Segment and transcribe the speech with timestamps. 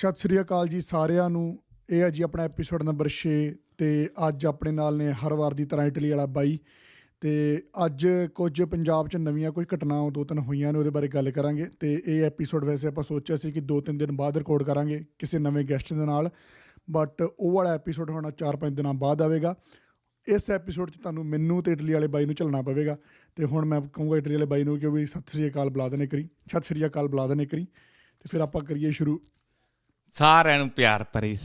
[0.00, 3.32] ਸਤਿ ਸ੍ਰੀ ਅਕਾਲ ਜੀ ਸਾਰਿਆਂ ਨੂੰ। ਇਹ ਹੈ ਜੀ ਆਪਣਾ ਐਪੀਸੋਡ ਨੰਬਰ 6
[3.78, 3.88] ਤੇ
[4.28, 6.58] ਅੱਜ ਆਪਣੇ ਨਾਲ ਨੇ ਹਰ ਵਾਰ ਦੀ ਤਰ੍ਹਾਂ ਇਟਲੀ ਵਾਲਾ ਬਾਈ।
[7.20, 7.32] ਤੇ
[7.86, 11.66] ਅੱਜ ਕੁਝ ਪੰਜਾਬ 'ਚ ਨਵੀਆਂ ਕੋਈ ਘਟਨਾਵਾਂ ਦੋ ਤਿੰਨ ਹੋਈਆਂ ਨੇ, ਉਹਦੇ ਬਾਰੇ ਗੱਲ ਕਰਾਂਗੇ।
[11.80, 15.38] ਤੇ ਇਹ ਐਪੀਸੋਡ ਵੈਸੇ ਆਪਾਂ ਸੋਚਿਆ ਸੀ ਕਿ ਦੋ ਤਿੰਨ ਦਿਨ ਬਾਅਦ ਰਿਕਾਰਡ ਕਰਾਂਗੇ ਕਿਸੇ
[15.38, 16.30] ਨਵੇਂ ਗੈਸਟ ਦੇ ਨਾਲ।
[16.90, 19.54] ਬਟ ਉਹ ਵਾਲਾ ਐਪੀਸੋਡ ਹੁਣ 4-5 ਦਿਨਾਂ ਬਾਅਦ ਆਵੇਗਾ।
[20.26, 22.96] ਇਸ ਐਪੀਸੋਡ 'ਚ ਤੁਹਾਨੂੰ ਮੈਨੂੰ ਤੇ ਇਟਲੀ ਵਾਲੇ ਬਾਈ ਨੂੰ ਚੱਲਣਾ ਪਵੇਗਾ।
[23.36, 26.06] ਤੇ ਹੁਣ ਮੈਂ ਕਹੂੰਗਾ ਇਟਲੀ ਵਾਲੇ ਬਾਈ ਨੂੰ ਕਿ ਵੀ ਸਤਿ ਸ੍ਰੀ ਅਕਾਲ ਬੁਲਾ ਦੇਣੇ
[26.06, 29.20] ਕਰੀ ਸਤਿ ਸ੍ਰੀ ਅਕਾਲ ਬੁਲਾ ਦੇਣੇ ਕਰੀ ਤੇ ਫਿਰ ਆਪਾਂ ਕਰੀਏ ਸ਼ੁਰੂ।
[30.10, 31.36] ਸਾਰਿਆਂ ਨੂੰ ਪਿਆਰ ਭਰੀ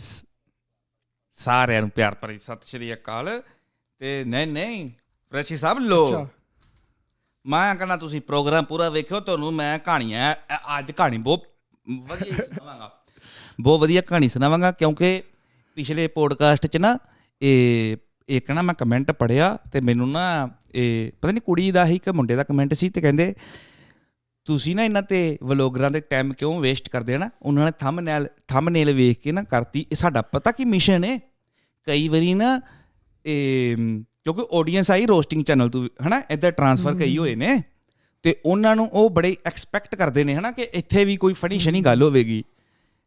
[1.34, 3.42] ਸਾਰਿਆਂ ਨੂੰ ਪਿਆਰ ਭਰੀ ਸਤਿ ਸ਼੍ਰੀ ਅਕਾਲ।
[4.00, 4.90] ਤੇ ਨਹੀਂ ਨਹੀਂ
[5.32, 6.28] ਫਰੈਸ਼ੀ ਸਾਹਿਬ ਲੋ।
[7.46, 10.36] ਮੈਂ ਕਹਿੰਦਾ ਤੁਸੀਂ ਪ੍ਰੋਗਰਾਮ ਪੂਰਾ ਵੇਖਿਓ ਤੁਹਾਨੂੰ ਮੈਂ ਕਹਾਣੀਆਂ
[10.80, 11.44] ਅੱਜ ਕਹਾਣੀ ਬਹੁਤ
[11.90, 12.92] ਵਧੀਆ ਸੁਣਾਵਾਂਗਾ।
[13.62, 15.24] ਬਹੁਤ ਵਧੀਆ ਕਹਾਣੀ ਸੁਣਾਵਾਂਗਾ ਕਿਉਂਕਿ
[15.76, 16.98] ਪਿਛਲੇ ਪੋਡਕਾਸਟ 'ਚ ਨਾ
[17.42, 22.00] ਇਹ ਇੱਕ ਨਾ ਮੈਂ ਕਮੈਂਟ ਪੜਿਆ ਤੇ ਮੈਨੂੰ ਨਾ ਇਹ ਪਤਾ ਨਹੀਂ ਕੁੜੀ ਦਾ ਹੀ
[22.00, 23.34] ਕਿ ਮੁੰਡੇ ਦਾ ਕਮੈਂਟ ਸੀ ਤੇ ਕਹਿੰਦੇ
[24.46, 27.30] ਤੁਸੀਂ ਨਾ ਇਹਨਾਂ ਤੇ ਵਲੋਗਰਾਂ ਦੇ ਟਾਈਮ ਕਿਉਂ ਵੇਸਟ ਕਰਦੇ ਨਾ?
[27.42, 31.20] ਉਹਨਾਂ ਨੇ ਥੰਬਨੇਲ ਥੰਬਨੇਲ ਵੇਖ ਕੇ ਨਾ ਕਰਤੀ। ਇਹ ਸਾਡਾ ਪਤਾ ਕੀ ਮਿਸ਼ਨ ਹੈ
[31.84, 32.62] ਕਈ ਵਾਰੀ ਨਾ
[33.26, 33.78] ਇਹ
[34.24, 36.22] ਕਿਉਂਕਿ ਆਡੀਅנס ਆਈ ਰੋਸਟਿੰਗ ਚੈਨਲ ਤੋਂ ਹਨਾ?
[36.30, 37.64] ਇੱਧਰ ਟਰਾਂਸਫਰ ਕਈ ਹੋਏ ਨੇ।
[38.24, 40.52] ਤੇ ਉਹਨਾਂ ਨੂੰ ਉਹ ਬੜੇ ਐਕਸਪੈਕਟ ਕਰਦੇ ਨੇ ਹਨਾ?
[40.52, 42.44] ਕਿ ਇੱਥੇ ਵੀ ਕੋਈ ਫਨੀ ਸ਼ਨੀ ਗੱਲ ਹੋਵੇਗੀ।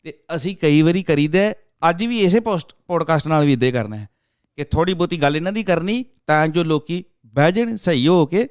[0.03, 1.53] ਤੇ ਅਸੀਂ ਕਈ ਵਾਰੀ ਕਰੀਦਾ
[1.91, 4.09] ਅੱਜ ਵੀ ਇਸੇ ਪੋਸਟ ਪੋਡਕਾਸਟ ਨਾਲ ਵੀ ਇਦਾਂ ਕਰਨਾ ਹੈ।
[4.57, 8.49] ਕਿ ਥੋੜੀ ਬਹੁਤੀ ਗੱਲ ਇਹਨਾਂ ਦੀ ਕਰਨੀ ਤਾਂ ਜੋ ਲੋਕੀ ਬਹਿ ਜਾਣ ਸਹੀ ਹੋ ਕੇ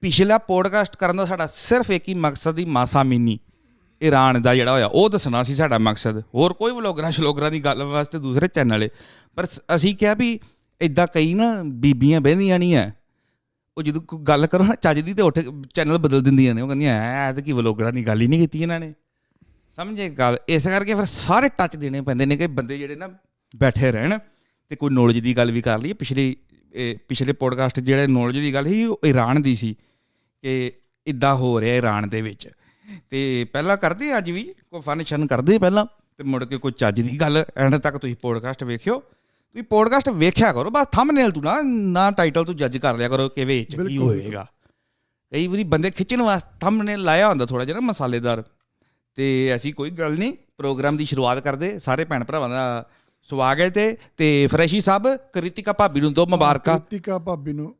[0.00, 3.38] ਪਿਛਲਾ ਪੋਡਕਾਸਟ ਕਰਨ ਦਾ ਸਾਡਾ ਸਿਰਫ ਇੱਕ ਹੀ ਮਕਸਦ ਹੀ ਮਾਸਾ ਮੀਨੀ
[4.02, 7.82] ਈਰਾਨ ਦਾ ਜਿਹੜਾ ਹੋਇਆ, ਉਹ ਦੱਸਣਾ ਸੀ ਸਾਡਾ ਮਕਸਦ। ਹੋਰ ਕੋਈ ਵਲੋਗਰਾਂ, ਸ਼ਲੋਗਰਾਂ ਦੀ ਗੱਲ
[7.82, 8.88] ਵਾਸਤੇ ਦੂਸਰੇ ਚੈਨਲ ਏ
[9.36, 10.40] ਪਰ ਸ- ਅਸੀਂ ਕਿਹਾ ਵੀ
[10.80, 12.90] ਇਦਾਂ ਕਈ ਨਾ ਬੀਬੀਆਂ ਬਹਿੰਦੀਆਂ ਨਹੀਂ ਆ
[13.78, 15.38] ਉਹ ਜਦੋਂ ਕੋਈ ਗੱਲ ਕਰੋ ਨਾ, ਚੱਜ ਦੀ ਤੇ ਉੱਠ
[15.74, 18.62] ਚੈਨਲ ਬਦਲ ਦਿੰਦੀਆਂ ਨੇ। ਉਹ ਕਹਿੰਦੀਆਂ, ਐ ਤੇ ਕੀ ਵਲੋਗਰਾਂ ਦੀ ਗੱਲ ਹੀ ਨਹੀਂ ਕੀਤੀ
[18.62, 18.94] ਇਹਨਾਂ ਨੇ।
[19.76, 20.38] ਸਮਝੇ ਗੱਲ?
[20.48, 23.08] ਇਸ ਕਰਕੇ ਫਿਰ ਸਾਰੇ ਟੱਚ ਦੇਣੇ ਪੈਂਦੇ ਨੇ ਕਿ ਬੰਦੇ ਜਿਹੜੇ ਨਾ
[23.56, 24.18] ਬੈਠੇ ਰਹਿਣ
[24.68, 26.36] ਤੇ ਕੋਈ ਨੌਲੇਜ ਦੀ ਗੱਲ ਵੀ ਕਰ ਲਈਏ। ਪਿਛਲੇ,
[26.72, 29.76] ਇਹ ਪਿਛਲੇ ਪੋਡਕਾਸਟ ਜਿਹੜੇ ਨੌਲੇਜ ਦੀ ਗੱਲ ਸੀ, ਉਹ ਈਰਾਨ ਦੀ ਸੀ।
[30.42, 30.72] ਕਿ
[31.06, 32.48] ਇਦਾਂ ਹੋ ਰਿਹਾ ਈਰਾਨ ਦੇ ਵਿੱਚ।
[33.10, 35.86] ਤੇ ਪਹਿਲਾਂ ਕਰਦੇ ਅੱਜ ਵੀ ਕੋਈ ਫੰਕਸ਼ਨ ਕਰਦੇ ਪਹਿਲਾਂ
[36.16, 40.52] ਤੇ ਮੁੜ ਕੇ ਕੋਈ ਚੱਜ ਦੀ ਗੱਲ ਐਂਡ ਤੱਕ ਤੁਸੀਂ ਪੋਡਕਾਸਟ ਵੇਖਿਓ। ਤੁਸੀਂ ਪੋਡਕਾਸਟ ਵੇਖਿਆ
[40.52, 43.96] ਕਰੋ ਬਸ ਥੰਬਨੇਲ ਤੋਂ ਨਾ ਨਾ ਟਾਈਟਲ ਤੋਂ ਜੱਜ ਕਰ ਲਿਆ ਕਰੋ ਕਿ ਵਿੱਚ ਕੀ
[43.96, 44.46] ਹੋਏਗਾ।
[45.30, 48.44] ਕਈ ਵਾਰੀ ਬੰਦੇ ਖਿੱਚਣ ਵਾਸਤੇ ਥੰਬਨੇਲ ਲਾਇਆ ਹੁੰਦਾ ਥੋੜਾ ਜਿਹਾ ਮਸਾਲੇਦਾਰ।
[49.14, 52.86] ਤੇ ਐਸੀ ਕੋਈ ਗੱਲ ਨਹੀਂ ਪ੍ਰੋਗਰਾਮ ਦੀ ਸ਼ੁਰੂਆਤ ਕਰਦੇ ਸਾਰੇ ਭੈਣ ਭਰਾਵਾਂ ਦਾ
[53.22, 57.74] ਸਵਾਗਤ ਹੈ ਤੇ ਫਰੈਸ਼ੀ ਸਾਹਿਬ ਕ੍ਰਿਤਿਕਾ ਭਾਬੀ ਨੂੰ ਦੋ ਮੁਬਾਰਕਾਂ। ਕ੍ਰਿਤਿਕਾ ਭਾਬੀ ਨੂੰ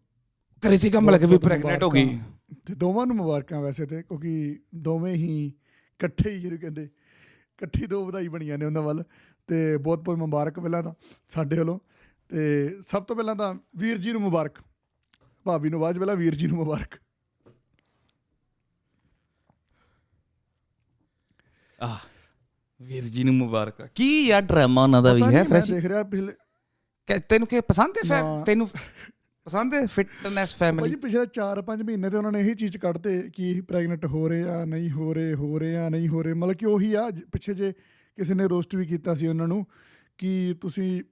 [0.60, 2.18] ਕ੍ਰਿਤਿਕਾ ਮਲਕ ਵੀ ਪ੍ਰੈਗਨੈਂਟ ਹੋ ਗਈ।
[2.66, 8.06] ਤੇ ਦੋਵਾਂ ਨੂੰ ਮੁਬਾਰਕਾਂ ਵੈਸੇ ਤੇ ਕਿਉਂਕਿ ਦੋਵੇਂ ਹੀ ਇਕੱਠੇ ਹੀ ਜਿਹਨੂੰ ਕਹਿੰਦੇ ਇਕੱਠੀ ਦੋ
[8.06, 9.04] ਵਧਾਈ ਬਣੀਆਂ ਨੇ ਉਹਨਾਂ ਵੱਲ
[9.46, 10.94] ਤੇ ਬਹੁਤ ਬਹੁਤ ਮੁਬਾਰਕ ਪਹਿਲਾਂ ਤਾਂ
[11.28, 11.78] ਸਾਡੇ ਵੱਲੋਂ
[12.28, 14.58] ਤੇ ਸਭ ਤੋਂ ਪਹਿਲਾਂ ਤਾਂ ਵੀਰ ਜੀ ਨੂੰ ਮੁਬਾਰਕ
[15.44, 16.98] ਭਾਬੀ ਨੂੰ ਬਾਅਦ ਪਹਿਲਾਂ ਵੀਰ ਜੀ ਨੂੰ ਮੁਬਾਰਕ।
[21.82, 21.98] ਆਹ
[22.82, 26.32] ਵੀਰ ਜੀ ਨੂੰ ਮੁਬਾਰਕਾਂ। ਕੀ ਯਾਰ ਡਰਾਮਾ ਉਹਨਾਂ ਦਾ ਵੀ ਹੈ ਫਰੈਸ਼ ਦੇਖ ਰਿਹਾ ਪਿਛਲੇ
[27.28, 28.68] ਤੈਨੂੰ ਕੀ ਪਸੰਦ ਹੈ ਫੈ। ਤੈਨੂੰ
[29.46, 29.86] ਪਸੰਦ ਹੈ?
[29.86, 34.28] ਫਿਟਨੈਸ ਭਾਜੀ ਫੈਮਿਲੀ ਪਿਛਲੇ 4-5 ਮਹੀਨੇ ਤੇ ਉਹਨਾਂ ਨੇ ਇਹੀ ਚੀਜ਼ ਕੱਢਤੇ ਕਿ ਪ੍ਰੈਗਨੈਂਟ ਹੋ
[34.28, 37.10] ਰਹੇ ਆ ਨਹੀਂ ਹੋ ਰਹੇ ਹੋ ਰਹੇ ਆ ਨਹੀਂ ਹੋ ਰਹੇ। ਮਤਲਬ ਕਿ ਉਹੀ ਆ
[37.32, 37.72] ਪਿੱਛੇ ਜੇ
[38.18, 39.66] ਕਿਸੇ ਨੇ ਰੋਸਟ ਵੀ ਕੀਤਾ ਸੀ ਉਹਨਾਂ ਨੂੰ
[40.18, 41.02] ਕਿ ਤੁਸੀਂ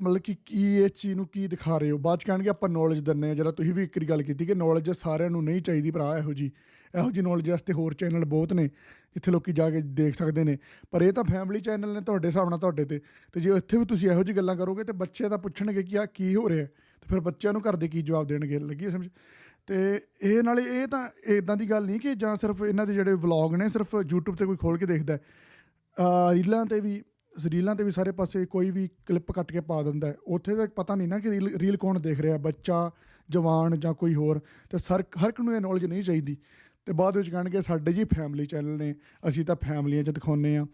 [0.00, 1.98] ਮਤਲਬ ਕਿ ਕੀ ਇਹ ਚੀਜ਼ ਨੂੰ ਕੀ ਦਿਖਾ ਰਹੇ ਹੋ?
[1.98, 4.54] ਬਾਅਦ ਚ ਕਹਿਣਗੇ ਆਪਾਂ ਨੌਲੇਜ ਦਿੰਨੇ ਆ। ਜਿਹੜਾ ਤੁਸੀਂ ਵੀ ਇੱਕ ਵਾਰੀ ਗੱਲ ਕੀਤੀ ਕਿ
[4.54, 6.50] ਨੌਲੇਜ ਸਾਰਿਆਂ ਨੂੰ ਨਹੀਂ ਚਾਹੀਦੀ ਭਰਾ ਇਹੋ ਜੀ
[6.94, 10.58] ਇਹੋ ਜੀ ਨੌਲੇਜ ਵਾਸਤੇ ਹੋਰ ਚੈਨਲ ਬਹੁਤ ਨੇ ਜਿੱਥੇ ਲੋਕੀ ਜਾ ਕੇ ਦੇਖ ਸਕਦੇ ਨੇ।
[10.90, 13.00] ਪਰ ਇਹ ਤਾਂ ਫੈਮਿਲੀ ਚੈਨਲ ਨੇ ਤੁਹਾਡੇ ਹਿਸਾਬ ਨਾਲ ਤੁਹਾਡੇ ਤੇ।
[13.32, 16.06] ਤੇ ਜੇ ਇੱਥੇ ਵੀ ਤੁਸੀਂ ਇਹੋ ਜੀ ਗੱਲਾਂ ਕਰੋਗੇ ਤੇ ਬੱਚੇ ਤਾਂ ਪੁੱਛਣਗੇ ਕਿ ਆ
[16.06, 16.66] ਕੀ ਹੋ ਰਿਹਾ?
[17.06, 19.08] ਤੇ ਫਿਰ ਬੱਚਿਆਂ ਨੂੰ ਘਰ ਦੇ ਕੀ ਜਵਾਬ ਦੇਣਗੇ ਲੱਗੀ ਸਮਝ
[19.66, 23.12] ਤੇ ਇਹ ਨਾਲੇ ਇਹ ਤਾਂ ਇਦਾਂ ਦੀ ਗੱਲ ਨਹੀਂ ਕਿ ਜਾਂ ਸਿਰਫ ਇਹਨਾਂ ਦੇ ਜਿਹੜੇ
[23.12, 25.20] ਵਲੌਗ ਨੇ ਸਿਰਫ YouTube ਤੇ ਕੋਈ ਖੋਲ ਕੇ ਦੇਖਦਾ ਹੈ।
[25.98, 27.02] ਅਹ ਰੀਲਾਂ ਤੇ ਵੀ,
[27.46, 30.66] ਰੀਲਾਂ ਤੇ ਵੀ ਸਾਰੇ ਪਾਸੇ ਕੋਈ ਵੀ ਕਲਿੱਪ ਕੱਟ ਕੇ ਪਾ ਦਿੰਦਾ ਹੈ। ਉੱਥੇ ਤਾਂ
[30.66, 32.90] ਪਤਾ ਨਹੀਂ ਨਾ ਕਿ ਰੀਲ ਰੀਲ ਕੌਣ ਦੇਖ ਰਿਹਾ, ਬੱਚਾ,
[33.30, 34.40] ਜਵਾਨ ਜਾਂ ਕੋਈ ਹੋਰ
[34.70, 36.36] ਤੇ ਸਰ, ਹਰ ਇੱਕ ਨੂੰ ਇਹ ਨੌਲੇਜ ਨਹੀਂ ਚਾਹੀਦੀ
[36.86, 38.94] ਤੇ ਬਾਅਦ ਵਿੱਚ ਕਹਿਣਗੇ ਸਾਡੇ ਜੀ ਫੈਮਿਲੀ ਚੈਨਲ ਨੇ,
[39.28, 40.66] ਅਸੀਂ ਤਾਂ ਫੈਮਲੀਆਂ 'ਚ ਦਿਖਾਉਂਦੇ ਆ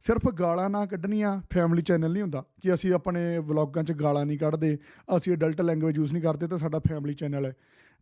[0.00, 4.38] ਸਿਰਫ ਗਾਲਾਂ ਨਾ ਕੱਢਣੀਆਂ ਫੈਮਿਲੀ ਚੈਨਲ ਨਹੀਂ ਹੁੰਦਾ ਕਿ ਅਸੀਂ ਆਪਣੇ ਵਲੌਗਾਂ 'ਚ ਗਾਲਾਂ ਨਹੀਂ
[4.38, 4.78] ਕੱਢਦੇ
[5.16, 7.54] ਅਸੀਂ ਅਡਲਟ ਲੈਂਗੁਏਜ ਯੂਜ਼ ਨਹੀਂ ਕਰਦੇ ਤਾਂ ਸਾਡਾ ਫੈਮਿਲੀ ਚੈਨਲ ਹੈ।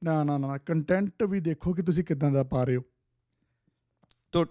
[0.05, 2.83] ਨਾ ਨਾ ਨਾ ਕੰਟੈਂਟ ਵੀ ਦੇਖੋ ਕਿ ਤੁਸੀਂ ਕਿਦਾਂ ਦਾ ਪਾ ਰਹੇ ਹੋ।
[4.33, 4.47] ਤੋ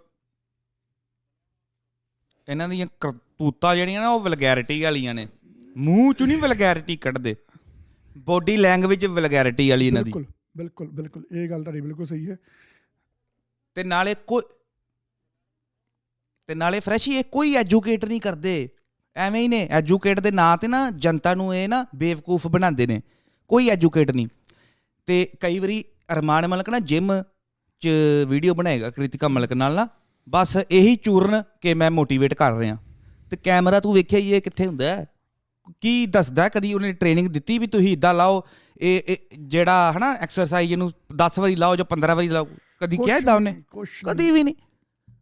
[2.49, 5.27] ਇਹਨਾਂ ਦੀਆਂ ਕਰਤੂਤਾਂ ਜਿਹੜੀਆਂ ਨਾ ਉਹ ਵਲਗੈਰਿਟੀ ਵਾਲੀਆਂ ਨੇ।
[5.77, 7.35] ਮੂੰਹ ਚੋਂ ਨਹੀਂ ਵਲਗੈਰਿਟੀ ਕੱਢਦੇ।
[8.17, 12.37] ਬੋਡੀ ਲੈਂਗੁਏਜ ਵਲਗੈਰਿਟੀ ਵਾਲੀ ਇਹਨਾਂ ਦੀ। ਬਿਲਕੁਲ ਬਿਲਕੁਲ ਬਿਲਕੁਲ ਇਹ ਗੱਲ ਤੁਹਾਡੀ ਬਿਲਕੁਲ ਸਹੀ ਹੈ।
[13.75, 14.41] ਤੇ ਨਾਲੇ ਕੋਈ
[16.47, 18.69] ਤੇ ਨਾਲੇ ਫਰੈਸ਼ੀ ਇਹ ਕੋਈ ਐਜੂਕੇਟ ਨਹੀਂ ਕਰਦੇ।
[19.15, 23.01] ਐਵੇਂ ਹੀ ਨੇ ਐਜੂਕੇਟ ਦੇ ਨਾਂ ਤੇ ਨਾ ਜਨਤਾ ਨੂੰ ਇਹ ਨਾ ਬੇਵਕੂਫ ਬਣਾਉਂਦੇ ਨੇ।
[23.47, 24.27] ਕੋਈ ਐਜੂਕੇਟ ਨਹੀਂ।
[25.05, 27.23] ਤੇ ਕਈ ਵਾਰੀ ਅਰਮਾਨ ਮਲਕ ਨਾ ਜਿਮ
[27.79, 27.87] ਚ
[28.27, 29.87] ਵੀਡੀਓ ਬਣਾਏਗਾ ਕ੍ਰਿਤਿਕਾ ਮਲਕ ਨਾਲ ਨਾ।
[30.29, 32.77] ਬਸ ਇਹੀ ਚੂਰਨ ਕਿ ਮੈਂ ਮੋਟੀਵੇਟ ਕਰ ਰਿਹਾ।
[33.29, 35.07] ਤੇ ਕੈਮਰਾ ਤੂੰ ਵੇਖਿਆ ਹੀ ਇਹ ਕਿੱਥੇ ਹੁੰਦਾ ਹੈ?
[35.81, 38.43] ਕੀ ਦੱਸਦਾ ਕਦੀ ਉਹਨੇ ਟ੍ਰੇਨਿੰਗ ਦਿੱਤੀ ਵੀ ਤੁਸੀਂ ਇਦਾਂ ਲਾਓ
[38.81, 42.47] ਇਹ ਜਿਹੜਾ ਹਨਾ ਐਕਸਰਸਾਈਜ਼ ਇਹਨੂੰ 10 ਵਾਰੀ ਲਾਓ ਜਾਂ 15 ਵਾਰੀ ਲਾਓ?
[42.79, 43.61] ਕਦੀ ਕਿਹਾ ਇਦਾਂ ਉਹਨੇ?
[44.05, 44.55] ਕਦੀ ਵੀ ਨਹੀਂ।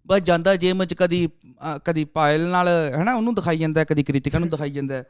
[0.07, 1.27] ਬਸ ਜਾਂਦਾ ਜਿਮ ਚ ਕਦੀ
[1.85, 2.67] ਕਦੀ ਪਾਇਲ ਨਾਲ
[3.01, 5.03] ਹਨਾ ਉਹਨੂੰ ਦਿਖਾਈ ਜਾਂਦਾ ਕਦੀ ਕ੍ਰਿਤਿਕਾ ਨੂੰ ਦਿਖਾਈ ਜਾਂਦਾ।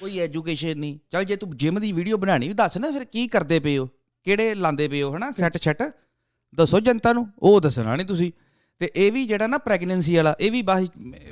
[0.00, 3.26] ਕੋਈ ਐਜੂਕੇਸ਼ਨ ਨਹੀਂ। ਚੱਲ ਜੇ ਤੂੰ ਜਿਮ ਦੀ ਵੀਡੀਓ ਬਣਾਣੀ ਵੀ ਦੱਸ ਨਾ ਫਿਰ ਕੀ
[3.28, 3.88] ਕਰਦੇ ਪਏ ਹੋ?
[4.24, 5.82] ਕਿਹੜੇ ਲਾਂਦੇ ਪਏ ਹੋ ਹਨਾ ਸੈੱਟ ਛੱਟ?
[6.54, 8.32] ਦੱਸੋ ਜਨਤਾ ਨੂੰ ਉਹ ਦੱਸਣਾ ਨਹੀਂ ਤੁਸੀਂ।
[8.78, 10.88] ਤੇ ਇਹ ਵੀ ਜਿਹੜਾ ਨਾ ਪ੍ਰੈਗਨੈਂਸੀ ਵਾਲਾ ਇਹ ਵੀ ਬਾਹੀ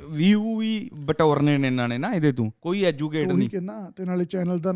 [0.09, 4.25] ਵਿਊ ਵੀ ਬਟੋਰਨੇ ਨੇ ਇਹਨਾਂ ਨੇ ਨਾ ਇਹਦੇ ਤੋਂ। ਕੋਈ ਐਜੂਕੇਟ ਨਹੀਂ। ਕਹਿੰਦਾ ਤੇ ਨਾਲੇ
[4.25, 4.73] ਚੈਨਲ ਦਾ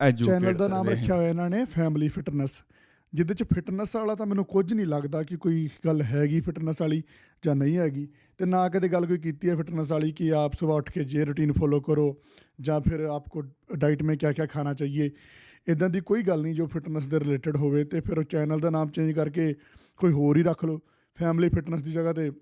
[0.00, 2.50] ਐਜੂਕੇਟ ਚੈਨਲ ਦਾ ਨਾਮ ਰੱਖਿਆ ਹੋਇਆ ਇਹਨਾਂ ਨੇ ਫੈਮਿਲੀ ਫਿਟਨੈਸ
[3.14, 7.02] ਜਿਹਦੇ ਚ ਫਿਟਨੈਸ ਵਾਲਾ ਤਾਂ ਮੈਨੂੰ ਕੁਝ ਨਹੀਂ ਲੱਗਦਾ ਕਿ ਕੋਈ ਗੱਲ ਹੈਗੀ ਫਿਟਨੈਸ ਵਾਲੀ
[7.44, 8.08] ਜਾਂ ਨਹੀਂ ਹੈਗੀ।
[8.38, 11.24] ਤੇ ਨਾ ਕਦੇ ਗੱਲ ਕੋਈ ਕੀਤੀ ਹੈ ਫਿਟਨੈਸ ਵਾਲੀ ਕਿ ਆਪ ਸਵੇਰ ਉੱਠ ਕੇ ਜੇ
[11.24, 12.22] ਰੁਟੀਨ ਫੋਲੋ ਕਰੋ
[12.60, 13.42] ਜਾਂ ਫਿਰ ਆਪਕੋ
[13.76, 15.10] ਡਾਈਟ ਮੇਂ ਕਿਆ-ਕਿਆ ਖਾਣਾ ਚਾਹੀਏ।
[15.68, 18.70] ਇਦਾਂ ਦੀ ਕੋਈ ਗੱਲ ਨਹੀਂ ਜੋ ਫਿਟਨੈਸ ਦੇ ਰਿਲੇਟਡ ਹੋਵੇ ਤੇ ਫਿਰ ਉਹ ਚੈਨਲ ਦਾ
[18.70, 19.54] ਨਾਮ ਚੇਂਜ ਕਰਕੇ
[19.96, 20.80] ਕੋਈ ਹੋਰ ਹੀ ਰੱਖ ਲਓ।
[21.14, 22.32] ਫੈਮਿਲੀ ਫਿਟਨੈਸ ਦੀ ਜਗ੍ਹਾ ਤੇ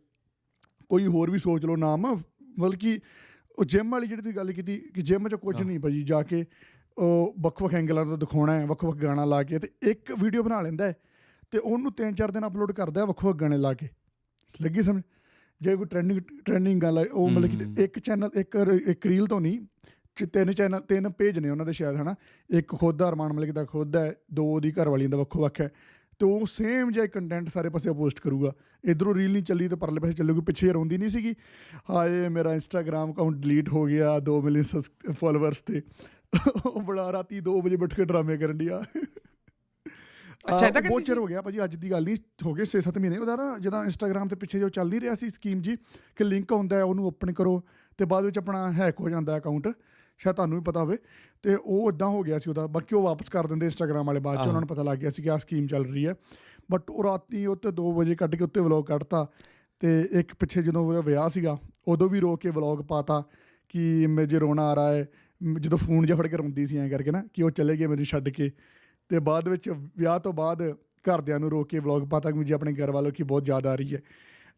[0.88, 2.20] ਕੋਈ ਹੋਰ ਵੀ ਸੋਚ ਲਓ। ਨਾਮ
[2.58, 3.00] ਬਲਕਿ
[3.58, 6.44] ਉਹ ਜਿਮ ਵਾਲੀ ਜਿਹੜੀ ਤੁਸੀਂ ਗੱਲ ਕੀਤੀ ਕਿ ਜਿਮ 'ਚ ਕੁਝ ਨਹੀਂ ਭਾਜੀ ਜਾ ਕੇ
[6.98, 10.88] ਉਹ ਵੱਖ-ਵੱਖ ਐਂਗਲਾਂ ਤੋਂ ਦਿਖਾਉਣਾ ਹੈ ਵੱਖ-ਵੱਖ ਗਾਣਾ ਲਾ ਕੇ ਤੇ ਇੱਕ ਵੀਡੀਓ ਬਣਾ ਲੈਂਦਾ
[10.88, 10.96] ਹੈ
[11.50, 13.88] ਤੇ ਉਹਨੂੰ ਤਿੰਨ ਚਾਰ ਦਿਨ ਅਪਲੋਡ ਕਰਦਾ ਹੈ ਵੱਖ-ਵੱਖ ਗਾਣੇ ਲਾ ਕੇ।
[14.62, 15.02] ਲੱਗੀ ਸਮਝ?
[15.60, 18.56] ਜੇ ਕੋਈ ਟ੍ਰੈਂਡਿੰਗ ਟ੍ਰੈਂਡਿੰਗ ਗੱਲ ਹੈ ਉਹ ਮਤਲਬ। ਕਿ ਇੱਕ ਚੈਨਲ ਇੱਕ
[18.86, 19.60] ਇੱਕ ਰੀਲ ਤੋਂ ਨਹੀਂ
[20.16, 22.14] ਚ- ਤਿੰਨ ਚੈਨਲ ਤਿੰਨ ਪੇਜ ਨੇ ਉਹਨਾਂ ਦੇ ਸ਼ਾਇਦ ਹਨਾ?
[22.50, 25.40] ਇੱਕ ਖੁਦ ਦਾ ਅਰਮਾਨ ਮਲਿਕ ਦਾ ਖੁਦ ਦਾ ਹੈ ਦੋ ਉਹਦੀ ਘਰ ਵਾਲੀ ਦਾ ਵੱਖੋ
[25.40, 25.68] ਵੱਖ ਹੈ।
[26.18, 28.52] ਤੇ ਉਹ ਸੇਮ ਜਿਹਾ ਕੰਟੈਂਟ ਸਾਰੇ ਪਾਸੇ ਪੋਸਟ ਕਰੂਗਾ।
[28.84, 31.34] ਇਧਰੋਂ ਰੀਲ ਨਹੀਂ ਚੱਲੀ ਤੇ ਪਰਲੇ ਪਾਸੇ ਚੱਲੂਗੀ ਪਿੱਛੇ ਰੋਂਦੀ ਨਹੀਂ ਸੀਗੀ।
[31.90, 34.80] ਹਾਏ ਮੇਰਾ ਇੰਸਟਾਗ੍ਰam ਅਕਾਊਂਟ ਡਿਲੀਟ ਹੋ ਗਿਆ 2 ਮਿਲੀਅਨ
[35.12, 35.82] ਫਾਲੋਅਰਸ ਤੇ।
[36.66, 38.82] ਉਹ ਬੜਾ ਰਾਤੀ 2 ਵਜੇ ਬੈਠ ਕੇ ਡਰਾਮੇ ਕਰਨ ਡਿਆ
[40.44, 43.16] ਅੱਛਾ, ਏਦਾਂ ਬਹੁਤ ਚਿਰ ਹੋ ਗਿਆ ਭਾਜੀ ਅੱਜ ਦੀ ਗੱਲ ਨਹੀਂ ਹੋ ਗਏ 6-7 ਮਹੀਨੇ।
[43.18, 45.74] ਉਹਦਾ ਨਾ ਜਦੋਂ ਇੰਸਟਾਗ੍ਰam ਤੇ ਪਿੱਛੇ ਜੋ ਚੱਲ ਨਹੀਂ ਰਿਹਾ ਸੀ ਸਕੀਮ ਜੀ
[46.16, 47.54] ਕਿ ਲਿੰਕ ਆਉਂਦਾ ਹੈ ਉਹਨੂੰ ਓਪਨ ਕਰੋ
[47.98, 49.68] ਤੇ ਬਾਅਦ ਵਿੱਚ ਆਪਣਾ ਹੈਕ ਹੋ ਜਾਂਦਾ ਅਕਾਊਂਟ
[50.20, 50.98] ਸ਼ਾਇਦ ਤੁਹਾਨੂੰ ਵੀ ਪਤਾ ਹੋਵੇ।
[51.44, 54.42] ਤੇ ਉਹ ਇਦਾਂ ਹੋ ਗਿਆ ਸੀ ਉਹਦਾ। ਬਾਕੀ ਉਹ ਵਾਪਸ ਕਰ ਦਿੰਦੇ ਇੰਸਟਾਗ੍ਰam ਵਾਲੇ ਬਾਅਦ
[54.42, 56.14] ਚ। ਉਹਨਾਂ ਨੂੰ ਪਤਾ ਲੱਗ ਗਿਆ ਸੀ ਕਿ ਆਹ ਸਕੀਮ ਚੱਲ ਰਹੀ ਹੈ।
[56.70, 59.26] ਬਟ ਉਹ ਰਾਤੀ ਉੱਤੇ 2 ਵਜੇ ਕੱਢ ਕੇ ਉੱਤੇ ਵਲੌਗ ਕੱਢਤਾ
[59.82, 61.56] ਤੇ ਇੱਕ ਪਿੱਛੇ ਜਦੋਂ ਉਹਦਾ ਵਿਆਹ ਸੀਗਾ
[61.88, 63.22] ਉਦੋਂ ਵੀ ਰੋ ਕੇ ਵਲੌਗ ਪਾਤਾ
[63.68, 65.06] ਕਿ ਮੇਰੇ ਰੋਣਾ ਆ ਰਹਾ ਹੈ।
[65.60, 68.04] ਜਦੋਂ ਫੋਨ ਜਿਹਾ ਫੜ ਕੇ ਰੋਂਦੀ ਸੀ ਐਂ ਕਰਕੇ ਨਾ ਕਿ ਉਹ ਚਲੇ ਗਏ ਮੈਨੂੰ
[68.04, 68.50] ਛੱਡ ਕੇ।
[69.08, 72.72] ਤੇ ਬਾਅਦ ਵਿੱਚ ਵਿਆਹ ਤੋਂ ਬਾਅਦ ਘਰਦਿਆਂ ਨੂੰ ਰੋ ਕੇ ਵਲੌਗ ਪਾਤਾ ਕਿ ਮੁਝੇ ਆਪਣੇ
[72.72, 74.00] ਘਰ ਵਾਲੋਂ ਕੀ ਬਹੁਤ ਯਾਦ ਆ ਰਹੀ ਹੈ।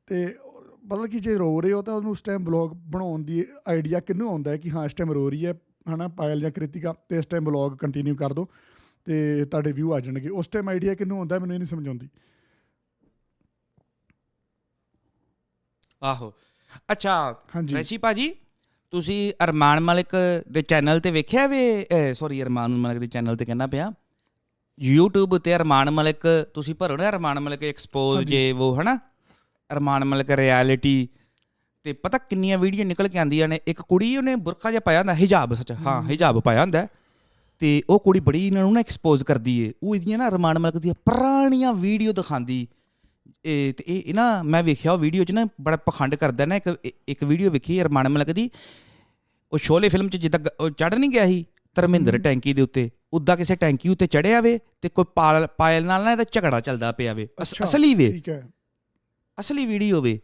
[0.06, 0.36] ਤੇ
[0.84, 4.30] ਮਤਲਬ ਕਿ ਜੇ ਰੋ ਰਹੇ ਹੋ ਤਾਂ ਉਹਨੂੰ ਉਸ ਟਾਈਮ ਵਲੌਗ ਬਣਾਉਣ ਦੀ ਆਈਡੀਆ ਕਿਹਨੂੰ
[4.30, 5.54] ਆਉਂਦਾ ਹੈ ਕਿ ਹਾਂ ਇਸ ਟਾਈਮ ਰੋ ਰਹੀ ਹੈ
[5.94, 8.48] ਹਨਾ ਪਾਇਲ ਜਾਂ ਕ੍ਰਿਤਿਕਾ ਤੇ ਇਸ ਟਾਈਮ ਵਲੌਗ ਕੰਟੀਨਿਊ ਕਰ ਦਿਓ
[9.04, 12.08] ਤੇ ਤੁਹਾਡੇ ਵਿਊ ਆ ਜਾਣਗੇ। ਉਸ ਟਾਈਮ ਆਈਡੀਆ ਕਿਹਨੂੰ ਆਉਂਦਾ ਮੈਨੂੰ ਇਹ ਨਹੀਂ ਸਮਝ ਆਉਂਦੀ।
[16.02, 16.32] ਆਹੋ।
[16.92, 17.42] ਅੱਛਾ
[17.74, 18.34] ਰੈਸ਼ੀ ਭਾਜੀ?
[18.92, 20.14] ਤੁਸੀਂ ਅਰਮਾਨ ਮਲਿਕ
[20.52, 23.92] ਦੇ ਚੈਨਲ ਤੇ ਵੇਖਿਆ ਵੇ ਸੌਰੀ ਅਰਮਾਨ ਮਲਿਕ ਦੇ ਚੈਨਲ ਤੇ ਕਹਿਣਾ ਪਿਆ?
[24.78, 28.98] YouTube ਤੇ ਅਰਮਾਨ ਮਲਿਕ ਤੁਸੀਂ ਭਰੋ ਨਾ ਅਰਮਾਨ ਮਲਿਕ ਐਕਸਪੋਜ਼। ਜੇ ਉਹ ਹਨਾ?
[29.70, 31.08] ਅਰਮਾਨ ਮਲਿਕ ਰਿਐਲਿਟੀ
[31.86, 33.60] ਤੇ ਪਤਾ ਕਿੰਨੀਆਂ ਵੀਡੀਓ ਨਿਕਲ ਕੇ ਆਂਦੀਆਂ ਨੇ?
[33.66, 36.86] ਇੱਕ ਕੁੜੀ ਉਹਨੇ ਬੁਰਖਾ ਜਿਹਾ ਪਾਇਆ ਹੁੰਦਾ ਹਿਜਾਬ ਸੱਚ ਹਾਂ ਹਿਜਾਬ ਪਾਇਆ ਹੁੰਦਾ।
[37.62, 40.78] ਤੇ ਉਹ ਕੁੜੀ ਬੜੀ ਇਹਨਾਂ ਨੂੰ ਨਾ ਐਕਸਪੋਜ਼ ਕਰਦੀ ਏ। ਉਹ ਇਹਦੀਆਂ ਨਾ ਅਰਮਾਨ ਮਲਿਕ
[40.78, 42.66] ਦੀਆਂ ਪੁਰਾਣੀਆਂ ਵੀਡੀਓ ਦਿਖਾਉਂਦੀ।
[43.44, 46.76] ਇਹ ਤੇ ਇਹ ਨਾ ਮੈਂ ਵੇਖਿਆ ਉਹ ਵੀਡੀਓ 'ਚ ਨਾ ਬੜਾ ਪਖੰਡ ਕਰਦਾ ਨਾ ਇੱਕ
[47.08, 48.50] ਇੱਕ ਵੀਡੀਓ ਵੇਖੀ ਅਰਮਾਨ ਮਲਿਕ ਦੀ
[49.52, 51.44] ਉਹ ਸ਼ੋਲੇ ਫਿਲਮ 'ਚ ਜਿੱਦਾਂ ਉਹ ਚੜ ਨਹੀਂ ਗਿਆ ਸੀ
[51.74, 55.04] ਧਰਮਿੰਦਰ ਟੈਂਕੀ ਦੇ ਉੱਤੇ ਉਦਾਂ ਕਿਸੇ ਟੈਂਕੀ ਉੱਤੇ ਚੜਿਆ ਵੇ ਤੇ ਕੋਈ
[55.58, 57.28] ਪਾਇਲ ਨਾਲ ਨਾ ਇਹਦਾ ਝਗੜਾ ਚੱਲਦਾ ਪਿਆ ਵੇ।
[57.64, 58.48] ਅਸਲੀ ਵੇ। ਠੀਕ ਹੈ।
[59.40, 60.20] ਅਸਲੀ ਵੀਡੀਓ ਵੇ।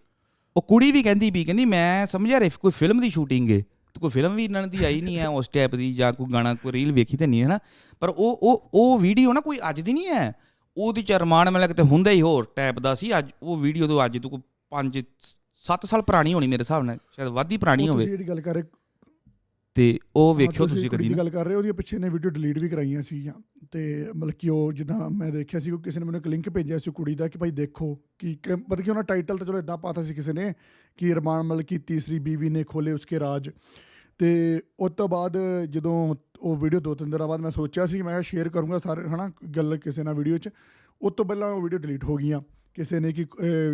[0.56, 4.00] ਉਹ ਕੁੜੀ ਵੀ ਕਹਿੰਦੀ ਵੀ ਕਹਿੰਦੀ ਮੈਂ ਸਮਝਿਆ ਰਿਫ ਕੋਈ ਫਿਲਮ ਦੀ ਸ਼ੂਟਿੰਗ ਏ। ਤੇ
[4.00, 6.72] ਕੋਈ ਫਿਲਮ ਵੀ ਇਹਨਾਂ ਦੀ ਆਈ ਨਹੀਂ ਹੈ ਉਸ ਟਾਈਪ ਦੀ ਜਾਂ ਕੋਈ ਗਾਣਾ ਕੋਈ
[6.72, 7.58] ਰੀਲ ਵੇਖੀ ਤੇ ਨਹੀਂ ਹੈ ਨਾ।
[8.00, 10.32] ਪਰ ਉਹ ਉਹ ਉਹ ਵੀਡੀਓ ਨਾ ਕੋਈ ਅੱਜ ਦੀ ਨਹੀਂ ਹੈ।
[10.76, 14.04] ਉਹਦੀ ਚ ਅਰਮਾਨ ਮਲਿਕ ਤੇ ਹੁੰਦਾ ਹੀ ਹੋਰ ਟਾਈਪ ਦਾ ਸੀ। ਅੱਜ ਉਹ ਵੀਡੀਓ ਤੋਂ
[14.04, 14.40] ਅੱਜ ਤੋਂ ਕੋਈ
[14.72, 15.02] 5
[15.64, 18.54] 7 ਸਾਲ ਪੁਰਾਣੀ ਹੋਣੀ ਮੇਰੇ ਹਿਸਾਬ ਨਾਲ ਸ਼ਾਇਦ ਵੱਧ ਪੁਰਾਣੀ ਹੋਵੇ ਤੁਸੀਂ ਜਿਹੜੀ ਗੱਲ ਕਰ
[18.54, 18.62] ਰਹੇ
[19.76, 22.58] ਤੇ ਉਹ ਵੇਖਿਓ ਤੁਸੀਂ ਕਦੀ। ਨਾ ਗੱਲ ਕਰ ਰਹੇ ਹੋ, ਉਹਦੀਆਂ ਪਿੱਛੇ ਨੇ ਵੀਡੀਓ ਡਿਲੀਟ
[22.58, 23.32] ਵੀ ਕਰਾਈਆਂ ਸੀਗੀਆਂ।
[23.70, 26.78] ਤੇ ਮਤਲਬ ਕਿ ਉਹ ਜਿੱਦਾਂ ਮੈਂ ਦੇਖਿਆ ਸੀ ਕਿ ਕਿਸੇ ਨੇ ਮੈਨੂੰ ਇੱਕ ਲਿੰਕ ਭੇਜਿਆ
[26.78, 30.02] ਸੀ ਕੁੜੀ ਦਾ ਕਿ ਭਾਈ ਦੇਖੋ ਕਿ ਮਤਲਬ ਕਿ ਉਹਨਾਂ ਟਾਈਟਲ ਤਾਂ ਚਲੋ ਇਦਾਂ ਪਾਤਾ
[30.02, 30.52] ਸੀ ਕਿਸੇ ਨੇ
[30.96, 33.50] ਕਿ ਰਮਾਨ ਮਲ ਕੀ ਤੀਸਰੀ ਬੀਵੀ ਨੇ ਖੋਲੇ ਉਸਕੇ ਰਾਜ।
[34.18, 35.36] ਤੇ ਉਸ ਤੋਂ ਬਾਅਦ
[35.70, 39.02] ਜਦੋਂ ਉਹ ਵੀਡੀਓ ਦੋ ਤਿੰਨ ਦਿਨਾਂ ਬਾਅਦ ਮੈਂ ਸੋਚਿਆ ਸੀ ਕਿ ਮੈਂ ਸ਼ੇਅਰ ਕਰੂੰਗਾ ਸਾਰੇ
[39.08, 40.48] ਹਨਾ ਗੱਲ ਕਿਸੇ ਨਾਲ ਵੀਡੀਓ 'ਚ।
[41.00, 42.40] ਉਸ ਤੋਂ ਪਹਿਲਾਂ ਉਹ ਵੀਡੀਓ ਡਿਲੀਟ ਹੋ ਗਈਆਂ।
[42.74, 43.24] ਕਿਸੇ ਨੇ ਕਿ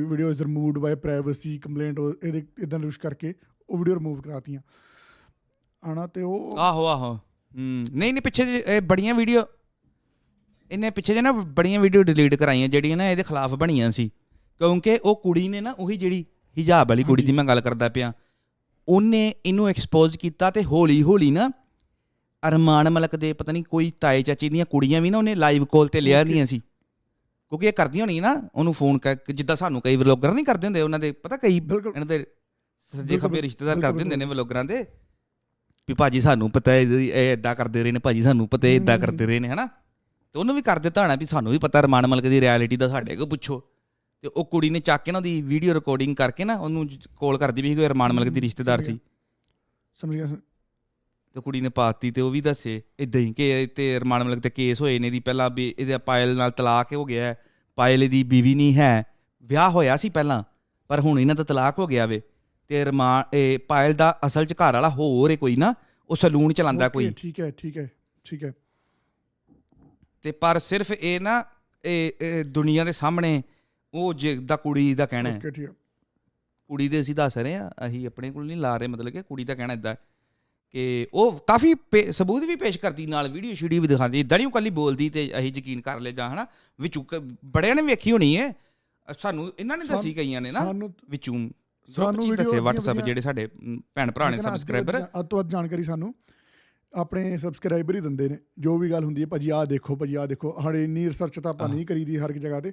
[0.08, 3.34] video is removed by privacy complaint ਇਹਦੇ ਇਦਾਂ ਰੁਸ਼ ਕਰਕੇ
[3.68, 4.60] ਉਹ ਵੀਡੀਓ ਰਿਮੂਵ ਕਰਾਤੀਆਂ।
[5.82, 9.42] ਹਨਾ ਤੇ ਉਹ ਆਹੋ ਆਹੋ। ਹੂੰ ਨਹੀਂ ਨਹੀਂ ਪਿੱਛੇ ਇਹ ਬੜੀਆਂ ਵੀਡੀਓ
[10.70, 14.08] ਇਹਨੇ ਪਿੱਛੇ ਜੇ ਨਾ ਬੜੀਆਂ ਵੀਡੀਓ ਡਿਲੀਟ ਕਰਾਈਆਂ ਜਿਹੜੀਆਂ ਨਾ ਇਹਦੇ ਖਿਲਾਫ ਬਣੀਆਂ ਸੀ।
[14.60, 16.24] ਕਿਉਂਕਿ ਉਹ ਕੁੜੀ ਨੇ ਨਾ ਉਹੀ ਜਿਹੜੀ
[16.56, 18.12] ਹਿਜਾਬ ਵਾਲੀ ਕੁੜੀ ਦੀ ਮੈਂ ਗੱਲ ਕਰਦਾ ਪਿਆ
[18.88, 21.50] ਉਹਨੇ ਇਹਨੂੰ ਐਕਸਪੋਜ਼ ਕੀਤਾ ਤੇ ਹੌਲੀ ਹੌਲੀ ਨਾ
[22.48, 25.88] ਅਰਮਾਨ ਮਲਕ ਦੇ ਪਤਾ ਨਹੀਂ ਕੋਈ ਤਾਏ ਚਾਚੀ ਦੀਆਂ ਕੁੜੀਆਂ ਵੀ ਨਾ ਉਹਨੇ ਲਾਈਵ ਕਾਲ
[25.88, 29.96] ਤੇ ਲਿਆ ਦੀਆਂ ਸੀ। ਕਿਉਂਕਿ ਇਹ ਕਰਦੀਆਂ ਹੋਣੀਆਂ ਨਾ ਉਹਨੂੰ ਫੋਨ ਕਰ ਜਿੱਦਾਂ ਸਾਨੂੰ ਕਈ
[29.96, 32.26] ਵਲੋਗਰ ਨਹੀਂ ਕਰਦੇ ਹੁੰਦੇ ਉਹਨਾਂ ਦੇ ਪਤਾ ਕਈ ਇਹਨਾਂ ਦੇ
[32.96, 34.86] ਸੱਜੇ ਖੱਬੇ ਰਿਸ਼ਤੇਦਾਰ ਕਰਦੇ ਹੁੰਦੇ ਨੇ ਵਲੋਗਰਾਂ ਦੇ
[35.88, 38.98] ਵੀ ਭਾਜੀ ਸਾਨੂੰ ਪਤਾ ਹੈ ਇਹ ਇਦਾਂ ਕਰਦੇ ਰਹੇ ਨੇ ਭਾਜੀ ਸਾਨੂੰ ਪਤਾ ਹੈ। ਇਦਾਂ।
[38.98, 39.66] ਕਰਦੇ ਰਹੇ ਨੇ ਹਨਾ?
[39.66, 42.88] ਤੇ ਉਹਨੂੰ ਵੀ ਕਰ ਦਿੱਤਾ ਹੋਣਾ ਵੀ ਸਾਨੂੰ ਵੀ ਪਤਾ ਰਮਾਨ ਮਲਕ ਦੀ ਰਿਐਲਿਟੀ ਦਾ
[42.88, 43.62] ਸਾਡੇ ਕੋਲ ਪੁੱਛੋ।
[44.22, 46.88] ਤੇ ਉਹ ਕੁੜੀ ਨੇ ਚੱਕ ਕੇ ਨਾ ਉਹਦੀ ਵੀਡੀਓ ਰਿਕਾਰਡਿੰਗ ਕਰਕੇ ਨਾ ਉਹਨੂੰ
[47.20, 48.98] ਕਾਲ ਕਰਦੀ ਵੀ ਕੋਈ ਰਮਾਨ ਮਲਕ ਦੀ ਰਿਸ਼ਤੇਦਾਰ ਸੀ।
[49.94, 50.26] ਸਮਝ ਗਿਆ
[51.34, 54.50] ਤੇ ਕੁੜੀ ਨੇ ਪਾਤੀ ਤੇ ਉਹ ਵੀ ਦੱਸੇ ਇਦਾਂ ਹੀ ਕਿ ਤੇ ਰਮਾਨ ਮਲਕ ਤੇ
[54.50, 57.38] ਕੇਸ ਹੋਏ ਨੇ ਦੀ ਪਹਿਲਾਂ ਵੀ ਇਹਦੇ ਪਾਇਲ ਨਾਲ ਤਲਾਕ ਹੋ ਗਿਆ ਹੈ।
[57.76, 59.04] ਪਾਇਲ ਦੀ ਬੀਵੀ ਨਹੀਂ ਹੈ
[59.42, 60.42] ਵਿਆਹ ਹੋਇਆ ਸੀ ਪਹਿਲਾਂ
[60.88, 62.20] ਪਰ ਹੁਣ ਇਹਨਾਂ ਦਾ ਤਲਾਕ ਹੋ ਗਿਆ ਵੇ।
[62.68, 65.74] ਤੇ ਰਮਾਨ ਇਹ ਪਾਇਲ ਦਾ ਅਸਲ ਚ ਘਰ ਵਾਲਾ ਹੋਰ ਹੈ ਕੋਈ ਨਾ
[66.10, 67.90] ਉਹ ਸਲੂਨ ਚਲਾਉਂਦਾ ਕੋਈ। ਠੀਕ ਹੈ ਠੀਕ ਹੈ
[68.24, 68.52] ਠੀਕ ਹੈ।
[70.22, 71.44] ਤੇ ਪਰ ਸਿਰਫ ਇਹ ਨਾ
[71.84, 73.42] ਇਹ ਦੁਨੀਆ ਦੇ ਸਾਹਮਣੇ
[73.94, 75.66] ਉਹ ਜਿੱਦਾਂ ਕੁੜੀ ਦਾ ਕਹਿਣਾ ਹੈ। ਹੈ।
[76.68, 79.44] ਕੁੜੀ ਦੇ ਅਸੀਂ ਦੱਸ ਰਹੇ ਆ ਅਸੀਂ ਆਪਣੇ ਕੋਲ ਨਹੀਂ ਲਾ ਰਹੇ ਮਤਲਬ ਕਿ ਕੁੜੀ
[79.44, 79.94] ਦਾ ਕਹਿਣਾ ਇਦਾਂ
[80.72, 81.74] ਕਿ ਉਹ ਕਾਫੀ
[82.12, 85.52] ਸਬੂਤ ਵੀ ਪੇਸ਼ ਕਰਦੀ ਨਾਲ ਵੀਡੀਓ ਸ਼ੀਡੀ ਵੀ ਦਿਖਾਉਂਦੀ ਇਦਾਂ ਨਹੀਂ ਕੱਲੀ ਬੋਲਦੀ ਤੇ ਅਸੀਂ
[85.56, 86.46] ਯਕੀਨ ਕਰ ਲੈ ਜਾਂ ਹਨਾ
[86.80, 87.04] ਵਿੱਚੋਂ
[87.44, 88.54] ਬੜਿਆਂ ਨੇ ਵੇਖੀ ਹੋਣੀ ਹੈ
[89.18, 90.72] ਸਾਨੂੰ ਇਹਨਾਂ ਨੇ ਦੱਸੀ ਗਈਆਂ ਨੇ ਨਾ
[91.10, 91.50] ਵਿੱਚੋਂ
[91.88, 93.48] ਸਾਨੂੰ ਵਧੀਆ WhatsApp ਜਿਹੜੇ ਸਾਡੇ
[93.94, 96.14] ਭੈਣ ਭਰਾ ਨੇ ਅੱਜ ਤੋਂ ਸਬਸਕ੍ਰਾਈਬਰ ਅੱਜ ਤੋਂ ਵੱਧ ਜਾਣਕਾਰੀ ਸਾਨੂੰ
[96.94, 100.26] ਆਪਣੇ ਸਬਸਕ੍ਰਾਈਬਰ ਹੀ ਦਿੰਦੇ ਨੇ ਜੋ ਵੀ ਗੱਲ ਹੁੰਦੀ ਹੈ ਭਾਜੀ ਆਹ ਦੇਖੋ ਭਾਜੀ ਆਹ
[100.26, 102.72] ਦੇਖੋ ਸਾਡੇ ਇੰਨੀ ਰਿਸਰਚ ਤਾਂ ਆਪਾਂ ਨਹੀਂ ਕਰੀਦੀ ਹਰ ਇੱਕ ਜਗ੍ਹਾ ਤੇ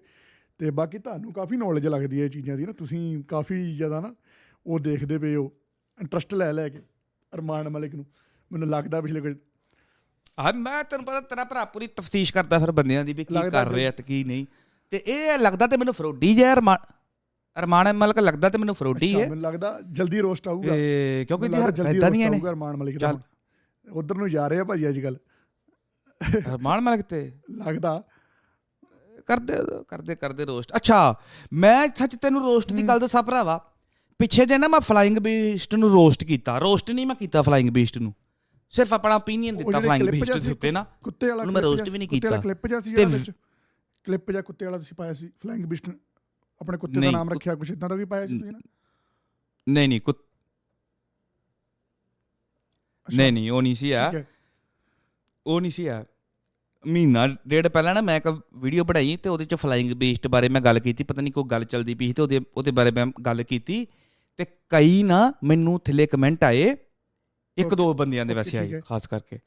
[0.58, 4.16] ਤੇ ਬਾਕੀ ਤੁਹਾਨੂੰ ਕਾਫੀ ਨੌਲੇਜ ਲੱਗਦੀ ਹੈ ਇਹ ਚੀਜ਼ਾਂ ਦੀ ਨਾ ਤੁਸੀਂ ਕਾਫੀ ਜ਼ਿਆਦਾ ਨਾ
[4.66, 5.52] ਉਹ ਦੇਖਦੇ ਪਏ ਹੋ
[6.02, 6.82] ਇੰਟਰਸਟ ਲੈ ਲੈ ਕੇ।
[7.34, 8.06] ਅਰਮਾਨ ਮਲਿਕ ਨੂੰ।
[8.52, 9.36] ਮੈਨੂੰ ਲੱਗਦਾ ਪਿਛਲੇ ਕੁਝ
[10.40, 13.68] ਆ ਮੈਂ ਤੈਨੂੰ ਪਤਾ ਤੇਰਾ ਭਰਾ ਪੂਰੀ ਤਫਤੀਸ਼ ਕਰਦਾ ਫਿਰ ਬੰਦਿਆਂ ਦੀ ਵੀ ਕੀ ਕਰ
[13.68, 14.46] ਰਿਹਾ ਤੇ ਕੀ ਨਹੀਂ।
[14.92, 16.78] ਤੇ ਇਹ ਲੱਗਦਾ ਤੇ ਮੈਨੂੰ ਫਰੋਡੀ ਜਿਹਾ ਅਰਮਾਨ
[17.56, 21.84] ਅਰਮਾਨ ਮਲਕ ਲੱਗਦਾ ਤੇ ਮੈਨੂੰ ਫਰੋਡੀ ਹੈ। ਮੈਨੂੰ ਲੱਗਦਾ ਜਲਦੀ ਰੋਸਟ ਆਊਗਾ। ਤੇ ਕਿਉਂਕਿ ਲੱਗਦਾ
[21.84, 23.14] ਯਾਰ ਇਦਾਂ ਦੀਆਂ ਨੇ। ਅਰਮਾਨ ਮਲਿਕ ਦਾ।
[23.88, 25.18] ਉਧਰ ਨੂੰ ਜਾ ਰਹੇ ਆ ਭਾਜੀ ਅੱਜ ਕੱਲ
[26.22, 27.32] ਅਰਮਾਨ ਮਲਕ ਤੇ?
[27.52, 28.02] ਲੱਗਦਾ।
[29.28, 29.54] ਕਰਦੇ
[29.88, 31.16] ਕਰਦੇ ਕਰਦੇ ਰੋਸਟ। ਅੱਛਾ
[31.54, 33.60] ਮੈਂ ਸੱਚ ਤੈਨੂੰ ਰੋਸਟ ਦੀ ਗੱਲ ਦੱਸਾਂ ਭਰਾਵਾ।
[34.20, 37.98] ਪਿੱਛੇ ਜੇ ਨਾ ਮੈਂ ਫਲਾਈਂਗ ਬੀਸਟ ਨੂੰ ਰੋਸਟ ਕੀਤਾ। ਰੋਸਟ ਨਹੀਂ ਮੈਂ ਕੀਤਾ ਫਲਾਈਂਗ ਬੀਸਟ
[37.98, 38.14] ਨੂੰ।
[38.70, 39.22] ਸਿਰਫ ਆਪਣਾ ਉਹ
[39.64, 42.44] ਦਿੱਤਾ ਫਲਾਈਂਗ ਬੀਸਟ ਦੇ ਉੱਤੇ ਨਾ। ਕੁੱਤੇ ਵਾਲਾ ਮੈਂ ਜਿਹਾ- ਵੀ ਨਹੀਂ ਕੁੱਤੇ ਵਾਲਾ ਕੀਤਾ।
[42.44, 43.32] ਕਲਿੱਪ ਜਿਹਾ ਸੀ ਜਿਹੜਾ ਵਿੱਚ
[44.04, 45.90] ਕਲਿੱਪ ਜਿਹਾ ਕੁੱਤੇ ਵਾਲਾ ਤੁਸੀਂ ਪਾਇਆ ਸੀ ਫਲਾਈਂਗ ਬਿਸਟ
[46.62, 48.60] ਆਪਣੇ ਕੁੱਤੇ ਦਾ ਨਾਮ ਰੱਖਿਆ ਕੁਛ ਇਦਾਂ ਦਾ ਵੀ ਪਾਇਆ ਸੀ ਤੁਸੀਂ ਨਾ?
[49.68, 50.18] ਨਹੀਂ ਨਹੀਂ ਕੁੱਤ
[53.16, 54.12] ਨਹੀਂ ਨਹੀਂ ਉਹ ਨਹੀਂ ਸੀ ਆ।
[55.46, 56.06] ਉਹ ਨਹੀਂ ਸੀ ਆ।
[56.88, 60.62] ਮਹੀਨਾ ਡੇਢ ਪਹਿਲਾਂ ਨਾ ਮੈਂ ਇੱਕ ਵੀਡੀਓ ਬਣਾਈ ਤੇ ਉਹਦੇ ਚ ਫਲਾਈਂਗ ਬੀਸਟ ਬਾਰੇ ਮੈਂ
[60.62, 63.44] ਗੱਲ ਕੀਤੀ। ਪਤਾ ਨਹੀਂ ਕੋਈ ਗੱਲ ਚੱਲਦੀ ਪਈ ਸੀ ਤੇ ਉਹਦੇ ਉਹਦੇ ਬਾਰੇ ਮੈਂ ਗੱਲ
[63.44, 63.88] ਕੀਤੀ।
[64.38, 66.76] ਤੇ ਕਈ ਨਾ ਮੈਨੂੰ ਥੱਲੇ ਕਮੈਂਟ ਆਏ
[67.58, 69.40] ਇੱਕ ਦੋ ਬੰਦਿਆਂ ਦੇ ਵੈਸੇ ਆਏ। ਖਾਸ ਕਰਕੇ।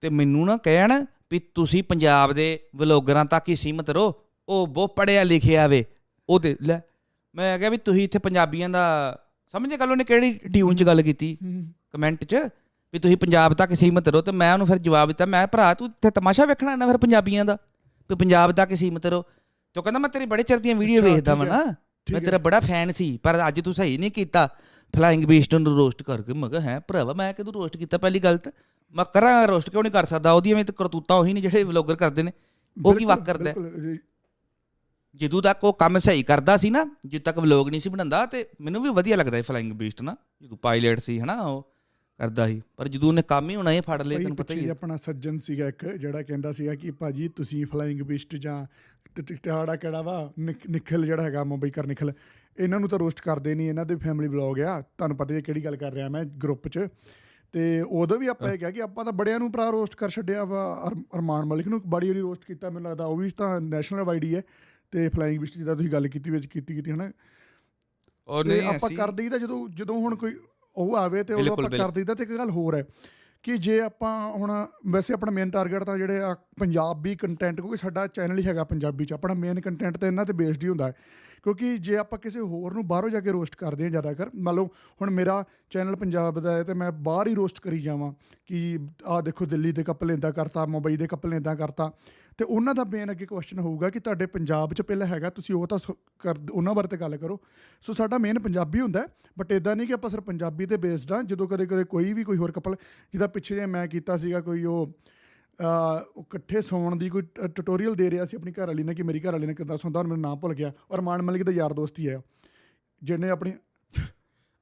[0.00, 4.14] ਤੇ ਮੈਨੂੰ ਨਾ ਕਹਿਣ ਵੀ ਤੁਸੀਂ ਪੰਜਾਬ ਦੇ ਵਲੋਗਰਾਂ ਤੱਕ ਹੀ ਸੀਮਤ ਰਹੋ
[4.48, 5.84] ਉਹ ਬਹੁਤ ਪੜਿਆ ਲਿਖਿਆ ਵੇ
[6.28, 6.80] ਉਹਦੇ ਲੈ
[7.34, 8.84] ਮੈਂ ਕਿਹਾ ਵੀ ਤੁਸੀਂ ਇੱਥੇ ਪੰਜਾਬੀਆਂ ਦਾ
[9.54, 11.38] ਸਮਝੇ ਗੱਲ ਉਹਨੇ ਕਿਹੜੀ ਟਿਊਨ 'ਚ ਗੱਲ ਕੀਤੀ?
[11.90, 12.36] ਕਮੈਂਟ 'ਚ
[12.92, 15.86] ਵੀ ਤੁਸੀਂ ਪੰਜਾਬ ਤੱਕ ਸੀਮਤ ਰਹੋ ਤੇ ਮੈਂ ਉਹਨੂੰ ਫਿਰ ਜਵਾਬ ਦਿੱਤਾ ਮੈਂ ਭਰਾ ਤੂੰ
[15.86, 17.56] ਇੱਥੇ ਤਮਾਸ਼ਾ ਵੇਖਣਾ ਨਾ ਫਿਰ ਪੰਜਾਬੀਆਂ ਦਾ
[18.10, 21.34] ਤੂੰ ਪੰਜਾਬ ਤੱਕ ਸੀਮਤ ਰਹੋ। ਤੇ ਉਹ ਕਹਿੰਦਾ ਮੈਂ ਤੇਰੀ ਬੜੇ ਚਿਰ ਦੀਆਂ ਵੀਡੀਓ ਵੇਖਦਾ
[21.34, 21.74] ਵਾਂ ਨਾ।
[22.12, 24.46] ਮੈਂ ਹੈ। ਤੇਰਾ ਬੜਾ ਫੈਨ ਸੀ ਪਰ ਅੱਜ ਤੂੰ ਸਹੀ ਨਹੀਂ ਕੀਤਾ।
[24.94, 27.98] ਫਲਾਈਂਗ ਬੀਸਟ ਨੂੰ ਰੋਸਟ ਕਰਕੇ ਮੈਂ ਕਿਹਾ ਹੈ ਭਰਾਵਾ ਮੈਂ ਕਿਦੋਂ ਰੋਸਟ ਕੀਤਾ?
[27.98, 28.52] ਪਹਿਲੀ ਗੱਲ ਤਾਂ
[28.94, 30.32] ਮੈਂ ਕਰਾਂ ਰੋਸਟ ਕਿਉਂ ਨਹੀਂ ਕਰ ਸਕਦਾ?
[30.32, 32.32] ਉਹਦੀਆਂ ਵੀ ਤਾਂ ਕਰਤੂਤਾਂ ਉਹੀ ਨੇ ਜਿਹੜੇ ਵਲੋਗਰ ਕਰਦੇ ਨੇ।
[32.76, 33.54] ਉਹ ਕੀ ਵਕ ਕਰਦਾ ਹੈ?
[35.16, 38.46] ਜਦੋਂ ਤੱਕ ਉਹ ਕੰਮ ਸਹੀ ਕਰਦਾ ਸੀ ਨਾ ਜਦੋਂ ਤੱਕ ਵਲੋਗ ਨਹੀਂ ਸੀ ਬਣਾਉਂਦਾ ਤੇ
[38.60, 41.62] ਮੈਨੂੰ ਵੀ ਵਧੀਆ ਲੱਗਦਾ ਸੀ ਫਲਾਈਂਗ ਬੀਸਟ ਨਾ ਜਦੋਂ ਪਾਇਲਟ ਸੀ ਹਨਾ ਉਹ
[42.18, 44.70] ਕਰਦਾ ਸੀ। ਪਰ ਜਦੋਂ ਉਹਨੇ ਕੰਮ ਹੀ ਹੋਣਾ ਇਹ ਫੜ ਲਏ ਤੈਨੂੰ ਪਤਾ ਹੀ ਹੈ।
[44.70, 48.66] ਆਪਣਾ ਸੱਜਣ ਸੀਗਾ ਇੱਕ ਜਿਹੜਾ ਕਹਿੰਦਾ ਸੀਗਾ ਕਿ ਭਾਜੀ ਤੁਸੀਂ ਫਲਾਈਂਗ ਬਿਸਟ ਜਾਂ
[49.22, 50.32] ਟਿਹਾੜਾ ਕਿਹੜਾ ਵਾ?
[50.70, 52.12] ਨਿਖਿਲ ਜਿਹੜਾ ਹੈਗਾ ਮੁੰਬਈ ਕਰ ਨਿਖਿਲ।
[52.58, 55.64] ਇਹਨਾਂ ਨੂੰ ਤਾਂ ਰੋਸਟ ਕਰਦੇ ਨਹੀਂ ਇਹਨਾਂ ਦੇ ਫੈਮਿਲੀ ਬਲੌਗ ਆ। ਤੁਹਾਨੂੰ ਪਤਾ ਹੀ ਕਿਹੜੀ
[55.64, 56.88] ਗੱਲ ਕਰ ਰਿਹਾ ਮੈਂ ਗਰੁੱਪ 'ਚ।
[57.52, 60.44] ਤੇ ਉਦੋਂ ਵੀ ਆਪਾਂ ਇਹ ਕਿਹਾ ਕਿ ਆਪਾਂ ਤਾਂ ਬੜਿਆਂ ਨੂੰ ਭਰਾ ਰੋਸਟ ਕਰ ਛੱਡਿਆ
[60.44, 64.02] ਵਾ ਅਰ- ਅਰਮਾਨ ਮਲਿਕ ਨੂੰ ਬੜੀ ਵਾਰੀ ਰੋਸਟ ਕੀਤਾ ਮੈਨੂੰ ਲੱਗਦਾ ਉਹ ਵੀ ਤਾਂ ਨੈਸ਼ਨਲ
[64.02, 64.36] ਵਾਈਡ ਹੀ
[64.90, 67.10] ਤੇ ਫਲਾਈਂਗ ਬਿਸਟ ਜਿਹਦਾ ਤੁਸੀਂ ਗੱਲ ਕੀਤੀ ਵਿੱਚ ਕੀਤੀ ਕੀਤੀ ਹਨਾ।
[68.28, 70.36] ਉਹ ਤੇ ਆਪਾਂ ਕਰ ਦਈਦਾ ਜਦੋਂ ਜਦੋਂ ਹੁਣ ਕੋਈ
[70.76, 72.84] ਉਹ ਆਵੇ ਤੇ ਬਿਲਕੁਲ, ਆਪਾਂ ਕਰ ਦਈਦਾ ਤੇ ਇੱਕ ਗੱਲ ਹੋਰ ਹੈ।
[73.42, 78.06] ਕਿ ਜੇ ਆਪਾਂ ਹੁਣ ਵੈਸੇ ਆਪਣਾ ਮੇਨ ਟਾਰਗੇਟ ਤਾਂ ਜਿਹੜੇ ਆ ਪੰਜਾਬੀ ਕੰਟੈਂਟ ਕਿਉਂਕਿ ਸਾਡਾ
[78.06, 80.92] ਚੈਨਲ ਹੀ ਹੈਗਾ ਪੰਜਾਬੀ ਚ, ਆਪਣਾ ਮੇਨ ਕੰਟੈਂਟ ਤਾਂ ਇਹਨਾਂ ਤੇ ਬੇਸਡ ਹੀ ਹੁੰਦਾ ਹੈ।
[81.42, 84.66] ਕਿਉਂਕਿ ਜੇ ਆਪਾਂ ਕਿਸੇ ਹੋਰ ਨੂੰ ਬਾਹਰੋਂ ਜਾ ਕੇ ਰੋਸਟ ਕਰਦੇ ਹਾਂ ਜ਼ਿਆਦਾਤਰ, ਮੰਨ ਲਓ
[85.02, 88.12] ਹੁਣ ਮੇਰਾ ਚੈਨਲ ਪੰਜਾਬ ਦਾ ਹੈ ਤੇ ਮੈਂ ਬਾਹਰ ਹੀ ਰੋਸਟ ਕਰੀ ਜਾਵਾਂ
[88.46, 91.92] ਕਿ ਆਹ ਦੇਖੋ ਦਿੱਲੀ ਦੇ ਕਪਲ ਇਦਾਂ ਕਰਤਾ, ਮੁੰਬਈ ਦੇ ਕਪਲ ਇਦਾਂ ਕਰਤਾ
[92.38, 95.66] ਤੇ ਉਹਨਾਂ ਦਾ ਮੇਨ ਅੱਗੇ ਕੁਐਸਚਨ ਹੋਊਗਾ ਕਿ ਤੁਹਾਡੇ ਪੰਜਾਬ 'ਚ ਪਹਿਲਾਂ ਹੈਗਾ ਤੁਸੀਂ ਉਹ
[95.66, 95.78] ਤਾਂ
[96.52, 97.38] ਉਹਨਾਂ ਬਾਰੇ ਤੇ ਗੱਲ ਕਰੋ।
[97.82, 99.06] ਸੋ ਸਾਡਾ ਮੇਨ ਪੰਜਾਬੀ ਹੁੰਦਾ
[99.38, 102.24] ਬਟ ਇਦਾਂ ਨਹੀਂ ਕਿ ਆਪਾਂ ਸਿਰ ਪੰਜਾਬੀ ਤੇ ਬੇਸਡ ਆ ਜਦੋਂ ਕਦੇ ਕਦੇ ਕੋਈ ਵੀ
[102.24, 102.76] ਕੋਈ ਹੋਰ ਕਪਲ
[103.12, 104.92] ਜਿਹਦਾ ਪਿੱਛੇ ਜੇ ਮੈਂ ਕੀਤਾ ਸੀਗਾ ਕੋਈ ਉਹ
[105.58, 109.20] ਉਹ ਇਕੱਠੇ ਸੌਣ ਦੀ ਕੋਈ ਟਿਊਟੋਰੀਅਲ ਦੇ ਰਿਹਾ ਸੀ ਆਪਣੀ ਘਰ ਵਾਲੀ ਨੇ ਕਿ ਮੇਰੀ
[109.20, 111.72] ਘਰ ਵਾਲੀ ਨੇ ਕਿੱਦਾਂ ਸੌਂਦਾ ਹੁਣ ਮੈਨੂੰ ਨਾਮ ਭੁੱਲ ਗਿਆ। ਔਰ ਮਾਨ ਮਲਿਕ ਦਾ ਯਾਰ
[111.72, 112.20] ਦੋਸਤ ਹੀ ਹੈ
[113.02, 113.52] ਜਿਹਨੇ ਆਪਣੀ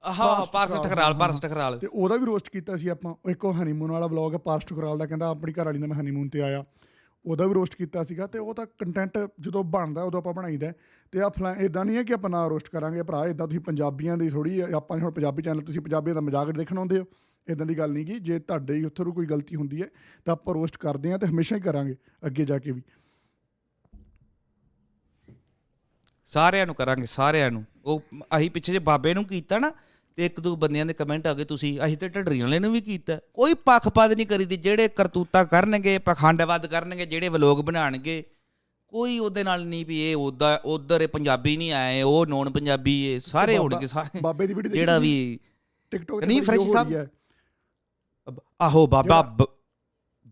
[0.04, 3.90] ਆਹਾ ਪਾਰਸ ਟਕਰਾਲ ਪਾਰਸ ਟਕਰਾਲ ਤੇ ਉਹਦਾ ਵੀ ਰੋਸਟ ਕੀਤਾ ਸੀ ਆਪਾਂ ਇੱਕ ਉਹ ਹਨੀਮੂਨ
[3.90, 6.64] ਵਾਲਾ ਵਲੌਗ ਹੈ ਪਾਸਟ ਕਰਾਲ ਦਾ ਕਹਿੰਦਾ ਆਪਣੀ ਘਰ ਵਾਲੀ ਨਾਲ ਮੈਂ ਹਨੀਮੂਨ ਤੇ ਆਇਆ।
[7.26, 10.72] ਉਹਦਾ ਵੀ ਰੋਸਟ ਕੀਤਾ ਸੀਗਾ ਤੇ ਉਹ ਤਾਂ ਕੰਟੈਂਟ ਜਦੋਂ ਬਣਦਾ ਉਦੋਂ ਆਪਾਂ ਬਣਾਈਦਾ
[11.12, 14.16] ਤੇ ਆ ਫਲਾ ਇਦਾਂ ਨਹੀਂ ਹੈ ਕਿ ਆਪਾਂ ਨਾ ਰੋਸਟ ਕਰਾਂਗੇ ਭਰਾ ਇਦਾਂ ਤੁਸੀਂ ਪੰਜਾਬੀਆਂ
[14.16, 17.04] ਦੀ ਥੋੜੀ ਆਪਾਂ ਹੁਣ ਪੰਜਾਬੀ ਚੈਨਲ ਤੁਸੀਂ ਪੰਜਾਬੀਆਂ ਦਾ ਮਜ਼ਾਕ ਦੇਖਣ ਆਉਂਦੇ ਹੋ।
[17.46, 19.88] ਇਦਾਂ ਦੀ ਗੱਲ ਨਹੀਂ ਕਿ ਜੇ ਤੁਹਾਡੇ ਹੀ ਉੱਥੋਂ ਕੋਈ ਗਲਤੀ ਹੁੰਦੀ ਹੈ,
[20.24, 22.82] ਤਾਂ ਆਪਾਂ ਰੋਸਟ ਕਰਦੇ ਹਾਂ ਤੇ ਹਮੇਸ਼ਾ ਹੀ ਕਰਾਂਗੇ, ਅੱਗੇ ਜਾ ਕੇ ਵੀ।
[26.26, 28.02] ਸਾਰਿਆਂ ਨੂੰ ਕਰਾਂਗੇ, ਸਾਰਿਆਂ ਨੂੰ। ਉਹ
[28.36, 29.72] ਅਸੀਂ ਪਿੱਛੇ ਜੇ ਬਾਬੇ ਨੂੰ ਕੀਤਾ ਨਾ
[30.18, 32.80] ਤੇ ਇੱਕ ਦੋ ਬੰਦਿਆਂ ਦੇ ਕਮੈਂਟ ਆ ਗਏ ਤੁਸੀਂ ਅਸੀਂ ਤੇ ਢੱਡਰੀਆਂ ਵਾਲੇ ਨੂੰ ਵੀ
[32.80, 38.22] ਕੀਤਾ। ਕੋਈ ਪੱਖਪਾਤ ਨਹੀਂ ਕਰੀਦੀ ਜਿਹੜੇ ਕਰਤੂਤਾ ਕਰਨਗੇ ਪਖੰਡਵਾਦ ਕਰਨਗੇ ਜਿਹੜੇ ਵਲੋਗ ਬਣਾਣਗੇ
[38.92, 43.20] ਕੋਈ ਉਹਦੇ ਨਾਲ ਨਹੀਂ ਵੀ ਇਹ ਉਦਾਂ ਉਧਰ ਪੰਜਾਬੀ ਨਹੀਂ ਆਏ ਉਹ ਨੌਨ ਪੰਜਾਬੀ ਇਹ
[43.20, 45.38] ਸਾਰੇ ਹੋਣਗੇ ਸਾਰੇ। ਬਾਬੇ ਦੀ ਵੀਡੀਓ ਜਿਹੜਾ ਵੀ
[45.92, 49.22] ਟਿਕਟੋਕ ਨਹੀਂ, ਫਰੈਂਚ ਸਾਹਿਬ। ਆਹੋ ਬਾਬਾ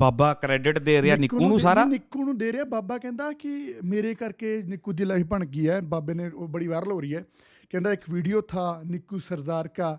[0.01, 4.15] ਬਾਬਾ ਕ੍ਰੈਡਿਟ ਦੇ ਰਿਹਾ ਨਿੱਕੂ ਨੂੰ ਸਾਰਾ। ਨਿੱਕੂ ਨੂੰ ਦੇ ਰਿਹਾ ਬਾਬਾ ਕਹਿੰਦਾ ਕਿ ਮੇਰੇ
[4.15, 7.25] ਕਰਕੇ ਨਿੱਕੂ ਦੀ ਲਾਈਫ ਬਣ ਗਈ ਹੈ ਬਾਬੇ ਨੇ ਉਹ ਬੜੀ ਵਾਇਰਲ ਹੋ ਰਹੀ ਹੈ।
[7.74, 9.98] कहता एक वीडियो था निक्कू सरदार का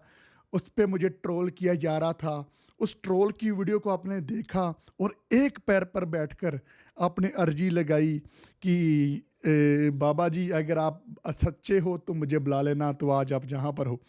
[0.52, 2.36] उस पे मुझे ट्रोल किया जा रहा था
[2.80, 4.66] उस ट्रोल की वीडियो को आपने देखा
[5.00, 6.58] और एक पैर पर बैठकर
[6.96, 8.18] आपने अर्जी लगाई
[8.62, 8.74] कि
[9.46, 11.04] ए, बाबा जी अगर आप
[11.34, 14.00] सच्चे हो तो मुझे बुला लेना तो आज आप जहाँ पर हो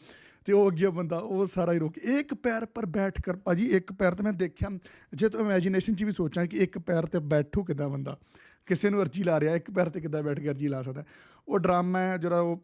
[0.45, 3.91] ਤੇ ਉਹ ਅੱਗੇ ਬੰਦਾ ਉਹ ਸਾਰਾ ਹੀ ਰੁਕ ਇੱਕ ਪੈਰ ਪਰ ਬੈਠ ਕਰ ਭਾਜੀ ਇੱਕ
[3.93, 4.69] ਪੈਰ ਤੇ ਮੈਂ ਦੇਖਿਆ
[5.15, 8.17] ਜੇ ਤੂੰ ਇਮੇਜਿਨੇਸ਼ਨ 'ਚ ਵੀ ਸੋਚਾਂ ਕਿ ਇੱਕ ਪੈਰ ਤੇ ਬੈਠੂ ਕਿੱਦਾਂ ਬੰਦਾ
[8.65, 11.03] ਕਿਸੇ ਨੂੰ ਅਰਜੀ ਲਾ ਰਿਹਾ ਇੱਕ ਪੈਰ ਤੇ ਕਿੱਦਾਂ ਬੈਠ ਕੇ ਅਰਜੀ ਲਾ ਸਕਦਾ
[11.47, 12.61] ਉਹ ਡਰਾਮਾ ਹੈ ਜਿਹੜਾ ਉਹ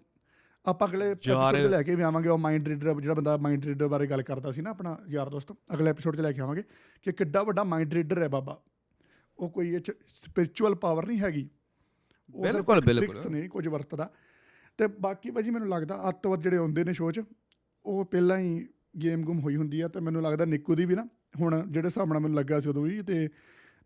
[0.66, 3.88] ਆਪਾਂ ਅਗਲੇ ਐਪੀਸੋਡ 'ਚ ਲੈ ਕੇ ਵੀ ਆਵਾਂਗੇ ਉਹ ਮਾਈਂਡ ਰੀਡਰ ਜਿਹੜਾ ਬੰਦਾ ਮਾਈਂਡ ਰੀਡਰ
[3.88, 6.62] ਬਾਰੇ ਗੱਲ ਕਰਦਾ ਸੀ ਨਾ ਆਪਣਾ ਯਾਰ ਦੋਸਤ ਅਗਲੇ ਐਪੀਸੋਡ 'ਚ ਲੈ ਕੇ ਆਵਾਂਗੇ
[7.02, 8.62] ਕਿ ਕਿੱਡਾ ਵੱਡਾ ਮਾਈਂਡ ਰੀਡਰ ਹੈ ਬਾਬਾ।
[9.38, 11.50] ਉਹ ਕੋਈ ਇਹ ਸਪਿਰਚੁਅਲ ਪਾਵਰ ਨਹੀਂ ਹੈਗੀ।
[12.30, 14.10] ਬਿਲਕੁਲ, ਬਿਲਕੁਲ। ਨੇ ਕੁਝ ਵਰਤਦਾ।
[14.78, 17.20] ਤੇ ਬਾਕੀ ਭਾਜੀ ਮੈਨੂੰ ਲੱਗਦਾ ਅੱਤਵਾਦ ਜਿਹੜੇ ਹੁੰਦੇ ਨੇ ਸ਼ੋਅ 'ਚ
[17.86, 18.68] ਉਹ ਪਹਿਲਾਂ ਹੀ
[19.02, 21.08] ਗੇਮ ਗੁੰਮ ਹੋਈ ਹੁੰਦੀ ਆ ਤੇ ਮੈਨੂੰ ਲੱਗਦਾ ਨਿੱਕੂ ਦੀ ਵੀ ਨਾ
[21.40, 23.28] ਹੁਣ ਜਿਹੜੇ ਨਾਲ ਮੈਨੂੰ ਲੱਗਾ ਸੀ ਉਦੋਂ ਵੀ ਤੇ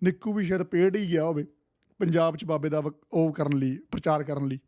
[0.04, 1.46] ਨਿੱਕੂ ਵੀ ਸ਼ਾਇਦ ਪੇੜ ਹੀ ਗਿਆ ਹੋਵੇ
[1.98, 4.58] ਪੰਜਾਬ 'ਚ ਬਾਬੇ ਦਾ ਉਹ ਕਰਨ ਲਈ ਪ੍ਰਚਾਰ ਕਰਨ ਲਈ।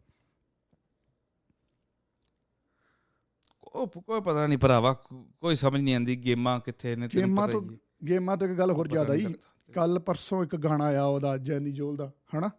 [3.75, 4.93] ਉਹ ਕੋਈ ਪਤਾ ਨਹੀਂ ਭਰਾਵਾ
[5.41, 8.89] ਕੋਈ ਸਮਝ ਨਹੀਂ ਆਉਂਦੀ ਗੇਮਾਂ ਕਿੱਥੇ ਨੇ ਤੈਨੂੰ ਪਤਾ ਹੀ। ਗੇਮਾਂ ਤੋਂ ਇੱਕ ਗੱਲ ਹੋਰ
[8.89, 9.35] ਜ਼ਿਆਦਾ ਹੀ।
[9.75, 12.51] ਕੱਲ ਪਰਸੋਂ ਇੱਕ ਗਾਣਾ ਆਇਆ ਉਹਦਾ ਜੈਨੀ ਜੋਲ ਦਾ ਹਨਾ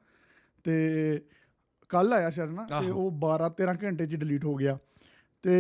[0.64, 0.74] ਤੇ
[1.90, 4.78] ਕੱਲ ਆਇਆ ਸ਼ਾਇਦ ਨਾ ਤੇ। ਉਹ 12 13 ਘੰਟੇ 'ਚ ਡਿਲੀਟ ਹੋ ਗਿਆ
[5.42, 5.56] ਤੇ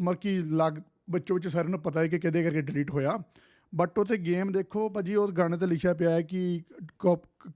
[0.00, 0.72] ਮਤਲਬ ਕਿ ਲੱਗ
[1.10, 3.18] ਬੱਚੋ ਵਿੱਚ ਸਾਰਿਆਂ ਨੂੰ ਪਤਾ ਹੈ ਕਿ ਕਿਹਦੇ ਕਰਕੇ ਡਿਲੀਟ ਹੋਇਆ
[3.74, 6.62] ਬਟ ਉੱਥੇ ਗੇਮ ਦੇਖੋ ਭਾਜੀ ਉਹ ਗਾਣੇ ਤੇ ਲਿਖਿਆ ਪਿਆ ਹੈ ਕਿ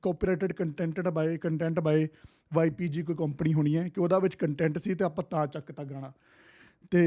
[0.03, 2.09] ਕਾਪੀਰਾਈਟਡ ਕੰਟੈਂਟਡ ਬਾਈ ਕੰਟੈਂਟ ਬਾਈ
[2.55, 6.13] ਵਾਈਪੀਜੀ ਕੋਈ ਕੰਪਨੀ ਹੋਣੀ ਹੈ ਕਿ ਉਹਦਾ ਵਿੱਚ ਕੰਟੈਂਟ ਸੀ ਤੇ ਆਪਾਂ ਤਾਂ ਚੱਕਤਾ ਗਾਣਾ
[6.92, 7.02] ਤੇ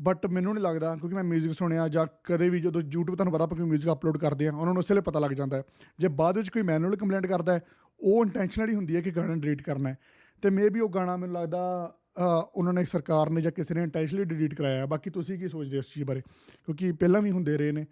[0.00, 3.44] ਬਟ ਮੈਨੂੰ ਨਹੀਂ ਲੱਗਦਾ ਕਿਉਂਕਿ ਮੈਂ 뮤직 ਸੁਣਿਆ ਜਾਂ ਕਦੇ ਵੀ ਜਦੋਂ YouTube ਤੁਹਾਨੂੰ ਪਤਾ
[3.44, 5.62] ਆਪਾਂ ਕੋਈ 뮤직 ਅਪਲੋਡ ਕਰਦੇ ਆ ਉਹਨਾਂ ਨੂੰ ਉਸੇ ਵੇਲੇ ਪਤਾ ਲੱਗ ਜਾਂਦਾ ਹੈ
[5.98, 7.60] ਜੇ ਬਾਅਦ ਵਿੱਚ ਕੋਈ ਮੈਨੂਅਲ ਕੰਪਲੇਂਟ ਕਰਦਾ ਹੈ
[8.00, 9.98] ਉਹ ਇੰਟੈਂਸ਼ਨਲੀ ਹੁੰਦੀ ਹੈ ਕਿ ਗਾਣਾ ਡਿਲੀਟ ਕਰਨਾ ਹੈ
[10.42, 12.22] ਤੇ ਮੇਬੀ ਉਹ ਗਾਣਾ ਮੈਨੂੰ ਲੱਗਦਾ ਅ,
[12.54, 15.76] ਉਹਨਾਂ ਨੇ ਸਰਕਾਰ ਨੇ ਜਾਂ ਕਿਸੇ ਨੇ ਇੰਟੈਂਸ਼ਨਲੀ ਡਿਲੀਟ ਕਰਾਇਆ ਹੈ। ਬਾਕੀ ਤੁਸੀਂ ਕੀ ਸੋਚਦੇ
[15.76, 17.86] ਹੋ ਇਸ ਚੀਜ਼ ਬਾਰੇ ਕਿਉਂਕਿ ਪਹਿਲਾਂ ਵੀ ਹੁੰਦੇ ਰਹੇ ਨੇ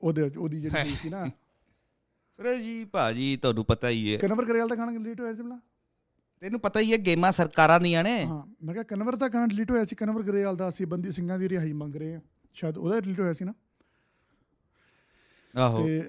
[0.00, 1.24] ਉਹਦੇ ਉਹਦੀ ਜਿਹੜੀ ਸੀ ਨਾ
[2.38, 5.58] ਫਿਰ ਜੀ ਭਾਜੀ ਤੁਹਾਨੂੰ ਪਤਾ ਹੀ ਹੈ ਕਨਵਰ ਕਰੇਲ ਦਾ ਗਾਣਾ ਡਿਲੀਟ ਹੋਇਆ ਸੀ ਪਹਿਲਾਂ
[6.41, 9.71] ਤੈਨੂੰ ਪਤਾ ਹੀ ਹੈ ਗੇਮਾਂ ਸਰਕਾਰਾਂ ਦੀਆਂ ਨੇ। ਹਾਂ ਮੈਂ ਕਿਹਾ ਕਨਵਰ ਦਾ ਗਾਣਾ ਡਿਲੀਟ
[9.71, 12.21] ਹੋਇਆ ਸੀ ਕਨਵਰ ਕਰੇਲ ਦਾ ਅਸੀਂ ਬੰਦੀ ਸਿੰਘਾਂ ਦੀ ਰਿਹਾਈ ਮੰਗ ਰਹੇ ਹਾਂ।
[12.53, 13.53] ਸ਼ਾਇਦ ਉਹਦਾ ਡਿਲੀਟ ਹੋਇਆ ਸੀ ਨਾ।
[15.57, 16.03] ਆਹੋ। ਤੇ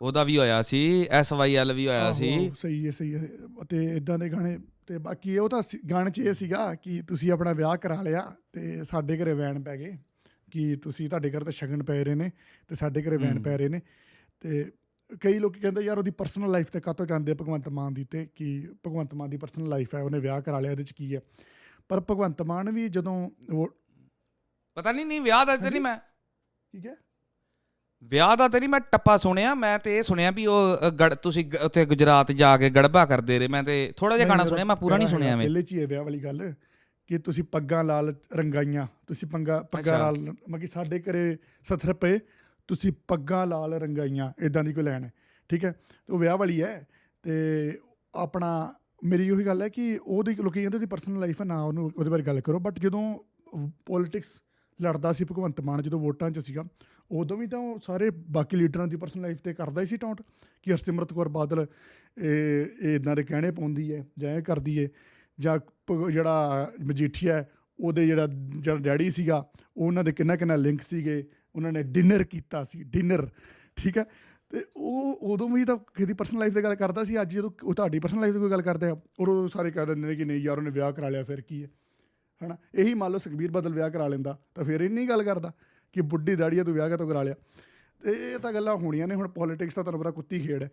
[0.00, 3.28] ਉਹਦਾ ਵੀ ਹੋਇਆ ਸੀ ਐਸਵਾਈਐਲ ਵੀ ਹੋਇਆ ਸੀ। ਸਹੀ ਹੈ ਸਹੀ ਹੈ।
[3.68, 7.52] ਤੇ ਇਦਾਂ ਦੇ ਗਾਣੇ ਤੇ ਬਾਕੀ ਉਹ ਤਾਂ ਗਾਣੇ 'ਚ ਇਹ ਸੀਗਾ ਕਿ ਤੁਸੀਂ ਆਪਣਾ
[7.52, 9.98] ਵਿਆਹ ਕਰਾ ਲਿਆ ਤੇ ਸਾਡੇ ਘਰੇ ਵੈਨ ਪੈ ਗਏ
[10.50, 12.30] ਕਿ ਤੁਸੀਂ ਤੁਹਾਡੇ ਘਰ ਤਾਂ ਸ਼ਗਨ ਪੈ ਰਹੇ ਨੇ
[12.68, 13.80] ਤੇ ਸਾਡੇ ਘਰੇ ਵੈਨ। ਪੈ ਰਹੇ ਨੇ।
[14.40, 14.70] ਤੇ
[15.10, 18.48] ਕਈ ਲੋਕ ਕਹਿੰਦੇ ਯਾਰ ਉਹਦੀ ਪਰਸਨਲ ਲਾਈਫ ਤੇ ਕਾਤੋਂ ਜਾਂਦੇ ਭਗਵੰਤ ਮਾਨ ਦੀ ਤੇ ਕਿ
[18.86, 21.20] ਭਗਵੰਤ ਮਾਨ ਦੀ ਪਰਸਨਲ ਲਾਈਫ ਹੈ ਉਹਨੇ ਵਿਆਹ ਕਰਾ ਲਿਆ ਇਹਦੇ 'ਚ ਕੀ ਹੈ?
[21.90, 23.14] ਪਰ ਭਗਵੰਤ ਮਾਨ ਵੀ ਜਦੋਂ
[23.52, 23.68] ਉਹ
[24.76, 25.96] ਪਤਾ ਨਹੀਂ ਨਹੀਂ ਵਿਆਹ ਦਾ ਤੇ ਨਹੀਂ ਮੈਂ।
[26.74, 26.96] ਠੀਕ ਹੈ
[28.02, 31.44] ਵਿਆਹ ਦਾ ਤੇ ਨਹੀਂ ਮੈਂ ਟੱਪਾ ਸੁਣਿਆ ਮੈਂ ਤੇ ਇਹ ਸੁਣਿਆ ਵੀ ਉਹ ਗੜ ਤੁਸੀਂ
[31.64, 34.96] ਉੱਥੇ ਗੁਜਰਾਤ ਜਾ ਕੇ ਗੜਬਾ ਕਰਦੇ ਰਹੇ ਮੈਂ ਤੇ ਥੋੜਾ ਜਿਹਾ ਗਾਣਾ ਸੁਣਿਆ ਮੈਂ ਪੂਰਾ
[34.96, 36.52] ਨਹੀਂ ਸੁਣਿਆ ਮੈਂ ਪਹਿਲੇ 'ਚ ਹੀ ਹੈ ਵਿਆਹ ਵਾਲੀ ਗੱਲ
[37.10, 42.18] ਕਿ ਤੁਸੀਂ ਪੱਗਾਂ ਲਾਲ ਰੰਗਾਈਆਂ ਤੁਸੀਂ ਪੰਗਾ ਪੱਗਾਂ। ਲਾਲ ਕਿ ਸਾਡੇ ਘਰੇ ਸਥਰ ਪਏ
[42.68, 45.12] ਤੁਸੀਂ ਪੱਗਾਂ ਲਾਲ ਰੰਗਾਈਆਂ ਇਦਾਂ ਦੀ ਕੋਈ ਲੈਣ ਹੈ।
[45.48, 45.72] ਠੀਕ ਹੈ?
[46.06, 46.86] ਤੇ ਉਹ ਵਿਆਹ ਵਾਲੀ ਹੈ
[47.22, 47.32] ਤੇ
[48.14, 51.90] ਆਪਣਾ ਮੇਰੀ ਉਹੀ ਗੱਲ ਹੈ ਕਿ ਉਹਦੀ ਲੋਕੀ ਕਹਿੰਦੇ ਉਹਦੀ ਪਰਸਨਲ ਲਾਈਫ ਹੈ ਨਾ ਉਹਨੂੰ
[51.96, 53.18] ਉਹਦੇ ਬਾਰੇ ਗੱਲ ਕਰੋ। ਬਟ ਜਦੋਂ
[53.86, 54.26] ਪੋਲਿਟਿਕਸ
[54.82, 56.64] ਲੜਦਾ ਸੀ ਭਗਵੰਤ ਮਾਨ ਜਦੋਂ ਵੋਟਾਂ 'ਚ ਸੀਗਾ
[57.10, 60.22] ਉਦੋਂ ਵੀ ਤਾਂ ਉਹ ਸਾਰੇ ਬਾਕੀ ਲੀਡਰਾਂ ਦੀ ਪਰਸਨਲ ਲਾਈਫ ਤੇ ਕਰਦਾ ਹੀ ਸੀ ਟੌਂਟ
[60.62, 61.66] ਕਿ ਹਰਸਿਮਰਤ ਕੌਰ ਬਾਦਲ
[62.18, 64.88] ਇਹ ਇਹ ਇਦਾਂ ਦੇ ਕਹਿਣੇ ਪਾਉਂਦੀ ਹੈ ਜਾਂ ਇਹ ਕਰਦੀ ਹੈ
[65.40, 65.58] ਜਾਂ
[65.90, 67.48] ਭ- ਜਿਹੜਾ ਮਜੀਠੀਆ ਹੈ,
[67.80, 68.28] ਉਹਦੇ ਜਿਹੜਾ
[68.58, 71.24] ਜਿਹੜਾ ਡੈਡੀ ਸੀਗਾ ਉਹਨਾਂ ਦੇ ਕਿੰਨਾ ਕਿੰਨਾ ਲਿੰਕ ਸੀਗੇ।
[71.58, 73.28] ਉਹਨਾਂ ਨੇ ਡਿਨਰ ਕੀਤਾ ਸੀ ਡਿਨਰ
[73.76, 74.04] ਠੀਕ ਹੈ?
[74.50, 77.74] ਤੇ ਉਹ ਉਦੋਂ ਵੀ ਤਾਂ ਕਿਹਦੀ ਪਰਸਨਲ ਲਾਈਫ ਦੀ ਗੱਲ ਕਰਦਾ ਸੀ, ਅੱਜ ਜਦੋਂ ਉਹ
[77.74, 80.38] ਤੁਹਾਡੀ ਪਰਸਨਲ ਲਾਈਫ ਦੀ ਕੋਈ ਗੱਲ ਕਰਦੇ ਆ ਉਦੋਂ ਸਾਰੇ ਕਹਿ ਦਿੰਦੇ ਨੇ ਕਿ ਨਹੀਂ
[80.38, 81.68] ਯਾਰ ਉਹਨੇ ਵਿਆਹ ਕਰਾ ਲਿਆ, ਫਿਰ ਕੀ ਹੈ?
[82.44, 82.56] ਹਨਾ?
[82.74, 85.52] ਇਹੀ ਮੰਨ ਲਓ ਸੁਖਬੀਰ ਬਦਲ ਵਿਆਹ ਕਰਾ ਲੈਂਦਾ, ਤਾਂ ਫਿਰ ਇੰਨੀ ਗੱਲ ਕਰਦਾ
[85.92, 87.34] ਕਿ ਬੁੱਢੀ ਦਾੜੀ ਆ ਤੂੰ ਵਿਆਹ ਕਾਤੋਂ ਕਰਾ ਲਿਆ?
[88.04, 90.70] ਤੇ ਇਹ ਤਾਂ ਗੱਲਾਂ ਹੋਣੀਆਂ ਨੇ, ਹੁਣ ਪੋਲਿਟਿਕਸ ਤਾਂ ਤੁਹਾਨੂੰ ਪਤਾ ਕੁੱਤੀ ਖੇਡ ਹੈ।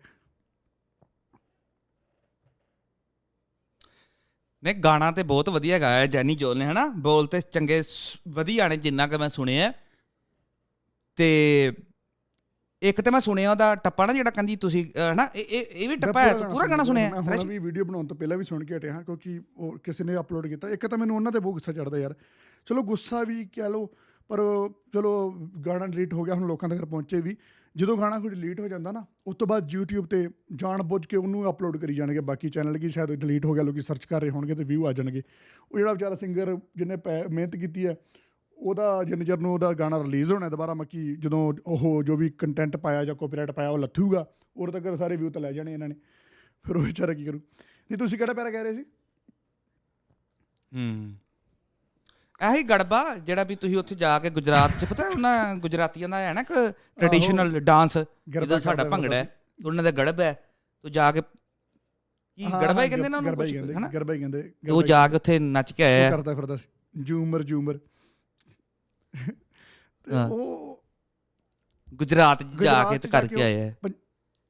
[4.64, 6.86] ਨੇ ਗਾਣਾ ਤੇ ਬਹੁਤ ਵਧੀਆ ਗਾਇਆ ਜੈਨੀ ਜੋਲ ਨੇ, ਹਨਾ?
[6.86, 9.72] ਬੋਲ ਤੇ ਚੰਗੇ, ਸ- ਵਧੀਆ ਨੇ ਜਿੰਨਾ ਕਿ ਮੈਂ ਸੁਣਿਆ
[11.16, 11.72] ਤੇ
[12.82, 16.22] ਇੱਕ ਤੇ ਮੈਂ ਸੁਣਿਆ ਉਹਦਾ ਟੱਪਾ ਨਾ ਜਿਹੜਾ ਕਹਿੰਦੀ ਤੁਸੀਂ ਹਨਾ ਇਹ ਇਹ ਵੀ ਟੱਪਾ
[16.22, 18.76] ਹੈ ਤੂੰ ਪੂਰਾ ਗਾਣਾ ਸੁਣਿਆ ਮੈਂ ਹੁਣ ਵੀ ਵੀਡੀਓ ਬਣਾਉਣ ਤੋਂ ਪਹਿਲਾਂ ਵੀ ਸੁਣ ਕੇ
[18.76, 21.72] ਹਟਿਆ ਹਾਂ ਕਿਉਂਕਿ ਉਹ ਕਿਸੇ ਨੇ ਅਪਲੋਡ ਕੀਤਾ। ਇੱਕ ਤਾਂ ਮੈਨੂੰ ਉਹਨਾਂ ਤੇ ਬਹੁਤ ਗੁੱਸਾ
[21.72, 22.14] ਚੜਦਾ ਯਾਰ।
[22.66, 23.86] ਚਲੋ ਗੁੱਸਾ ਵੀ ਕਹਿ ਲਓ
[24.30, 24.38] ਪਰ
[24.92, 25.30] ਚਲੋ
[25.66, 27.36] ਗਾਣਾ ਡਿਲੀਟ ਹੋ ਗਿਆ ਹੁਣ ਲੋਕਾਂ ਤੱਕ ਪਹੁੰਚੇ ਵੀ।
[27.76, 31.16] ਜਦੋਂ ਗਾਣਾ ਕੋਈ ਡਿਲੀਟ ਹੋ ਜਾਂਦਾ ਨਾ ਉਸ ਤੋਂ ਬਾਅਦ YouTube ਤੇ ਜਾਣ ਬੁੱਝ ਕੇ
[31.16, 34.30] ਉਹਨੂੰ ਅਪਲੋਡ ਕਰੀ ਜਾਣਗੇ। ਬਾਕੀ ਚੈਨਲ ਕੀ ਸ਼ਾਇਦ ਡਿਲੀਟ ਹੋ ਗਿਆ ਲੋਕੀ ਸਰਚ ਕਰ ਰਹੇ
[34.30, 35.22] ਹੋਣਗੇ ਤੇ ਵਿਊ ਆ ਜਾਣਗੇ।
[35.72, 37.96] ਉਹ ਜਿਹੜਾ ਵਿਚਾਰਾ ਸਿੰਗਰ ਜਿਹਨੇ ਮਿਹਨਤ ਕੀਤੀ ਹੈ
[38.56, 42.76] ਉਹਦਾ ਜਿੰਨੇ ਚਿਰ ਨੂੰ ਉਹਦਾ ਗਾਣਾ ਰਿਲੀਜ਼ ਹੋਣਾ ਦੁਬਾਰਾ ਮੱਕੀ ਜਦੋਂ ਉਹ ਜੋ ਵੀ ਕੰਟੈਂਟ
[42.76, 45.94] ਪਾਇਆ ਜਾਂ ਕਾਪੀਰਾਈਟ ਪਾਇਆ ਉਹ ਲੱਥੂਗਾ ਉਰ ਤੱਕ ਸਾਰੇ ਵਿਊ ਤਾਂ ਲੈ ਜਾਣੇ ਇਹਨਾਂ ਨੇ।
[46.64, 47.38] ਫਿਰ ਉਹ ਵਿਚਾਰਾ ਕੀ ਕਰੂ?
[47.38, 48.82] ਨਹੀਂ ਤੁਸੀਂ ਕਿਹੜਾ ਪੈਰਾ ਕਹਿ ਰਹੇ ਸੀ?
[50.74, 51.14] ਹੂੰ।
[52.52, 56.32] ਇਹੀ ਗੜਬਾ ਜਿਹੜਾ ਵੀ ਤੁਸੀਂ ਉੱਥੇ ਜਾ ਕੇ ਗੁਜਰਾਤ 'ਚ ਪਤਾ ਉਹਨਾਂ ਗੁਜਰਾਤੀਆਂ ਦਾ ਹੈ
[56.32, 60.44] ਨਾ ਇੱਕ ਟ੍ਰੈਡੀਸ਼ਨਲ ਡਾਂਸ ਜਿਹਦਾ ਸਾਡਾ ਭੰਗੜਾ ਹੈ ਉਹਨਾਂ ਦਾ ਗੜਬ ਹੈ
[60.82, 61.20] ਤੂੰ ਜਾ ਕੇ
[62.36, 65.16] ਕੀ ਗੜਬਾ ਹੀ ਕਹਿੰਦੇ ਨਾ ਉਹਨੂੰ ਗਰਬਾ ਹੀ ਕਹਿੰਦੇ ਗਰਬਾ ਹੀ ਕਹਿੰਦੇ ਉਹ ਜਾ ਕੇ
[65.16, 66.68] ਉੱਥੇ ਨੱਚ ਕੇ ਆਇਆ। ਕਰਦਾ ਫਿਰਦਾ ਸੀ।
[67.02, 67.78] ਜੂਮਰ ਜੂਮਰ।
[69.24, 70.82] ਤੇ ਹਾਂ। ਉਹ
[71.92, 73.92] ਗੁਜਰਾਤ 'ਚ ਜਾ ਗੁਜਰਾਤ ਕੇ 'ਚ ਤੇ ਜਾ ਕਰਕੇ ਉਹ ਆਇਆ ਹੈ। ਪੰ-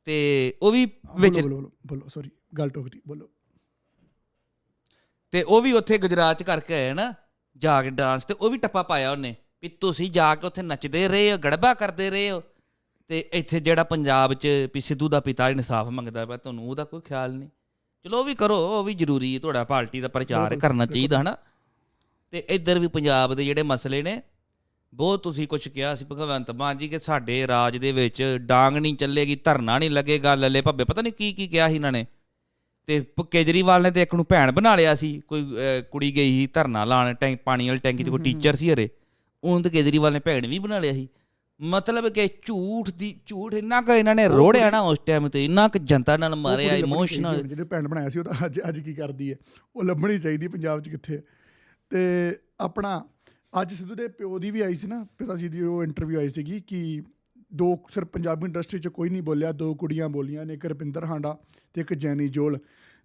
[0.06, 0.84] ਤੇ ਉਹ ਵੀ
[1.16, 3.28] ਵਿੱਚ ਬੋਲੋ ਬੋਲੋ ਬੋਲੋ ਸੌਰੀ ਗੱਲ ਟੋਕਦੀ ਬੋਲੋ
[5.32, 7.12] ਤੇ ਉਹ ਵੀ ਉੱਥੇ ਗੁਜਰਾਤ 'ਚ ਕਰਕੇ ਆਇਆ ਨਾ
[7.56, 11.06] ਜਾ ਕੇ ਡਾਂਸ ਤੇ ਉਹ ਵੀ ਟੱਪਾ ਪਾਇਆ ਉਹਨੇ ਵੀ ਤੁਸੀਂ ਜਾ ਕੇ ਉੱਥੇ ਨੱਚਦੇ
[11.08, 12.42] ਰਹੇ ਹੋ ਗੜਬਾ ਕਰਦੇ ਰਹੇ ਹੋ
[13.10, 17.00] ਤੇ ਇੱਥੇ ਜਿਹੜਾ ਪੰਜਾਬ 'ਚ ਵੀ ਸਿੱਧੂ ਦਾ ਪਿਤਾ ਇਨਸਾਫ ਮੰਗਦਾ ਪਿਆ ਤੁਹਾਨੂੰ ਉਹਦਾ ਕੋਈ
[17.00, 17.48] ਖਿਆਲ ਨਹੀਂ
[18.04, 20.94] ਚਲੋ ਉਹ ਵੀ ਕਰੋ ਉਹ ਵੀ ਜ਼ਰੂਰੀ ਹੈ ਤੁਹਾਡਾ ਪਾਰਟੀ ਦਾ ਪ੍ਰਚਾਰ ਬਿਲਕੁਲ, ਕਰਨਾ ਬਿਲਕੁਲ।
[20.94, 21.36] ਚਾਹੀਦਾ ਹਨਾ
[22.32, 24.20] ਤੇ ਇੱਧਰ ਵੀ ਪੰਜਾਬ ਦੇ ਜਿਹੜੇ ਮਸਲੇ ਨੇ
[24.94, 28.94] ਬਹੁਤ ਤੁਸੀਂ ਕੁਝ ਕਿਹਾ ਸੀ ਭਗਵੰਤ ਮਾਨ ਜੀ ਕਿ ਸਾਡੇ ਰਾਜ ਦੇ ਵਿੱਚ ਡਾਂਗ ਨਹੀਂ
[28.96, 32.06] ਚੱਲੇਗੀ ਧਰਨਾ ਨਹੀਂ ਲੱਗੇਗਾ ਲੱਲੇ ਭੱਬੇ ਪਤਾ ਨਹੀਂ ਕੀ ਕੀ ਕਿਹਾ ਸੀ ਇਹਨਾਂ ਨੇ।
[32.88, 35.44] ਤੇ ਕੇਜਰੀਵਾਲ ਨੇ ਤੇ ਇੱਕ ਨੂੰ ਭੈਣ ਬਣਾ ਲਿਆ ਸੀ ਕੋਈ
[35.90, 38.88] ਕੁੜੀ ਗਈ ਸੀ ਧਰਨਾ ਲਾਣ ਟੈਂਕ ਪਾਣੀ ਵਾਲੀ ਟੈਂਕੀ ਤੇ ਕੋਈ ਟੀਚਰ ਸੀ ਹਰੇ
[39.44, 41.08] ਉਹਨੂੰ ਤੇ ਕੇਜਰੀਵਾਲ ਨੇ ਭੈਣ ਵੀ ਬਣਾ ਲਿਆ ਸੀ।
[41.60, 45.68] ਮਤਲਬ ਕਿ ਝੂਠ ਦੀ ਝੂਠ ਇੰਨਾ ਕਿ ਇਹਨਾਂ ਨੇ ਰੋੜਿਆ ਨਾ ਉਸ ਟਾਈਮ ਤੇ ਇੰਨਾ
[45.68, 49.30] ਕਿ ਜਨਤਾ ਨਾਲ ਮਾਰਿਆ ਇਮੋਸ਼ਨਲ ਜਿਹੜੇ ਪਿੰਡ ਬਣਾਇਆ ਸੀ ਉਹ ਤਾਂ ਅੱਜ ਅੱਜ ਕੀ ਕਰਦੀ
[49.32, 49.36] ਹੈ?
[49.76, 51.22] ਉਹ ਲੱਭਣੀ ਚਾਹੀਦੀ ਪੰਜਾਬ 'ਚ ਕਿੱਥੇ।
[51.90, 53.04] ਤੇ ਆਪਣਾ
[53.60, 56.28] ਅੱਜ ਸਿੱਧੂ ਦੇ ਪਿਓ ਦੀ ਵੀ ਆਈ ਸੀ ਨਾ ਪਿਤਾ ਜੀ ਦੀ ਉਹ ਇੰਟਰਵਿਊ ਆਈ
[56.28, 57.02] ਸੀਗੀ ਕਿ
[57.54, 61.38] ਦੋ ਸਿਰਫ ਪੰਜਾਬੀ ਇੰਡਸਟਰੀ 'ਚ ਕੋਈ ਨਹੀਂ ਬੋਲਿਆ ਦੋ ਕੁੜੀਆਂ ਬੋਲੀਆਂ ਨੇ ਇੱਕ ਰੁਪਿੰਦਰ ਹਾਂਡਾ
[61.74, 62.58] ਤੇ ਇੱਕ ਜੈਨੀ ਜੋਲ।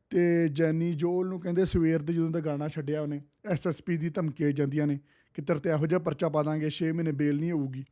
[0.09, 4.43] ਤੇ ਜੈਨੀ ਜੋਲ ਨੂੰ ਕਹਿੰਦੇ ਸਵੇਰ ਦੇ ਜਦੋਂ ਦਾ ਗਾਣਾ ਛੱਡਿਆ ਉਹਨੇ ਐਸਐਸਪੀ ਦੀ ਧਮਕੀ
[4.43, 4.99] ਆਈ ਜਾਂਦੀਆਂ ਨੇ
[5.33, 7.83] ਕਿ ਤੇਰੇ ਤੇ ਇਹੋ ਜਿਹਾ ਪਰਚਾ ਪਾ ਦਾਂਗੇ 6 ਮਹੀਨੇ ਬੇਲ ਨਹੀਂ ਹੋਊਗੀ।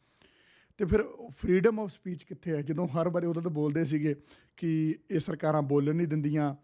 [0.77, 2.61] ਤੇ ਫਿਰ ਫਰੀडम ਆਫ ਸਪੀਚ ਕਿੱਥੇ ਹੈ?
[2.61, 4.15] ਜਦੋਂ ਹਰ ਵਾਰੀ ਉਦੋਂ ਤਾਂ ਬੋਲਦੇ ਸੀਗੇ
[4.57, 6.55] ਕਿ ਇਹ ਸਰਕਾਰਾਂ ਬੋਲਣ ਨਹੀਂ ਦਿੰਦੀਆਂ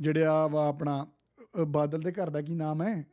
[0.00, 1.06] ਜਿਹੜਿਆ ਵਾ ਆਪਣਾ
[1.60, 3.06] ਅ, ਬਾਦਲ ਦੇ ਘਰ ਦਾ ਕੀ ਨਾਮ ਹੈ?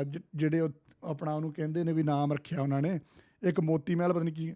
[0.00, 0.68] ਅ, ਜ- ਜਿਹੜੇ ਉਹ
[1.04, 3.00] ਆਪਣਾ ਉਹਨੂੰ ਕਹਿੰਦੇ ਨੇ ਵੀ ਨਾਮ ਰੱਖਿਆ ਉਹਨਾਂ ਨੇ।
[3.42, 4.54] ਇੱਕ ਮੋਤੀ ਮਹਿਲ ਪਤਾ ਨਹੀਂ ਕੀ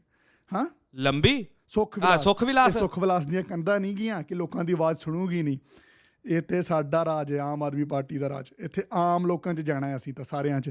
[0.55, 1.47] ਹਾਂ। ਲੰਬੀ?
[1.69, 5.43] ਸੁਖ ਵਿਲਾਸ। ਸੁਖ ਵਿਲਾਸ। ਸੁਖ ਵਿਲਾਸ ਦੀਆਂ ਕੰਧਾਂ ਨਹੀਂ ਗੀਆਂ ਕਿ ਲੋਕਾਂ ਦੀ ਆਵਾਜ਼ ਸੁਣੂਗੀ
[5.43, 5.59] ਨਹੀਂ।
[6.25, 9.97] ਇੱਥੇ ਸਾਡਾ ਰਾਜ ਹੈ ਆਮ ਆਦਮੀ ਪਾਰਟੀ ਦਾ ਰਾਜ। ਇੱਥੇ ਆਮ ਲੋਕਾਂ 'ਚ ਜਾਣਾ ਹੈ
[9.97, 10.71] ਅਸੀਂ ਤਾਂ ਸਾਰਿਆਂ 'ਚ।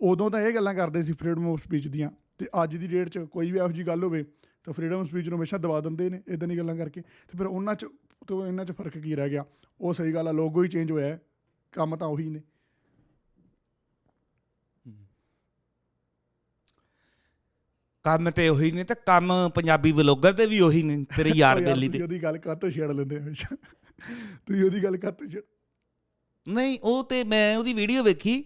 [0.00, 3.18] ਉਦੋਂ ਤਾਂ ਇਹ ਗੱਲਾਂ ਕਰਦੇ ਸੀ ਫਰੀडम ਆਫ ਸਪੀਚ ਦੀਆਂ। ਤੇ ਅੱਜ ਦੀ ਡੇਟ 'ਚ
[3.18, 4.24] ਕੋਈ ਵੀ ਇਹੋ ਜੀ ਗੱਲ ਹੋਵੇ
[4.64, 7.46] ਤਾਂ ਫਰੀडम ਆਫ ਸਪੀਚ ਨੂੰ ਹਮੇਸ਼ਾ ਦਬਾ ਦਿੰਦੇ ਨੇ ਇਦਾਂ ਦੀ ਗੱਲਾਂ ਕਰਕੇ। ਤੇ ਫਿਰ
[7.46, 7.86] ਉਹਨਾਂ 'ਚ
[8.26, 9.44] ਤੋਂ ਇਹਨਾਂ 'ਚ ਫ਼ਰਕ ਕੀ ਰਹਿ ਗਿਆ?
[9.80, 11.18] ਉਹ ਸਹੀ ਗੱਲ ਆ ਲੋਗੋ ਹੀ ਚੇਂਜ ਹੋਇਆ
[11.72, 12.40] ਕੰਮ ਤਾਂ ਉਹੀ ਨੇ।
[18.04, 21.88] ਕੰਮ ਤੇ ਉਹੀ ਨੇ ਤੇ ਕੰਮ ਪੰਜਾਬੀ ਵਲੋਗਰ ਦੇ ਵੀ ਉਹੀ ਨੇ ਤੇਰੇ ਯਾਰ ਬੇਲੀ
[21.88, 23.56] ਦੇ। ਉਹਦੀ ਗੱਲ ਕਾਹਤੋਂ ਛੇੜ ਲੈਂਦੇ ਹਮੇਸ਼ਾ?
[24.46, 25.42] ਤੁਸੀਂ ਉਹਦੀ ਗੱਲ ਕਾਹਤੋਂ ਛੇੜ
[26.46, 28.44] ਨਹੀਂ ਉਹ ਤੇ ਮੈਂ ਉਹਦੀ ਵੀਡੀਓ ਵੇਖੀ।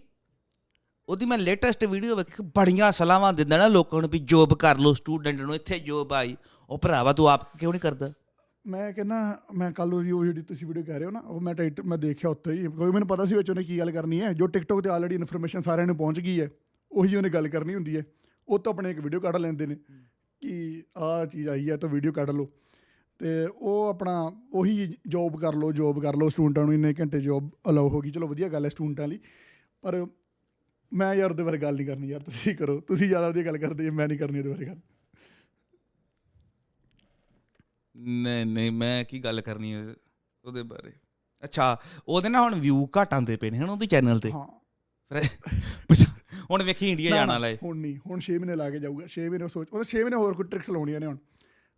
[1.07, 4.93] ਉਹਦੀ ਮੈਂ ਲੇਟੈਸਟ ਵੀਡੀਓ ਵੇਖੀ ਬੜੀਆਂ ਸਲਾਹਾਂ ਦਿੰਦਾ ਨਾ ਲੋਕਾਂ ਨੂੰ ਵੀ ਜੋਬ ਕਰ ਲਓ
[4.93, 6.35] ਸਟੂਡੈਂਟ ਨੂੰ ਇੱਥੇ ਜੋਬ ਆਈ
[6.69, 8.11] ਉਹ ਭਰਾਵਾ ਤੂੰ ਆਪ ਕਿਉਂ ਨਹੀਂ ਕਰਦਾ?
[8.65, 9.17] ਮੈਂ ਕਹਿੰਦਾ
[9.55, 12.29] ਮੈਂ ਕੱਲ ਉਹ ਜਿਹੜੀ ਤੁਸੀਂ ਵੀਡੀਓ ਕਹਿ ਰਹੇ ਹੋ ਨਾ ਉਹ ਮੈਂ ਟਾਈਟ ਮੈਂ ਦੇਖਿਆ
[12.29, 14.89] ਉੱਤੇ ਹੀ। ਕੋਈ ਮੈਨੂੰ ਪਤਾ ਸੀ ਵਿੱਚ ਉਹਨੇ ਕੀ ਗੱਲ ਕਰਨੀ ਹੈ ਜੋ ਟਿਕਟੋਕ ਤੇ
[14.89, 16.49] ਆਲਰੇਡੀ ਇਨਫੋਰਮੇਸ਼ਨ ਸਾਰਿਆਂ ਨੂੰ ਪਹੁੰਚ ਗਈ ਹੈ
[16.91, 18.03] ਉਹੀ ਉਹਨੇ ਗੱਲ ਕਰਨੀ ਹੁੰਦੀ ਹੈ।
[18.49, 19.75] ਉਹ ਤਾਂ ਆਪਣੇ ਇੱਕ ਵੀਡੀਓ ਕੱਢ ਲੈਂਦੇ ਨੇ
[20.41, 22.51] ਕਿ ਆਹ ਚੀਜ਼ ਆਈ ਹੈ ਤਾਂ ਵੀਡੀਓ ਕੱਢ ਲਓ।
[23.19, 27.49] ਤੇ ਉਹ ਆਪਣਾ ਉਹੀ ਜੋਬ ਕਰ ਲਓ ਜੋਬ ਕਰ ਲਓ। ਸਟੂਡੈਂਟਾਂ ਨੂੰ ਇੰਨੇ ਘੰਟੇ ਜੋਬ
[27.69, 29.19] ਅਲਾਉ ਹੋ ਗਈ। ਚਲੋ ਵਧੀਆ ਗੱਲ ਹੈ ਸਟੂਡੈਂਟਾਂ ਲਈ।
[29.81, 30.07] ਪਰ
[30.93, 33.83] ਮੈਂ ਯਾਰ ਉਹਦੇ ਬਾਰੇ ਗੱਲ ਨਹੀਂ ਕਰਨੀ ਯਾਰ ਤੁਸੀਂ ਕਰੋ। ਤੁਸੀਂ ਜ਼ਿਆਦਾ ਵਧੀਆ ਗੱਲ ਕਰਦੇ
[33.83, 34.79] ਜੇ ਮੈਂ ਨਹੀਂ ਕਰਨੀ ਉਹਦੇ ਬਾਰੇ ਗੱਲ।
[37.95, 39.95] ਨਹੀਂ ਨਹੀਂ ਮੈਂ ਕੀ ਗੱਲ ਕਰਨੀ ਹੈ
[40.43, 40.91] ਉਹਦੇ ਬਾਰੇ?
[41.43, 44.31] ਅੱਛਾ ਉਹਦੇ ਨਾਲ ਹੁਣ ਵਿਊ ਘਟ ਆਉਂਦੇ ਪਏ ਨੇ ਹਨ ਉਹਦੇ ਚੈਨਲ ਤੇ?
[44.31, 44.47] ਹਾਂ।
[45.11, 46.05] ਫਿਰ
[46.51, 49.47] ਹੁਣ ਵੇਖੀ ਇੰਡੀਆ ਜਾਣ ਹੈ ਹੁਣ ਨਹੀਂ ਹੁਣ 6 ਮਹੀਨੇ ਲਾ ਕੇ ਜਾਊਗਾ 6 ਮਹੀਨੇ
[49.47, 51.17] ਸੋਚ ਉਹਨੇ 6 ਮਹੀਨੇ ਹੋਰ ਕੋਈ ਟ੍ਰਿਕਸ ਲਾਉਣੀਆਂ ਨੇ ਹੁਣ।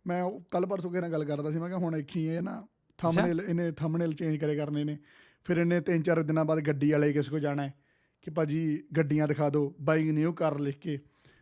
[0.06, 2.54] ਮੈਂ ਕੱਲ ਪਰਸੋਂ ਕਿਸੇ ਨਾਲ ਗੱਲ ਕਰਦਾ ਸੀ ਮੈਂ ਕਿਹਾ ਹੁਣ ਇੱਕੀ ਇਹ ਨਾ
[2.98, 4.96] ਥੰਬਨੇਲ ਇਹਨੇ ਥੰਬਨੇਲ ਚੇਂਜ ਕਰੇ ਕਰਨੇ ਨੇ।
[5.44, 7.74] ਫਿਰ ਇਹਨੇ ਤਿੰਨ ਚਾਰ ਦਿਨਾਂ ਬਾਅਦ ਗੱਡੀ ਵਾਲੇ ਕਿਸ ਕੋ ਜਾਣਾ ਹੈ
[8.22, 8.62] ਕਿ ਭਾਜੀ
[8.96, 10.98] ਗੱਡੀਆਂ ਦਿਖਾ ਦਿਓ ਬਾਈਂਗ ਨਿਊ ਕਾਰ ਲਿਖ ਕੇ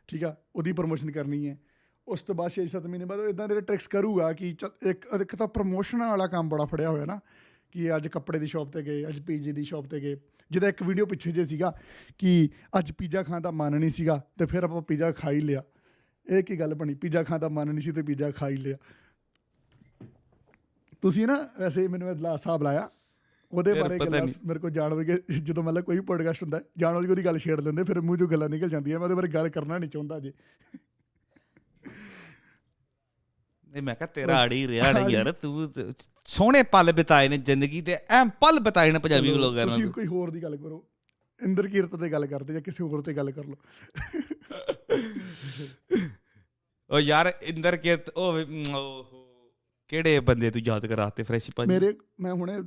[0.09, 1.59] ਠੀਕ ਆ ਉਹਦੀ ਪ੍ਰੋਮੋਸ਼ਨ ਕਰਨੀ ਹੈ।
[2.07, 5.99] ਉਸ ਤੋਂ ਬਾਅਦ 6-7 ਮਹੀਨੇ ਬਾਅਦ ਇਦਾਂ ਦੇ ਟ੍ਰਿਕਸ ਕਰੂਗਾ ਕਿ ਇੱਕ ਇੱਕ ਤਾਂ ਪ੍ਰੋਮੋਸ਼ਨ
[5.99, 7.21] ਵਾਲਾ ਕੰਮ ਬੜਾ ਫੜਿਆ ਹੋਇਆ ਨਾ
[7.73, 10.17] ਕਿ ਅੱਜ ਕੱਪੜੇ ਦੀ ਸ਼ਾਪ ਤੇ ਗਏ ਅੱਜ ਪੀਜੀ ਦੀ ਸ਼ਾਪ ਤੇ ਗਏ।
[10.51, 11.73] ਜਿਹਦਾ ਇੱਕ ਵੀਡੀਓ ਪਿੱਛੇ ਜੇ ਸੀਗਾ
[12.19, 15.63] ਕਿ ਅੱਜ ਪੀਜ਼ਾ ਖਾਣ ਦਾ ਮਨ ਨਹੀਂ ਸੀਗਾ ਤੇ ਫਿਰ ਆਪਾਂ ਪੀਜ਼ਾ ਖਾ ਹੀ ਲਿਆ।
[16.27, 16.95] ਇਹ ਕੀ ਗੱਲ ਬਣੀ?
[16.95, 18.77] ਪੀਜ਼ਾ ਖਾਣ ਦਾ ਮਨ ਨਹੀਂ ਸੀ ਤੇ ਪੀਜ਼ਾ ਖਾ ਹੀ ਲਿਆ।
[21.03, 22.89] ਤੁਸੀਂ ਨਾ ਵੈਸੇ ਮੈਨੂੰ ਇਹ ਹਿਸਾਬ ਲਾਇਆ
[23.53, 27.25] ਉਹਦੇ ਬਾਰੇ ਗੱਲਾਂ। ਮੇਰੇ ਕੋਲ ਜਾਣ ਵਗੇ ਜਦੋਂ ਮਤਲਬ ਕੋਈ ਪੋਡਕਾਸਟ ਹੁੰਦਾ ਜਾਣ ਵਾਲੀ ਉਹਦੀ
[27.25, 29.91] ਗੱਲ ਛੇੜ ਲੈਂਦੇ ਫਿਰ ਮੂੰਹ ਚੋਂ ਗੱਲਾਂ ਨਿਕਲ ਜਾਂਦੀਆਂ ਮੈਂ ਉਹਦੇ ਬਾਰੇ ਗੱਲ ਕਰਨਾ ਨਹੀਂ
[29.91, 30.33] ਚਾਹੁੰਦਾ ਜੀ।
[33.71, 35.73] ਨਹੀਂ ਮੈਂ ਕਿਹਾ ਤੇਰਾ ਆੜੀ ਨਾ ਯਾਰ ਤੂੰ
[36.25, 40.07] ਸੋਹਣੇ ਪਲ ਬਿਤਾਏ ਨੇ ਜ਼ਿੰਦਗੀ ਤੇ ਐ ਪਲ ਬਿਤਾਏ ਨੇ ਪੰਜਾਬੀ ਵਲੋਗਰਾਂ ਤੁਸੀਂ ਨੇ ਕੋਈ
[40.07, 40.87] ਹੋਰ ਦੀ ਗੱਲ ਕਰੋ।
[41.41, 43.57] ਇੰਦਰ ਕੀਰਤ ਤੇ ਗੱਲ ਕਰਦੇ ਜਾਂ ਕਿਸੇ ਹੋਰ ਤੇ ਗੱਲ ਕਰ ਲਓ।
[46.91, 48.39] ਉਹ ਯਾਰ ਇੰਦਰ ਕੇ ਉਹ
[49.91, 51.69] ਕਿਹੜੇ ਬੰਦੇ ਤੂੰ ਯਾਦ ਕਰਾਤੇ ਫਰੈਸ਼ੀ ਭਾਜੀ?
[51.69, 52.59] ਮੇਰੇ ਮੈਂ ਹੁਣੇ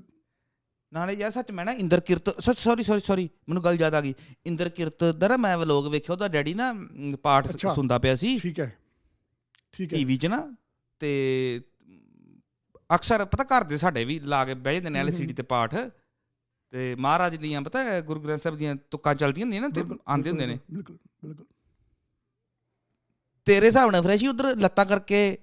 [0.94, 4.14] ਨਾਲੇ ਯਾਰ ਸੱਚ ਮੈਂ ਨਾ ਇੰਦਰ ਕਿਰਤ ਸੌਰੀ ਸੌਰੀ ਸੌਰੀ ਮੈਨੂੰ ਗੱਲ ਯਾਦ ਆ ਗਈ।
[4.46, 6.74] ਇੰਦਰ ਕਿਰਤ ਦਾ ਨਾ ਮੈਂ ਵਲੋਗ ਵੇਖਿਆ ਉਹਦਾ ਡੈਡੀ ਨਾ
[7.24, 8.76] ਪਾਠ। ਸੁਣਦਾ ਪਿਆ ਸੀ। ਠੀਕ ਹੈ।
[9.74, 10.56] ਠੀਕ ਹੈ। ਟੀਵੀ 'ਚ ਨਾ।
[11.04, 11.10] ਤੇ
[12.90, 15.76] ਅਕਸਰ ਪਤਾ ਘਰ ਦੇ ਸਾਡੇ ਵੀ ਲਾ ਕੇ ਬਹਿ ਜਾਂਦੇ ਨੇ ਐਲਸੀਡੀ ਤੇ ਪਾਠ।
[16.74, 20.46] ਤੇ ਮਹਾਰਾਜ ਦੀਆਂ ਪਤਾ ਗੁਰੂ ਗ੍ਰੰਥ ਸਾਹਿਬ ਦੀਆਂ ਤੁਕਾਂ ਚੱਲਦੀਆਂ ਹੁੰਦੀਆਂ ਨਾ ਤੇ ਆਉਂਦੇ ਹੁੰਦੇ
[20.46, 21.46] ਨੇ। ਬਿਲਕੁਲ ਬਿਲਕੁਲ
[23.48, 25.38] ਤੇਰੇ ਹਿਸਾਬ ਨਾਲ ਫਰੈਸ਼ੀ ਉਧਰ ਲੱਤਾਂ ਕਰਕੇ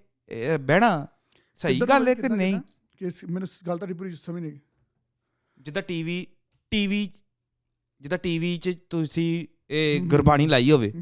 [0.61, 1.07] ਬਹਿਣਾ
[1.61, 2.61] ਸਹੀ ਗੱਲ ਹੈ ਕਿ ਨਹੀਂ?
[2.99, 4.59] ਕਿ ਮੈਨੂੰ ਗੱਲ ਤੁਹਾਡੀ ਪੂਰੀ ਸਮਝ ਨਹੀਂ
[5.59, 6.27] ਜਿੱਦਾਂ ਟੀਵੀ
[6.73, 7.07] ਟੀਵੀ
[8.01, 10.93] ਜਿੱਦਾਂ ਟੀਵੀ 'ਚ ਤੁਸੀਂ ਇਹ। ਗੁਰਬਾਣੀ ਲਾਈ ਹੋਵੇ।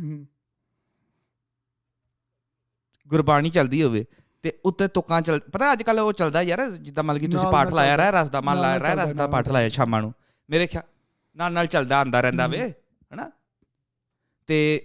[3.10, 4.04] ਗੁਰਬਾਣੀ ਚੱਲਦੀ ਹੋਵੇ।
[4.50, 7.72] ਤੇ ਉੱਤੇ ਤੁਕਾਂ ਚੱਲ ਪਤਾ ਅੱਜ ਕੱਲ ਉਹ ਚੱਲਦਾ ਯਾਰ ਜਿੱਦਾਂ ਮਤਲਬ ਕਿ ਤੁਸੀਂ ਪਾਠ
[7.72, 10.14] ਲਾਇਆ ਰਹਿ। ਰਸ ਦਾ ਮਨ ਲਾਇਆ ਰਹਿ ਰਸ ਦਾ ਪਾਠ ਲਾਇਆ ਸ਼ਾਮਾਂ ਨੂੰ
[10.50, 10.84] ਮੇਰੇ ਖਿਆਲ
[11.36, 12.74] ਨਾਲ ਨਾਲ ਚੱਲਦਾ ਆਂਦਾ ਰਹਿੰਦਾ। ਵੇ
[13.14, 13.30] ਹਨਾ
[14.46, 14.84] ਤੇ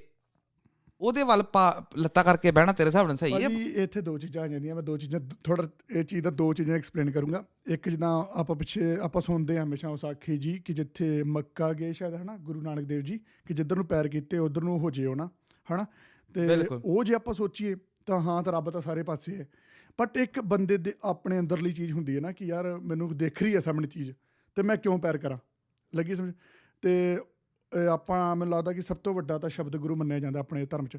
[1.01, 1.43] ਉਹਦੇ ਵੱਲ
[1.97, 4.83] ਲੱਤਾਂ ਕਰਕੇ ਬਹਿਣਾ ਤੇਰੇ ਹਿਸਾਬ ਨਾਲ ਸਹੀ ਹੈ ਭਾਜੀ ਇੱਥੇ ਦੋ ਚੀਜ਼ਾਂ ਆ ਜਾਂਦੀਆਂ ਮੈਂ
[4.83, 9.21] ਦੋ ਚੀਜ਼ਾਂ ਥੋੜਾ ਇਹ ਚੀਜ਼ ਦਾ ਦੋ ਚੀਜ਼ਾਂ ਐਕਸਪਲੇਨ ਕਰੂੰਗਾ ਇੱਕ ਜਿੱਦਾਂ ਆਪਾਂ ਪਿੱਛੇ ਆਪਾਂ
[9.21, 13.01] ਸੁਣਦੇ ਹਾਂ ਹਮੇਸ਼ਾ ਉਸ ਆਖੀ ਜੀ ਕਿ ਜਿੱਥੇ ਮੱਕਾ ਗਏ ਸ਼ਾਇਦ ਹਨਾ ਗੁਰੂ ਨਾਨਕ ਦੇਵ
[13.01, 15.29] ਜੀ ਕਿ ਜਿੱਧਰ ਨੂੰ ਪੈਰ ਕੀਤੇ ਉਧਰ ਨੂੰ ਹੋ ਜਿਓ ਨਾ
[15.73, 15.85] ਹਨਾ
[16.33, 19.47] ਤੇ। ਉਹ ਜੇ ਆਪਾਂ ਸੋਚੀਏ ਤਾਂ ਹਾਂ ਤਾਂ ਰੱਬ ਤਾਂ ਸਾਰੇ ਪਾਸੇ ਹੈ।
[19.99, 23.55] ਬਟ ਇੱਕ ਬੰਦੇ ਦੇ ਆਪਣੇ ਅੰਦਰਲੀ ਚੀਜ਼ ਹੁੰਦੀ ਹੈ ਨਾ ਕਿ ਯਾਰ ਮੈਨੂੰ ਦੇਖ ਰਹੀ
[23.55, 24.11] ਹੈ ਸਾਹਮਣੇ ਚੀਜ਼,
[24.57, 25.37] ਤੇ ਮੈਂ ਕਿਉਂ ਪੈਰ ਕਰਾਂ?
[25.93, 26.33] ਲੱਗੀ ਸਮਝ?
[26.81, 27.17] ਤੇ
[27.71, 30.85] ਇਹ ਆਪਾਂ ਮੈਨੂੰ ਲੱਗਦਾ ਕਿ ਸਭ ਤੋਂ ਵੱਡਾ ਤਾਂ ਸ਼ਬਦ ਗੁਰੂ ਮੰਨਿਆ ਜਾਂਦਾ ਆਪਣੇ ਧਰਮ
[30.85, 30.97] 'ਚ।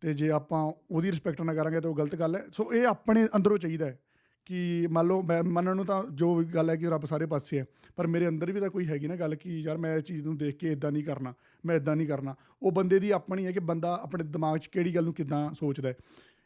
[0.00, 3.26] ਤੇ ਜੇ ਆਪਾਂ ਉਹਦੀ ਰਿਸਪੈਕਟ ਨਾ ਕਰਾਂਗੇ ਤਾਂ ਉਹ ਗਲਤ ਗੱਲ ਹੈ। ਸੋ ਇਹ ਆਪਣੇ
[3.36, 3.98] ਅੰਦਰੋਂ ਚਾਹੀਦਾ ਹੈ
[4.46, 7.58] ਕਿ ਮੰਨ ਲਓ ਮੈਂ ਮੰਨਣ ਨੂੰ ਤਾਂ ਜੋ ਵੀ ਗੱਲ ਹੈ ਕਿ ਰੱਬ ਸਾਰੇ ਪਾਸੇ
[7.58, 7.64] ਹੈ।
[7.96, 10.36] ਪਰ ਮੇਰੇ ਅੰਦਰ ਵੀ ਤਾਂ ਕੋਈ ਹੈਗੀ ਨਾ ਗੱਲ ਕਿ ਯਾਰ ਮੈਂ ਇਹ ਚੀਜ਼ ਨੂੰ
[10.36, 13.60] ਦੇਖ ਕੇ ਇਦਾਂ ਨਹੀਂ ਕਰਨਾ, ਮੈਂ ਇਦਾਂ ਨਹੀਂ ਕਰਨਾ। ਉਹ ਬੰਦੇ ਦੀ ਆਪਣੀ ਹੈ ਕਿ
[13.60, 15.94] ਬੰਦਾ ਆਪਣੇ ਦਿਮਾਗ 'ਚ ਕਿਹੜੀ ਗੱਲ ਨੂੰ ਕਿਦਾਂ ਸੋਚਦਾ ਹੈ।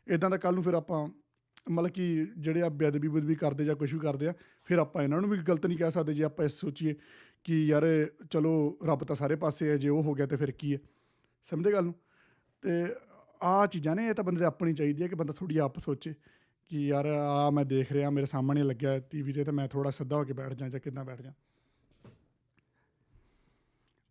[0.09, 1.07] ਇਦਾਂ ਦਾ ਕੱਲ ਨੂੰ ਫਿਰ ਆਪਾਂ
[1.71, 2.05] ਮਤਲਬ ਕਿ
[2.39, 4.33] ਜਿਹੜੇ ਆ ਬੇਅਦਬੀ ਬੁਦਬੀ ਕਰਦੇ ਜਾਂ ਕੁਝ ਵੀ ਕਰਦੇ ਆ,
[4.65, 6.95] ਫਿਰ ਆਪਾਂ ਇਹਨਾਂ ਨੂੰ ਵੀ ਗਲਤ ਨਹੀਂ ਕਹਿ ਸਕਦੇ ਜੇ ਆਪਾਂ ਇਸ ਸੋਚੀਏ
[7.45, 7.85] ਕਿ ਯਾਰ
[8.31, 8.53] ਚਲੋ
[8.87, 10.79] ਰੱਬ ਤਾਂ ਸਾਰੇ ਪਾਸੇ ਹੈ ਜੇ ਉਹ ਹੋ ਗਿਆ ਤੇ ਫਿਰ ਕੀ ਹੈ
[11.47, 11.95] ਸਮਝਦੇ ਗੱਲ ਨੂੰ?
[12.63, 12.95] ਤੇ
[13.43, 16.15] ਆ ਚੀਜ਼ਾਂ ਨੇ, ਇਹ ਤਾਂ ਬੰਦੇ ਦੇ ਆਪਣੀ ਚਾਹੀਦੀ ਹੈ ਕਿ ਬੰਦਾ ਥੋੜੀ ਆਪ ਸੋਚੇ
[16.71, 20.17] ਕਿ ਯਾਰ ਆ ਮੈਂ ਦੇਖ ਰਿਹਾ, ਮੇਰੇ ਸਾਹਮਣੇ ਲੱਗਿਆ ਟੀਵੀ ਤੇ ਤੇ ਮੈਂ ਥੋੜਾ ਸਿੱਧਾ
[20.17, 21.33] ਹੋ ਕੇ ਬੈਠ ਜਾ ਜਾਂ ਕਿੱਦਾਂ ਬੈਠ ਜਾ।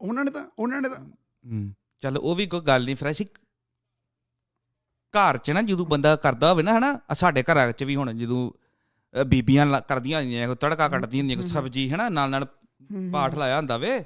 [0.02, 3.22] ਉਹਨਾਂ ਨੇ ਤਾਂ, ਉਹਨਾਂ ਨੇ ਤਾਂ ਹੂੰ, ਚੱਲ ਉਹ ਵੀ ਕੋਈ ਗੱਲ ਨਹੀਂ, ਫਰੈਸ਼
[5.14, 8.52] ਘਰ 'ਚ ਨਾ ਜਦੋਂ ਬੰਦਾ ਕਰਦਾ ਹੋਵੇ ਨਾ ਹਨਾ ਸਾਡੇ ਘਰਾਂ 'ਚ ਵੀ ਹੁਣ ਜਦੋਂ
[9.14, 12.46] ਬੀਬੀਆਂ ਕਰਦੀਆਂ ਹੁੰਦੀਆਂ ਤੜਕਾ ਕੱਟਦੀਆਂ ਹੁੰਦੀਆਂ ਕੋਈ ਸਬਜ਼ੀ ਹਨਾ ਨਾਲ ਨਾਲ
[13.12, 14.04] ਪਾਠ ਲਾਇਆ ਹੁੰਦਾ ਵੇ।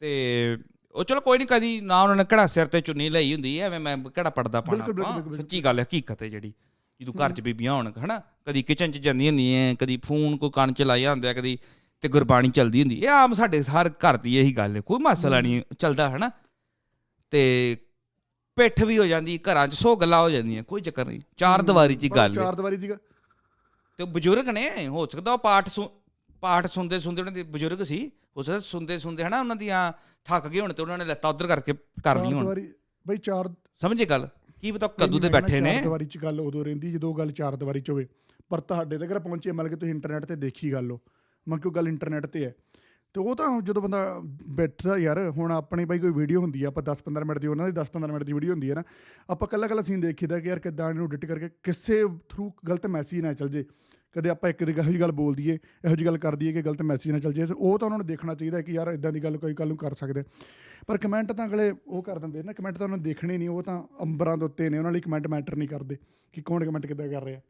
[0.00, 0.10] ਤੇ
[0.94, 3.66] ਉਹ ਚਲੋ ਕੋਈ ਨਹੀਂ ਕਦੀ ਨਾ ਉਹਨਾਂ ਨੇ ਕਿਹੜਾ ਸਿਰ ਤੇ ਚੁੰਨੀ ਲਈ ਹੁੰਦੀ ਐ
[3.66, 4.86] ਐਵੇਂ ਮੈਂ ਕਿਹੜਾ ਪੜਦਾ ਪਾਣਾ।
[5.36, 6.52] ਸੱਚੀ ਗੱਲ ਹੈ ਹਕੀਕਤ ਹੈ ਜਿਹੜੀ।
[7.00, 10.72] ਜਦੋਂ ਘਰ 'ਚ ਬੀਬੀਆਂ ਹੋਣ ਹਨਾ ਕਦੀ ਕਿਚਨ 'ਚ ਜਾਂਦੀਆਂ ਹੁੰਦੀਆਂ ਕਦੀ ਫੋਨ ਕੋਈ ਕੰਨ
[10.72, 11.58] 'ਚ ਲਾਇਆ ਹੁੰਦਾ ਕਦੀ
[12.04, 15.40] ਤੇ ਗੁਰਬਾਣੀ ਚੱਲਦੀ ਹੁੰਦੀ। ਇਹ ਆਮ ਸਾਡੇ ਹਰ ਘਰ ਦੀ ਇਹੀ ਗੱਲ ਹੈ ਕੋਈ ਮਸਲਾ
[15.40, 16.30] ਨਹੀਂ ਚੱਲਦਾ ਹਨਾ।
[17.32, 17.76] ਤੇ
[18.60, 21.94] ਪਿੱਠ ਵੀ ਹੋ ਜਾਂਦੀ ਘਰਾਂ 'ਚ ਸੌ ਗੱਲਾਂ ਹੋ ਜਾਂਦੀਆਂ ਕੋਈ ਚੱਕਰ ਨਹੀਂ ਚਾਰ ਦੀਵਾਰੀ
[21.94, 22.96] 'ਚ ਹੀ ਗੱਲ ਹੈ। ਚਾਰ ਦੀਵਾਰੀ ਦੀ ਗੱਲ।
[23.96, 25.68] ਤੇ ਉਹ ਬਜ਼ੁਰਗ ਨੇ ਹੋ ਸਕਦਾ ਉਹ ਪਾਠ
[26.40, 29.92] ਪਾਠ ਸੁਣਦੇ ਸੁਣਦੇ ਉਹਨਾਂ ਦੇ ਬਜ਼ੁਰਗ ਸੀ ਹੋ ਸਕਦਾ ਸੁਣਦੇ ਸੁਣਦੇ ਹਨਾ ਉਹਨਾਂ ਦੀਆਂ
[30.24, 31.72] ਥੱਕ ਗਏ ਹੋਣ ਤੇ ਉਹਨਾਂ ਨੇ ਲੱਤਾਂ ਉਧਰ ਕਰਕੇ
[32.04, 32.66] ਕਰ ਲਈ ਹੋਣ।
[33.08, 34.28] ਬਈ ਚਾਰ ਸਮਝੇ ਗੱਲ?
[34.62, 37.32] ਕੀ ਪਤਾ ਉਹ ਕਦੋਂ ਦੇ ਬੈਠੇ ਨੇ। ਚਾਰ ਦੀਵਾਰੀ ਚ ਗੱਲ ਉਦੋਂ ਰਹਿੰਦੀ ਜਦੋਂ ਗੱਲ
[37.32, 38.06] ਚਾਰ ਦੀਵਾਰੀ ਚ ਹੋਵੇ।
[38.48, 41.00] ਪਰ ਤੁਹਾਡੇ ਤੱਕ ਪਹੁੰਚੇ ਮਤਲਬ ਕਿ ਤੁਸੀਂ ਇੰਟਰਨੈਟ ਤੇ ਦੇਖੀ ਗੱਲ ਉਹ
[41.48, 42.54] ਮੈਂ ਕਿਉਂ ਗੱਲ ਇੰਟਰਨੈਟ ਤੇ ਹੈ।
[43.14, 44.20] ਤੇ ਉਹ ਤਾਂ ਜਦੋਂ ਬੰਦਾ
[44.56, 47.80] ਬੈਠਦਾ ਯਾਰ ਹੁਣ ਆਪਣੀ ਬਾਈ ਕੋਈ ਵੀਡੀਓ ਹੁੰਦੀ ਆ ਆਪਾਂ 10-15 ਮਿੰਟ ਦੀ ਉਹਨਾਂ ਦੀ
[47.80, 48.82] 10-15 ਮਿੰਟ ਦੀ ਵੀਡੀਓ ਹੁੰਦੀ ਹੈ ਨਾ
[49.30, 53.20] ਆਪਾਂ ਕੱਲਾ ਕੱਲਾ ਸੀਨ ਦੇਖੀਦਾ ਕਿ ਯਾਰ ਕਿੱਦਾਂ ਇਹਨੂੰ ਐਡਿਟ ਕਰਕੇ ਕਿਸੇ ਥਰੂ ਗਲਤ ਮੈਸੇਜ
[53.20, 53.64] ਨਾ ਚੱਲ ਜੇ।
[54.12, 56.82] ਕਦੇ ਆਪਾਂ ਇੱਕ ਦੀ ਜਿਹੀ ਗੱਲ ਬੋਲ ਦਈਏ ਇਹੋ ਜਿਹੀ ਗੱਲ ਕਰ ਦਈਏ ਕਿ ਗਲਤ
[56.82, 59.36] ਮੈਸੇਜ ਨਾ ਚੱਲ ਜੇ ਉਹ ਤਾਂ ਉਹਨਾਂ ਨੂੰ ਦੇਖਣਾ ਚਾਹੀਦਾ ਕਿ ਯਾਰ ਇਦਾਂ ਦੀ ਗੱਲ
[59.38, 60.24] ਕੋਈ ਕੱਲ ਨੂੰ ਕਰ ਸਕਦੇ
[60.86, 63.62] ਪਰ ਕਮੈਂਟ ਤਾਂ ਅਗਲੇ ਉਹ ਕਰ ਦਿੰਦੇ ਨੇ ਕਮੈਂਟ ਤਾਂ ਉਹਨਾਂ ਨੇ ਦੇਖਣੇ ਨਹੀਂ ਉਹ
[63.62, 65.96] ਤਾਂ ਅੰਬਰਾਂ ਦੇ ਉੱਤੇ ਨੇ ਉਹਨਾਂ ਲਈ ਕਮੈਂਟ ਮੈਟਰ ਨਹੀਂ ਕਰਦੇ
[66.32, 67.40] ਕਿ ਕੌਣ ਕਮੈਂਟ ਕਿੱਦਾਂ ਕਰ ਰਿਹਾ।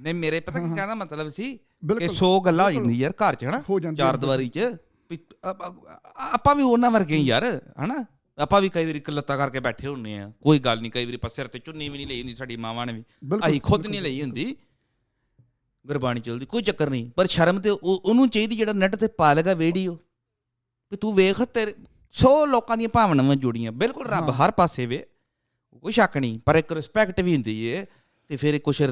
[0.00, 3.44] ਨਹੀਂ ਮੇਰੇ ਪਤਾ ਕੀ ਕਹਿਣਾ ਮਤਲਬ ਸੀ ਬਿਲਕੁਲ 100 ਗੱਲਾਂ ਹੋ ਜਾਂਦੀ ਯਾਰ ਘਰ 'ਚ
[3.44, 3.62] ਹਨਾ?
[3.96, 4.58] ਚਾਰ ਦੀਵਾਰੀ 'ਚ।
[5.44, 8.04] ਆਪ- ਵੀ ਉਹਨਾਂ ਵਰਗੇ ਹੀ ਯਾਰ ਹਨਾ?
[8.38, 11.30] ਆਪਾਂ ਵੀ ਕਈ ਵਾਰੀ ਲੱਤਾਂ ਕਰਕੇ ਬੈਠੇ ਹੁੰਨੇ ਆ। ਕੋਈ ਗੱਲ ਨਹੀਂ ਕਈ ਵਾਰੀ ਆਪਾਂ
[11.30, 13.04] ਸਿਰ ਤੇ ਚੁੰਨੀ ਵੀ ਨਹੀਂ ਲਈ ਹੁੰਦੀ ਸਾਡੀ ਮਾਵਾਂ ਨੇ ਵੀ।
[13.46, 14.56] ਅਸੀਂ ਖੁਦ ਨਹੀਂ ਲਈ ਹੁੰਦੀ।
[15.86, 19.32] ਗੁਰਬਾਣੀ ਚੱਲਦੀ ਕੋਈ ਚੱਕਰ ਨਹੀਂ ਪਰ ਸ਼ਰਮ ਤੇ ਉਹ- ਉਹਨੂੰ ਚਾਹੀਦੀ ਜਿਹੜਾ ਨੈਟ ਤੇ ਪਾ
[19.34, 19.92] ਲੇਗਾ ਵੀਡੀਓ।
[20.90, 21.74] ਵੀ ਤੂੰ ਵੇਖ ਤੇਰੇ
[22.12, 25.06] 100 ਲੋਕਾਂ ਦੀਆਂ ਭਾਵਨਾਵਾਂ ਜੁੜੀਆਂ। ਬਿਲਕੁਲ ਰੱਬ ਹਰ ਪਾਸੇ ਵੇ।
[25.82, 27.86] ਕੋਈ ਸ਼ੱਕ ਨਹੀਂ ਪਰ ਇੱਕ ਰਿਸਪੈਕਟ ਵੀ ਹੁੰਦੀ ਏ
[28.28, 28.82] ਤੇ ਫਿਰ ਕੁਝ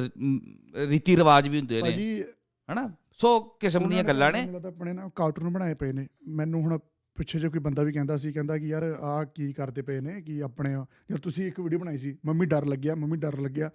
[0.87, 2.25] ਰੀਤੀ ਰਿਵਾਜ ਵੀ ਹੁੰਦੇ ਨੇ। ਭਾਜੀ
[2.73, 2.93] ਹਨਾ?
[3.13, 6.79] ਸੋ ਕਿਸਮ ਦੀਆਂ ਗੱਲਾਂ ਨੇ। ਮੈਨੂੰ ਆਪਣੇ ਨਾ ਕਾਰਟੂਨ ਬਣਾਏ ਪਏ ਨੇ। ਮੈਨੂੰ ਹੁਣ
[7.17, 10.23] ਪਿੱਛੇ ਜੇ ਕੋਈ ਬੰਦਾ ਵੀ ਕਹਿੰਦਾ ਸੀ ਕਹਿੰਦਾ ਕਿ ਯਾਰ ਆਹ ਕੀ ਕਰਦੇ ਪਏ ਨੇ
[10.23, 10.75] ਕਿ ਆਪਣੇ
[11.11, 13.71] ਜਦ ਤੁਸੀਂ ਇੱਕ ਵੀਡੀਓ ਬਣਾਈ ਸੀ ਮੰਮੀ ਡਰ ਲੱਗਿਆ ਮੰਮੀ ਡਰ ਲੱਗਿਆ।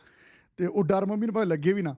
[0.57, 1.95] ਤੇ ਉਹ ਡਰ ਮੰਮੀ ਨੂੰ ਭਾਵੇਂ ਲੱਗੇ ਵੀ ਨਾ।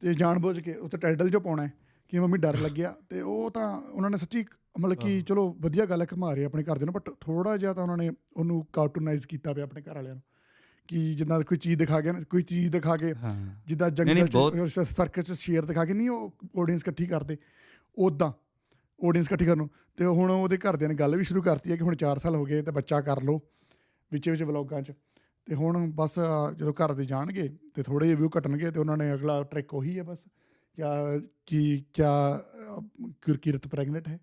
[0.00, 1.72] ਤੇ ਜਾਣਬੁੱਝ ਕੇ ਉੱਤੇ ਟਾਈਟਲ ਜੋ ਪਾਉਣਾ ਹੈ
[2.08, 4.44] ਕਿ ਮੰਮੀ ਡਰ ਲੱਗਿਆ। ਤੇ ਉਹ ਤਾਂ ਉਹਨਾਂ ਨੇ ਸੱਚੀ
[4.80, 7.82] ਮਤਲਬ ਕਿ ਚਲੋ ਵਧੀਆ ਗੱਲ ਘਮਾ ਰਹੇ ਆਪਣੇ ਘਰ ਦੇ ਨੂੰ ਬਟ ਥੋੜਾ ਜਿਹਾ ਤਾਂ
[7.82, 10.22] ਉਹਨਾਂ ਨੇ ਉਹਨੂੰ ਕਾਰਟੂਨਾਈਜ਼ ਕੀਤਾ ਪਿਆ ਆਪਣੇ ਘਰ ਵਾਲਿਆਂ ਨੂੰ।
[10.88, 13.14] ਕਿ ਜਿੱਦਾਂ ਕੋਈ ਚੀਜ਼ ਦਿਖਾ ਕੇ ਕੋਈ ਚੀਜ਼ ਦਿਖਾ ਕੇ
[13.66, 14.26] ਜਿੱਦਾਂ ਜੰਗਲ
[14.68, 17.36] ਚ ਸਰਕਸ ਚ ਸ਼ੇਰ ਦਿਖਾ ਕੇ ਨਹੀਂ ਉਹ ਆਡੀਅנס ਇਕੱਠੀ ਕਰਦੇ
[17.98, 18.32] ਉਦਾਂ
[19.08, 21.82] ਆਡੀਅנס ਇਕੱਠੀ ਕਰਨ ਨੂੰ। ਤੇ ਹੁਣ ਉਹਦੇ ਘਰਦਿਆਂ ਨੇ ਗੱਲ ਵੀ ਸ਼ੁਰੂ ਕਰਤੀ ਹੈ ਕਿ
[21.82, 23.40] ਹੁਣ 4 ਸਾਲ ਹੋ ਗਏ ਤੇ ਬੱਚਾ ਕਰ ਲਓ
[24.12, 24.92] ਵਿੱਚ ਵਿੱਚ ਵਲੌਗਾਂ 'ਚ।
[25.46, 26.14] ਤੇ ਹੁਣ ਬਸ
[26.56, 29.98] ਜਦੋਂ ਘਰ ਦੇ ਜਾਣਗੇ ਤੇ ਥੋੜੇ ਜਿਹੇ ਵਿਊ ਘਟਣਗੇ ਤੇ ਉਹਨਾਂ ਨੇ ਅਗਲਾ ਟ੍ਰਿਕ ਉਹੀ
[29.98, 30.18] ਹੈ ਬਸ
[30.76, 30.88] ਕਿਆ
[31.46, 32.42] ਕੀ ਕਿਆ
[33.22, 34.18] ਕਿਰਕਿਰਤ ਪ੍ਰੈਗਨੈਂਟ ਹੈ।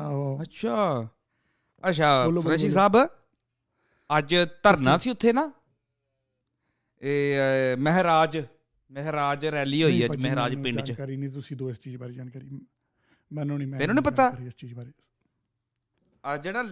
[0.00, 1.08] ਆਓ ਅੱਛਾ।
[1.88, 2.96] ਅੱਛਾ ਫਰੈਸ਼ੀ ਸਾਹਿਬ।
[4.10, 5.50] ਅੱਜ ਧਰਨਾ ਸੀ ਉੱਥੇ ਨਾ?
[7.02, 8.36] ਇਹ ਮਹਾਰਾਜ
[8.90, 12.12] ਮਹਾਰਾਜ ਰੈਲੀ ਹੋਈ ਨਹੀਂ ਅੱਜ ਮਹਾਰਾਜ ਪਿੰਡ 'ਚ। ਜਾਣਕਾਰੀ ਨਹੀਂ ਤੁਸੀਂ ਦੋ ਇਸ ਚੀਜ਼ ਬਾਰੇ
[12.14, 12.60] ਜਾਣਕਾਰੀ।
[13.30, 14.28] ਮੈਨੂੰ ਨਹੀਂ ਮੈਂ ਤੈਨੂੰ ਨੀ ਪਤਾ?
[14.46, 14.92] ਇਸ ਚੀਜ਼ ਬਾਰੇ।
[16.24, 16.62] ਆ ਜਿਹੜਾ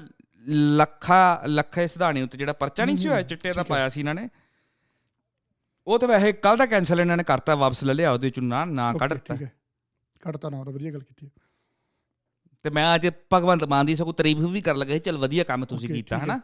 [0.77, 4.29] ਲੱਖਾ ਲੱਖੇ ਸਿਧਾਣੇ ਉੱਤੇ ਜਿਹੜਾ ਪਰਚਾ ਨਹੀਂ ਸੀ ਹੋਇਆ ਚਿੱਟੇ ਦਾ। ਪਾਇਆ ਸੀ ਇਹਨਾਂ ਨੇ?
[5.87, 8.64] ਉਹ ਤਾਂ ਵੈਸੇ ਕੱਲ ਦਾ ਕੈਨਸਲ ਇਹਨਾਂ ਨੇ ਕਰਤਾ ਵਾਪਸ ਲੈ ਲਿਆ ਉਹਦੇ ਚੋਂ ਨਾ
[8.64, 9.37] ਨਾ ਕੱਢ ਦਿੱਤਾ
[10.21, 11.31] ਕੱਢਤਾ ਨਾ ਤਾਂ ਵਧੀਆ ਗੱਲ ਕੀਤੀ।
[12.64, 15.64] ਤੇ ਮੈਂ ਅੱਜ ਭਗਵੰਤ ਮਾਨ ਦੀ ਸਗੋਂ ਤਾਰੀਫ ਵੀ ਕਰਨ ਲੱਗਾ ਸੀ ਚਲ ਵਧੀਆ ਕੰਮ
[15.64, 16.38] ਤੁਸੀਂ ਕੀਤਾ ਹਨਾ?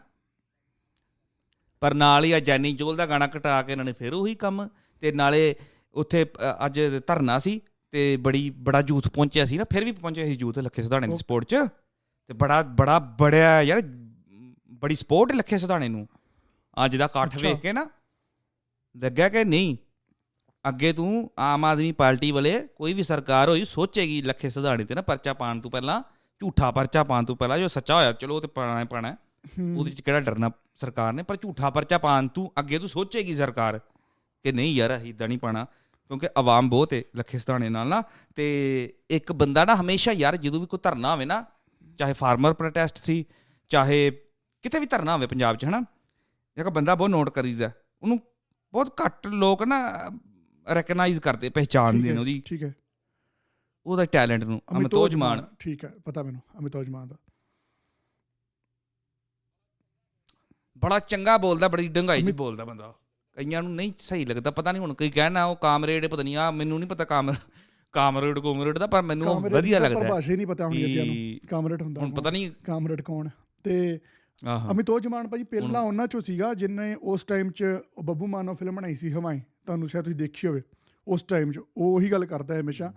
[1.81, 4.67] ਪਰ ਨਾਲ ਹੀ ਆ ਜੈਨੀ ਜੋਲ ਦਾ ਗਾਣਾ ਘਟਾ ਕੇ ਇਹਨਾਂ ਨੇ ਫਿਰ ਉਹੀ ਕੰਮ
[5.01, 5.55] ਤੇ ਨਾਲੇ
[5.93, 6.25] ਉੱਥੇ
[6.65, 7.59] ਅੱਜ ਧਰਨਾ ਸੀ
[7.91, 11.15] ਤੇ ਬੜੀ ਬੜਾ ਯੂਥ ਪਹੁੰਚਿਆ ਸੀ ਨਾ ਫਿਰ ਵੀ ਪਹੁੰਚਿਆ ਸੀ ਯੂਥ ਲੱਖੇ ਸਿਧਾਣੇ ਦੀ.
[11.17, 11.55] ਸਪੋਰਟ 'ਚ
[12.29, 13.81] ਤੇ ਬੜਾ ਬੜਾ ਬੜਿਆ ਯਾਰ
[14.81, 16.07] ਬੜੀ ਸਪੋਰਟ ਲੱਖੇ ਸਿਧਾਣੇ ਨੂੰ
[16.85, 17.85] ਅੱਜ ਦਾ ਇਕੱਠ। ਵੇਖ ਕੇ ਨਾ
[18.95, 19.75] ਲੱਗਿਆ ਕਿ ਨਹੀਂ
[20.65, 25.01] ਅੱਗੇ ਤੂੰ ਆਮ ਆਦਮੀ ਪਾਰਟੀ ਵਾਲੇ ਕੋਈ ਵੀ ਸਰਕਾਰ ਹੋਈ ਸੋਚੇਗੀ ਲੱਖੇ ਸਿਧਾਣੇ ਤੇ ਨਾ
[25.01, 26.01] ਪਰਚਾ ਪਾਉਣ ਤੋਂ ਪਹਿਲਾਂ
[26.41, 29.15] ਝੂਠਾ ਪਰਚਾ ਪਾਉਣ ਤੋਂ ਪਹਿਲਾਂ ਜੋ ਸੱਚਾ ਹੋਇਆ ਚਲੋ ਉਹ ਤੇ ਪਾਣਾ ਪਾਣਾ
[29.77, 33.79] ਉਹਦੇ ਚ ਕਿਹੜਾ ਡਰਨਾ ਸਰਕਾਰ ਨੇ ਪਰ ਝੂਠਾ ਪਰਚਾ ਪਾਉਣ ਤੂੰ ਅੱਗੇ ਤੂੰ ਸੋਚੇਗੀ ਸਰਕਾਰ
[34.43, 35.65] ਕਿ ਨਹੀਂ ਯਾਰ ਇਦਾਂ ਨਹੀਂ ਪਾਣਾ
[36.07, 38.03] ਕਿਉਂਕਿ ਆਵਾਮ ਬਹੁਤ ਹੈ ਲੱਖੇ ਸਿਧਾਣੇ ਨਾਲ ਨਾ
[38.35, 38.45] ਤੇ
[39.09, 41.45] ਇੱਕ ਬੰਦਾ ਨਾ ਹਮੇਸ਼ਾ ਯਾਰ ਜਦੋਂ ਵੀ ਕੋਈ ਧਰਨਾ ਹੋਵੇ ਨਾ
[41.99, 43.25] ਚਾਹੇ ਫਾਰਮਰ ਪ੍ਰੋਟੈਸਟ ਸੀ
[43.69, 44.11] ਚਾਹੇ
[44.61, 45.83] ਕਿਤੇ ਵੀ ਧਰਨਾ ਹੋਵੇ ਪੰਜਾਬ 'ਚ ਹਨਾ
[46.57, 48.19] ਇੱਕ ਬੰਦਾ ਬਹੁਤ ਨੋਟ ਕਰੀਦਾ ਉਹਨੂੰ
[48.73, 50.09] ਬਹੁਤ ਘੱਟ ਲੋਕ ਨਾ
[50.75, 51.49] ਰੈਕਗਨਾਈਜ਼ ਕਰਦੇ
[52.09, 52.73] ਹੈ, ਨੇ ਉਹਦੀ। ਠੀਕ ਹੈ।
[53.85, 57.15] ਉਹਦਾ ਟੈਲੈਂਟ ਨੂੰ ਅਮਤੋਜ ਮਾਨ ਠੀਕ ਹੈ ਪਤਾ ਮੈਨੂੰ ਅਮਿਤੋਜ ਮਾਨ ਦਾ।
[60.81, 62.93] ਬੜਾ ਚੰਗਾ ਬੋਲਦਾ ਬੜੀ ਡੰਗਾਈ ਚ ਅਮਿਤ- ਬੋਲਦਾ ਬੰਦਾ
[63.37, 66.49] ਕਈਆਂ ਨੂੰ ਨਹੀਂ ਸਹੀ ਲੱਗਦਾ ਪਤਾ ਨਹੀਂ ਹੁਣ ਕੋਈ ਕਹਿਣਾ ਉਹ ਕਾਮਰੇਡ ਪਤਾ ਨਹੀਂ ਆ
[66.51, 67.35] ਮੈਨੂੰ ਨਹੀਂ ਪਤਾ ਕਾਮਰ
[67.93, 71.47] ਕਾਮਰੇਡ ਕੋਮਰੇਡ ਦਾ ਪਰ ਮੈਨੂੰ ਵਧੀਆ ਲੱਗਦਾ ਪਰਿਭਾਸ਼ਾ ਹੀ ਨਹੀਂ ਪਤਾ ਹੁਣ ਕਿ ਜੱਟਿਆਂ ਨੂੰ
[71.49, 72.11] ਕਾਮਰੇਡ ਹੁੰਦਾ ਹੁਣ?
[72.11, 73.31] ਪਤਾ ਨਹੀਂ ਕਾਮਰੇਡ ਕੌਣ ਹੈ?
[73.65, 73.99] ਤੇ
[74.41, 77.63] ਆਹੋ ਅਮਿਤੋਜ ਮਾਨ ਭਾਜੀ ਪਹਿਲਾਂ ਉਹਨਾਂ ਚੋਂ ਸੀਗਾ ਜਿਨੇ ਉਸ ਟਾਈਮ 'ਚ
[78.03, 80.61] ਬੱਬੂ ਮਾਨੋ ਫਿਲਮ ਬਣਾਈ ਸੀ ਹਵਾਈ ਤੁਹਾਨੂੰ ਸ਼ਾਇਦ ਤੁਸੀਂ ਦੇਖੀ ਹੋਵੇ
[81.07, 82.91] ਉਸ ਟਾਈਮ 'ਚ ਉਹ ਉਹੀ ਗੱਲ ਕਰਦਾ ਹੈ ਹਮੇਸ਼ਾ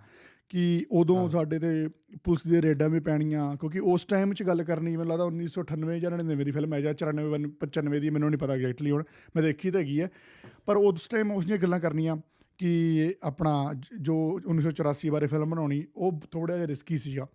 [0.49, 1.89] ਕਿ ਉਦੋਂ ਸਾਡੇ ਤੇ
[2.23, 6.11] ਪੁਲਿਸ ਦੀਆਂ ਰੇਡਾਂ ਵੀ ਪੈਣੀਆਂ ਕਿਉਂਕਿ ਉਸ ਟਾਈਮ 'ਚ ਗੱਲ ਕਰਨੀ ਮੈਨੂੰ ਲੱਗਦਾ 1998 ਜਾਂ
[6.11, 9.03] 99 ਦੀ ਫਿਲਮ ਹੈ ਜਾਂ 94 95 ਦੀ ਮੈਨੂੰ ਨਹੀਂ ਪਤਾ ਐਗਜ਼ੈਕਟਲੀ ਹੁਣ
[9.35, 10.09] ਮੈਂ ਦੇਖੀ ਤਾਂ ਹੈਗੀ ਹੈ।
[10.65, 12.17] ਪਰ ਉਸ ਟਾਈਮ ਉਸ ਦੀਆਂ ਗੱਲਾਂ ਕਰਨੀਆਂ
[12.57, 17.27] ਕਿ ਆਪਣਾ ਜ- ਜੋ 1984 ਬਾਰੇ ਫਿਲਮ ਬਣਾਉਣੀ ਉਹ ਥੋੜਾ ਜਿਹਾ ਰਿਸਕੀ ਸੀਗਾ।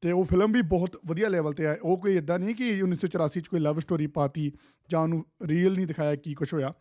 [0.00, 3.40] ਤੇ ਉਹ ਫਿਲਮ ਵੀ ਬਹੁਤ ਵਧੀਆ ਲੈਵਲ ਤੇ ਹੈ ਉਹ ਕੋਈ ਇਦਾਂ ਨਹੀਂ ਕਿ 1984
[3.40, 4.52] ਚ ਕੋਈ ਲਵ ਸਟੋਰੀ ਪਾਤੀ
[4.90, 6.74] ਜਾਂ ਉਹਨੂੰ ਰੀਅਲ ਨਹੀਂ ਦਿਖਾਇਆ ਕੀ ਕੁਝ ਹੋਇਆ।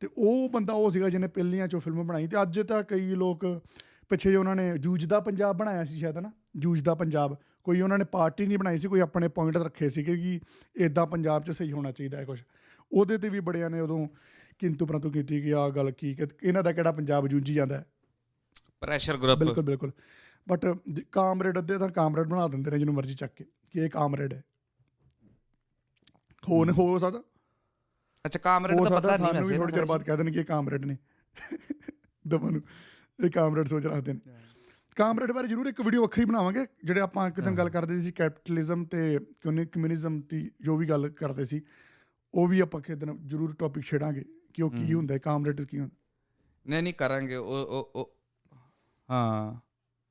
[0.00, 3.62] ਤੇ ਉਹ ਬੰਦਾ ਉਹ ਸੀਗਾ ਜਿਹਨੇ ਪਹਿਲੀਆਂ ਚੋਂ ਫਿਲਮ ਬਣਾਈ। ਤੇ ਅੱਜ ਤਾਂ ਕਈ ਲੋਕ
[4.08, 8.04] ਪਿੱਛੇ ਜੇ ਉਹਨਾਂ ਨੇ ਜੂਝਦਾ ਪੰਜਾਬ ਬਣਾਇਆ ਸੀ ਸ਼ਾਇਦ ਨਾ ਜੂਝਦਾ ਪੰਜਾਬ। ਕੋਈ ਉਹਨਾਂ ਨੇ
[8.04, 10.40] ਪਾਰਟੀ ਨਹੀਂ ਬਣਾਈ ਸੀ ਕੋਈ ਆਪਣੇ ਪੁਆਇੰਟ ਰੱਖੇ ਸੀ ਕਿ
[10.76, 12.42] ਇਦਾਂ ਪੰਜਾਬ 'ਚ ਸਹੀ ਹੋਣਾ ਚਾਹੀਦਾ ਹੈ ਕੁਝ
[12.92, 14.08] ਉਹਦੇ ਤੇ ਵੀ ਬੜਿਆਂ ਨੇ ਉਦੋਂ
[14.58, 17.86] ਕਿੰਤੂ ਪ੍ਰੰਤੂ ਕੀਤੀ ਕਿ ਆਹ ਗੱਲ ਕੀ ਇਹਨਾਂ ਦਾ ਕਿਹੜਾ ਪੰਜਾਬ ਜੂਝੀ ਜਾਂਦਾ ਹੈ।
[18.80, 19.92] ਪ੍ਰੈਸ਼ਰ ਗਰੁੱਪ ਬਿਲਕੁਲ ਬਿਲਕੁਲ।
[20.48, 20.78] ਬਟ
[21.12, 24.44] ਕਾਮਰੇਡ ਅੱਧੇ ਤਾਂ ਕਾਮਰੇਡ ਬਣਾ ਦਿੰਦੇ ਨੇ ਜਿਹਨੂੰ ਮਰਜ਼ੀ ਚੱਕ ਕੇ ਕਿ ਇਹ ਕਾਮਰੇਡ ਹੈ।
[26.48, 27.22] ਹੋ ਨ ਹੋ ਸਕਦਾ।
[28.26, 30.96] ਅੱਛਾ ਕਾਮਰੇਡ ਦਾ ਪਤਾ ਨਹੀਂ ਵੈਸੇ। ਥੋੜੀ ਚਿਰ ਬਾਅਦ ਕਹਿ ਦੇਣ ਕਿ ਇਹ ਕਾਮਰੇਡ ਨੇ।
[32.28, 32.62] ਦਮਨ ਨੂੰ।
[33.18, 34.20] ਇਹ ਕਾਮਰੇਡ ਸੋਚ ਰੱਖਦੇ ਨੇ।
[34.96, 39.18] ਕਾਮਰੇਡ ਬਾਰੇ ਜ਼ਰੂਰ ਇੱਕ ਵੀਡੀਓ ਵੱਖਰੀ ਬਣਾਵਾਂਗੇ ਜਿਹੜੇ ਆਪਾਂ ਕਿਦਾਂ ਗੱਲ ਕਰਦੇ ਸੀ ਕੈਪੀਟਲਿਜ਼ਮ ਤੇ
[39.40, 41.60] ਕਮਿਊਨਿਜ਼ਮ ਦੀ ਜੋ ਵੀ ਗੱਲ ਕਰਦੇ ਸੀ
[42.34, 44.24] ਉਹ ਵੀ ਆਪਾਂ ਕਿਸੇ ਦਿਨ ਜ਼ਰੂਰ ਟੌਪਿਕ ਛੇੜਾਂਗੇ
[44.54, 45.96] ਕਿ ਉਹ ਕੀ ਹੁੰਦਾ ਹੈ ਕਾਮਰੇਡ ਕੀ ਹੁੰਦਾ
[46.66, 48.12] ਨਹੀਂ ਨਹੀਂ ਕਰਾਂਗੇ ਉਹ ਉਹ ਉਹ
[49.08, 49.60] ਹਾਂ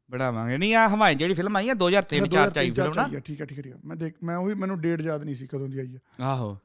[0.09, 3.19] ਬਣਾਵਾਂਗੇ। ਨਹੀਂ ਆ ਹਮਾਇ ਜਿਹੜੀ ਫਿਲਮ ਆਈ ਆ 2003 ਚਾਰ ਚ ਆਈ ਫਿਲਮ ਨਾ?
[3.19, 5.79] ਠੀਕ ਹੈ ਠੀਕ ਹੈ ਮੈਂ ਦੇਖ ਮੈਂ ਉਹੀ ਮੈਨੂੰ ਡੇਟ ਯਾਦ ਨਹੀਂ ਸੀ ਕਦੋਂ ਦੀ
[5.79, 6.57] ਆਈ ਹੈ। ਆਹੋ।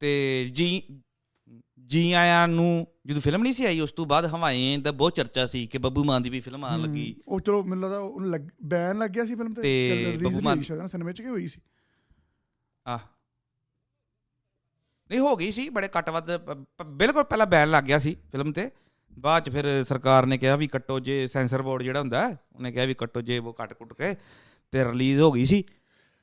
[0.00, 0.66] ਤੇ ਜੀ
[1.86, 5.46] ਜੀ ਆਇਆਂ ਨੂੰ ਜਦੋਂ ਫਿਲਮ ਨਹੀਂ ਸੀ ਆਈ ਉਸ ਤੋਂ ਬਾਅਦ ਹਵਾਏ ਦਾ ਬਹੁਤ ਚਰਚਾ
[5.46, 8.98] ਸੀ ਕਿ ਬੱਬੂ ਮਾਨ ਦੀ ਵੀ ਫਿਲਮ ਆਉਣ ਲੱਗੀ। ਉਹ ਚਲੋ ਮੈਨੂੰ ਲੱਗਦਾ ਉਹਨੂੰ ਬੈਨ
[8.98, 11.60] ਲੱਗ ਗਿਆ ਸੀ ਫਿਲਮ ਤੇ ਤੇ ਬੱਬੂ ਮਾਨ- ਸਿਨੇਮੇ 'ਚ ਕਿ ਹੋਈ ਸੀ?
[12.86, 12.98] ਆ
[15.10, 16.30] ਨਹੀਂ ਹੋ ਗਈ ਸੀ ਬੜੇ ਕੱਟ ਵੱਧ
[16.86, 18.70] ਬਿਲਕੁਲ ਪਹਿਲਾਂ ਬੈਨ ਲੱਗ ਗਿਆ ਸੀ ਫਿਲਮ ਤੇ।
[19.18, 22.84] ਬਾਅਦ ਚ ਫਿਰ ਸਰਕਾਰ ਨੇ ਕਿਹਾ ਵੀ ਕੱਟੋ ਜੇ ਸੈਂਸਰ ਬੋਰਡ ਜਿਹੜਾ ਹੁੰਦਾ ਉਹਨੇ ਕਿਹਾ
[22.84, 24.14] ਵੀ ਕੱਟੋ ਜੇ ਉਹ ਕੱਟ ਕੁੱਟ ਕੇ
[24.70, 25.64] ਤੇ ਰਿਲੀਜ਼ ਹੋ ਗਈ ਸੀ।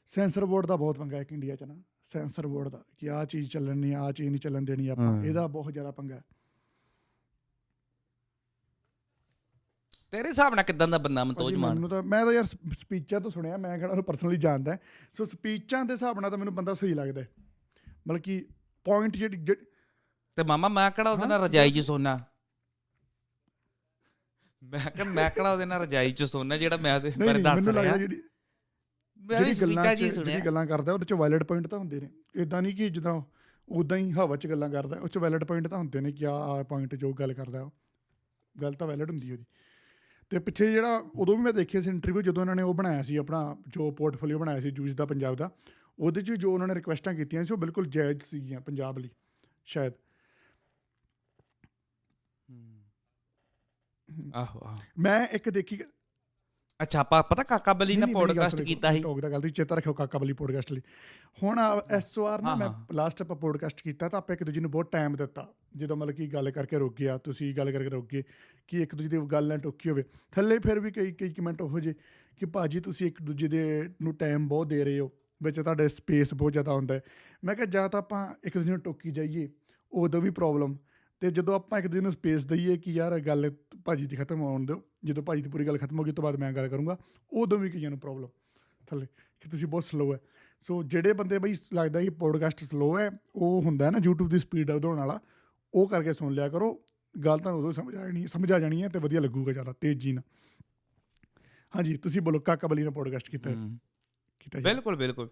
[0.08, 1.76] ਸੈਂਸਰ ਬੋਰਡ ਦਾ ਬਹੁਤ ਪੰਗਾ ਹੈ ਇੰਡੀਆ 'ਚ ਨਾ।
[2.10, 5.48] ਸੈਂਸਰ ਬੋਰਡ ਦਾ ਕਿ ਆਹ ਚੀਜ਼ ਚੱਲਣ ਨਹੀਂ ਆਹ ਚੀਜ਼ ਨਹੀਂ ਚੱਲਣ ਦੇਣੀ ਆਪਾਂ। ਇਹਦਾ
[5.48, 6.22] ਬਹੁਤ ਜ਼ਿਆਦਾ ਪੰਗਾ ਹੈ।
[10.12, 11.74] ਤੇਰੇ ਹਿਸਾਬ ਨਾਲ ਕਿਦਾਂ ਦਾ ਬੰਦਾ ਮਨਤੋਜ ਮਾਨ?
[11.74, 14.78] ਮੈਨੂੰ ਤਾਂ ਮੈਂ ਤਾਂ ਯਾਰ ਸਪੀਚਾਂ ਤੋਂ ਸੁਣਿਆ ਮੈਂ ਕਿਹੜਾ ਉਹਨੂੰ ਪਰਸਨਲੀ ਜਾਣਦਾ
[15.14, 17.28] ਸੋ ਸਪੀਚਾਂ ਦੇ ਹਿਸਾਬ ਨਾਲ ਤਾਂ ਮੈਨੂੰ ਬੰਦਾ ਸਹੀ ਲੱਗਦਾ ਹੈ।
[18.08, 18.46] ਮਤਲਬ ਕਿ
[18.84, 19.46] ਪੁਆਇੰਟ ਜਿਹੜੀ
[20.36, 22.20] ਤੇ ਮਾਮਾ ਮੈਂ ਕਿਹੜਾ ਉਹਦੇ ਨਾਲ ਰਜਾਈ 'ਚ ਸੋਨਾ?
[24.64, 27.98] ਮੈਂ ਕਿ ਮੈਂ ਕਿਹੜਾ ਉਹਦੇ ਨਾਲ ਰਜਾਈ 'ਚ ਸੋਨਾ ਜਿਹੜਾ ਮੈਂ ਨਹੀਂ ਦੱਸ ਮੈਨੂੰ ਲੱਗਦਾ
[27.98, 28.22] ਜਿਹੜੀ
[29.38, 30.40] ਜਿਹੜੀ ਗੱਲਾਂ ਜਿਹੜੀ ਸੁਣਿਆ?
[30.40, 33.22] ਗੱਲਾਂ ਕਰਦਾ ਉਹਦੇ ਚ ਵਾਇਲਟ ਪੁਆਇੰਟ ਤਾਂ ਹੁੰਦੇ ਨੇ। ਇਦਾਂ ਨਹੀਂ ਕਿ ਜਿੱਦਾਂ
[33.70, 36.64] ਉਦਾਂ ਹੀ ਹਵਾ 'ਚ ਗੱਲਾਂ ਕਰਦਾ ਉਹ ਚ ਵਾਇਲਟ ਪੁਆਇੰਟ ਤਾਂ ਹੁੰਦੇ ਨੇ ਕਿ ਆਹ
[36.64, 37.72] ਪੁਆਇੰਟ ਜੋ ਗੱਲ ਕਰਦਾ ਉਹ
[38.62, 39.46] ਗੱਲ ਤਾਂ ਵੈਲਿਡ ਹੁੰਦੀ ਉਹਦੀ।
[40.30, 43.16] ਤੇ ਪਿੱਛੇ ਜਿਹੜਾ ਉਦੋਂ ਵੀ ਮੈਂ ਦੇਖਿਆ ਸੀ ਇੰਟਰਵਿਊ ਜਦੋਂ ਉਹਨਾਂ ਨੇ ਉਹ ਬਣਾਇਆ ਸੀ
[43.16, 45.52] ਆਪਣਾ ਜੋ ਪੋਰਟਫੋਲੀਓ ਬਣਾਇਆ ਸੀ ਜੂਸ ਦਾ ਪੰਜਾਬ ਦਾ
[46.00, 49.10] ਉਹਦੇ 'ਚ ਜੋ ਉਹਨਾਂ ਨੇ ਰਿਕੁਐਸਟਾਂ ਕੀਤੀਆਂ ਸੀ ਉਹ ਬਿਲਕੁਲ ਜਾਇਜ਼ ਸੀਗੀਆਂ ਪੰਜਾਬ ਲਈ
[49.66, 49.94] ਸ਼ਾਇਦ।
[54.36, 55.80] ਆਹੋ ਆਹੋ। ਮੈਂ ਇੱਕ ਦੇਖੀ
[56.84, 59.94] ਅੱਛਾ ਆਪਾਂ ਪਤਾ ਕਾਕਾ ਬਲੀ ਨੇ ਪੋਡਕਾਸਟ ਕੀਤਾ ਸੀ। ਟੋਕ ਦਾ ਗੱਲ ਤੁਸੀਂ ਚੇਤਾ ਰੱਖਿਓ
[59.94, 60.82] ਕਾਕਾ ਬਲੀ ਪੋਡਕਾਸਟ ਲਈ।
[61.44, 65.16] ਹੁਣ ਐਸਓਆਰ ਨਾ ਮੈਂ। ਲਾਸਟ ਆਪਾਂ ਪੋਡਕਾਸਟ ਕੀਤਾ ਤਾਂ ਆਪਾਂ ਇੱਕ ਦੂਜੇ ਨੂੰ ਬਹੁਤ ਟਾਈਮ
[65.16, 68.24] ਦਿੱਤਾ। ਜਦੋਂ ਮਤਲਬ ਕਿ ਗੱਲ ਕਰਕੇ ਰੁਕ ਗਿਆ ਤੁਸੀਂ ਗੱਲ ਕਰਕੇ ਰੁਕ ਗਏ
[68.68, 71.80] ਕਿ ਇੱਕ ਦੂਜੇ ਦੀ ਗੱਲ ਨਾ ਟੋਕੀ ਹੋਵੇ। ਥੱਲੇ ਫਿਰ ਵੀ ਕਈ ਕਈ ਕਮੈਂਟ ਉਹੋ
[71.80, 71.94] ਜਿਹੇ
[72.38, 75.12] ਕਿ ਭਾਜੀ ਤੁਸੀਂ ਇੱਕ ਦੂਜੇ ਦੇ ਨੂੰ ਟਾਈਮ ਬਹੁਤ ਦੇ ਰਹੇ ਹੋ
[75.44, 77.02] ਵਿੱਚ ਤੁਹਾਡੇ ਸਪੇਸ ਬਹੁਤ ਜ਼ਿਆਦਾ ਹੁੰਦਾ ਹੈ।
[77.44, 79.50] ਮੈਂ ਕਿਹਾ ਜਾਂ ਤਾਂ ਆਪਾਂ ਇੱਕ ਦੂਜੇ ਨੂੰ ਟੋਕੀ ਜਾਈਏ
[79.92, 80.78] ਉਦੋਂ ਵੀ ਪ੍ਰੋਬਲਮ
[81.20, 83.52] ਤੇ ਜਦੋਂ ਆਪਾਂ ਇੱਕ ਦੂਜੇ ਨੂੰ ਸਪੇਸ ਦਈਏ ਕਿ ਯਾਰ ਗੱਲ
[83.86, 86.36] ਭਾਜੀ ਦੀ ਖਤਮ ਹੋਣ ਦਿਓ ਜਦੋਂ ਭਾਜੀ ਦੀ ਪੂਰੀ ਗੱਲ ਖਤਮ ਹੋ ਗਈ ਤੋਂ ਬਾਅਦ
[86.36, 86.98] ਮੈਂ ਗੱਲ ਕਰੂੰਗਾ
[87.34, 88.28] ਉਦੋਂ ਵੀ ਕਈਆਂ ਨੂੰ ਪ੍ਰੋਬਲਮ
[88.88, 89.06] ਥੱਲੇ
[89.40, 90.20] ਕਿ ਤੁਸੀਂ ਬਹੁਤ ਸਲੋ ਹੈ।
[90.62, 94.38] ਸੋ ਜਿਹੜੇ ਬੰਦੇ ਬਈ ਲੱਗਦਾ ਕਿ ਪੋਡਕਾਸਟ ਸਲੋ ਹੈ ਉਹ ਹੁੰਦਾ ਹੈ ਨਾ YouTube ਦੀ
[94.38, 95.20] ਸਪੀਡ ਵਧਾਉਣ ਵਾਲਾ
[95.74, 96.84] ਉਹ ਕਰਕੇ ਸੁਣ ਲਿਆ ਕਰੋ।
[97.26, 100.12] ਗੱਲ ਤੁਹਾਨੂੰ ਉਦੋਂ ਸਮਝ ਆ ਜਾਣੀ ਸਮਝ ਆ ਜਾਣੀ ਹੈ ਤੇ ਵਧੀਆ ਲੱਗੂਗਾ ਜ਼ਿਆਦਾ ਤੇਜ਼ੀ
[100.12, 100.24] ਨਾਲ।
[101.76, 103.50] ਹਾਂਜੀ ਤੁਸੀਂ ਬੋਲੋ ਕਾਕਾ ਬਲੀ ਨੇ ਪੋਡਕਾਸਟ ਕੀਤਾ।
[104.40, 105.30] ਕੀਤਾ ਬਿਲਕੁਲ ਬਿਲਕੁਲ।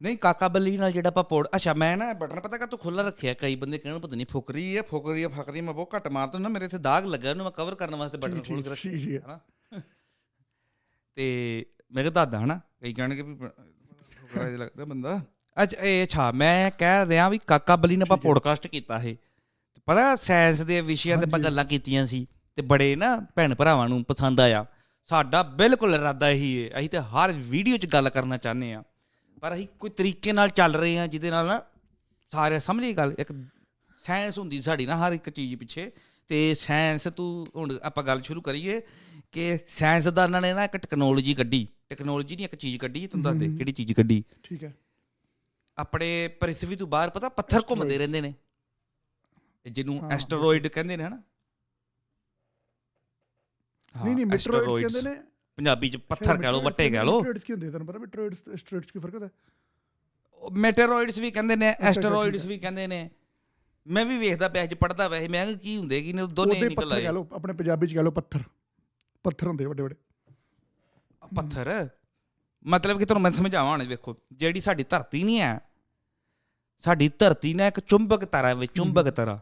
[0.00, 3.02] ਨਹੀਂ ਕਾਕਾ ਬੱਲੀ ਨਾਲ ਜਿਹੜਾ ਆਪਾਂ ਪੋਡ ਅੱਛਾ ਮੈਂ ਨਾ ਬਟਨ ਪਤਾ ਕਾ ਤੂੰ ਖੁੱਲਾ
[3.02, 3.34] ਰੱਖਿਆ?
[3.34, 6.48] ਕਈ ਬੰਦੇ ਕਹਿਣ ਪਤਾ ਨਹੀਂ ਫੁਕਰੀ ਹੈ ਫੁਕਰੀ ਹੈ ਫਕਰੀ ਮੈਂ ਬਹੁਤ ਘੱਟ ਮਾਰਦਾ ਨਾ
[6.48, 9.38] ਮੇਰੇ ਇੱਥੇ ਦਾਗ ਲੱਗਾ ਉਹਨੂੰ ਮੈਂ ਕਵਰ ਕਰਨ ਵਾਸਤੇ ਬਟਨ ਖੋਲ ਕੇ ਰੱਖਿਆ। ਹਨਾ?
[11.16, 12.60] ਤੇ ਮੈਂ ਕਿਹਾ ਦਾਦਾ ਹਨਾ?
[12.80, 15.20] ਕਈ ਕਹਿਣਗੇ ਵੀ ਫੁਕਰਾ ਜਿਹਾ ਲੱਗਦਾ ਬੰਦਾ।
[15.56, 19.16] ਅੱਛਾ ਇਹ ਅੱਛਾ ਮੈਂ ਕਹਿ ਰਿਹਾ ਵੀ ਕਾਕਾ ਬੱਲੀ ਨੇ ਆਪਾਂ। ਪੋਡਕਾਸਟ ਕੀਤਾ ਇਹ।
[19.86, 24.04] ਪਤਾ ਸਾਇੰਸ ਦੇ ਵਿਸ਼ਿਆਂ ਤੇ ਆਪਾਂ। ਗੱਲਾਂ ਕੀਤੀਆਂ ਸੀ ਤੇ ਬੜੇ ਨਾ ਭੈਣ ਭਰਾਵਾਂ ਨੂੰ
[24.04, 24.64] ਪਸੰਦ ਆਇਆ।
[25.08, 28.82] ਸਾਡਾ ਬਿਲਕੁਲ ਇਰਾਦਾ ਇਹੀ ਹੈ ਅਸੀਂ ਤੇ ਹਰ ਵੀਡੀਓ 'ਚ ਗੱਲ ਕਰਨਾ ਚਾਹੁੰਦੇ ਆ
[29.40, 31.62] ਪਰ ਅਸੀਂ ਕੋਈ ਤਰੀਕੇ ਨਾਲ ਚੱਲ ਰਹੇ ਆ ਜਿਹਦੇ ਨਾਲ ਨਾ
[32.32, 33.32] ਸਾਰੇ ਸਮਝੀ ਗੱਲ ਇੱਕ
[33.98, 35.90] ਸਾਇੰਸ ਹੁੰਦੀ ਸਾਡੀ ਨਾ ਹਰ ਇੱਕ ਚੀਜ਼ ਪਿੱਛੇ
[36.28, 38.80] ਤੇ ਸਾਇੰਸ ਤੂੰ ਹੁਣ ਆਪਾਂ ਗੱਲ ਸ਼ੁਰੂ ਕਰੀਏ
[39.32, 43.56] ਕਿ ਸਾਇੰਸਦਾਨਾਂ ਨੇ ਨਾ ਇੱਕ ਟੈਕਨੋਲੋਜੀ ਕੱਢੀ ਟੈਕਨੋਲੋਜੀ ਨਹੀਂ ਇੱਕ ਚੀਜ਼ ਕੱਢੀ ਤੁਹਾਨੂੰ ਦੱਸ ਦੇ।
[43.56, 44.74] ਕਿਹੜੀ ਚੀਜ਼ ਕੱਢੀ ਠੀਕ ਹੈ
[45.78, 48.34] ਆਪਣੇ ਪ੍ਰਿਥਵੀ ਤੋਂ ਬਾਹਰ ਪਤਾ ਪੱਥਰ ਘੁੰਮਦੇ। ਰਹਿੰਦੇ ਨੇ
[49.66, 51.16] ਜਿਹਨੂੰ ਐਸਟਰੋਇਡ ਕਹਿੰਦੇ ਨੇ ਹਨਾ
[53.94, 55.22] ਨਹੀਂ ਨਹੀਂ ਮੈਟਰੋਇਡਸ। ਕਹਿੰਦੇ ਨੇ
[55.58, 58.90] ਪੰਜਾਬੀ ਚ ਪੱਥਰ ਕਹਿ ਲੋ ਵੱਟੇ ਕਹਿ ਲੋ ਮੈਟਰੋਇਡਸ ਕੀ ਹੁੰਦੇ ਤੁਹਾਨੂੰ ਪਤਾ ਮੈਟਰੋਇਡਸ ਐਸਟਰੋਇਡਸ
[58.90, 59.28] ਕੀ ਫ਼ਰਕ ਹੁੰਦਾ?
[60.52, 63.10] ਮੈਟਰੋਇਡਸ ਵੀ ਕਹਿੰਦੇ ਨੇ ਐਸਟਰੋਇਡਸ ਵੀ ਕਹਿੰਦੇ ਨੇ।
[63.86, 66.60] ਮੈਂ ਵੀ ਵੇਖਦਾ ਪਿਆ ਅੱਜ ਪੜਦਾ ਪਿਆ ਸੀ। ਮੈਂ ਕਿਹਾ ਕੀ ਹੁੰਦੇ ਕੀ ਨੇ ਦੋਨੇ
[66.60, 68.42] ਨਿਕਲ ਆਏ। ਕਹ ਲਓ ਆਪਣੇ ਪੰਜਾਬੀ ਚ ਕਹ ਲਓ ਪੱਥਰ।
[69.24, 69.94] ਪੱਥਰ ਹੁੰਦੇ ਵੱਡੇ ਵੱਡੇ
[71.34, 71.88] ਪੱਥਰ?
[72.66, 75.60] ਮਤਲਬ ਕਿ ਤੁਹਾਨੂੰ ਮੈਂ ਸਮਝਾਵਾਂ ਹੁਣ ਵੇਖੋ ਜਿਹੜੀ ਸਾਡੀ ਧਰਤੀ ਨਹੀਂ ਹੈ
[76.78, 79.40] ਸਾਡੀ ਧਰਤੀ ਨਾ ਇੱਕ ਚੁੰਬਕ ਤਾਰਾ ਵਿੱਚ ਚੁੰਬਕ ਤਾਰਾ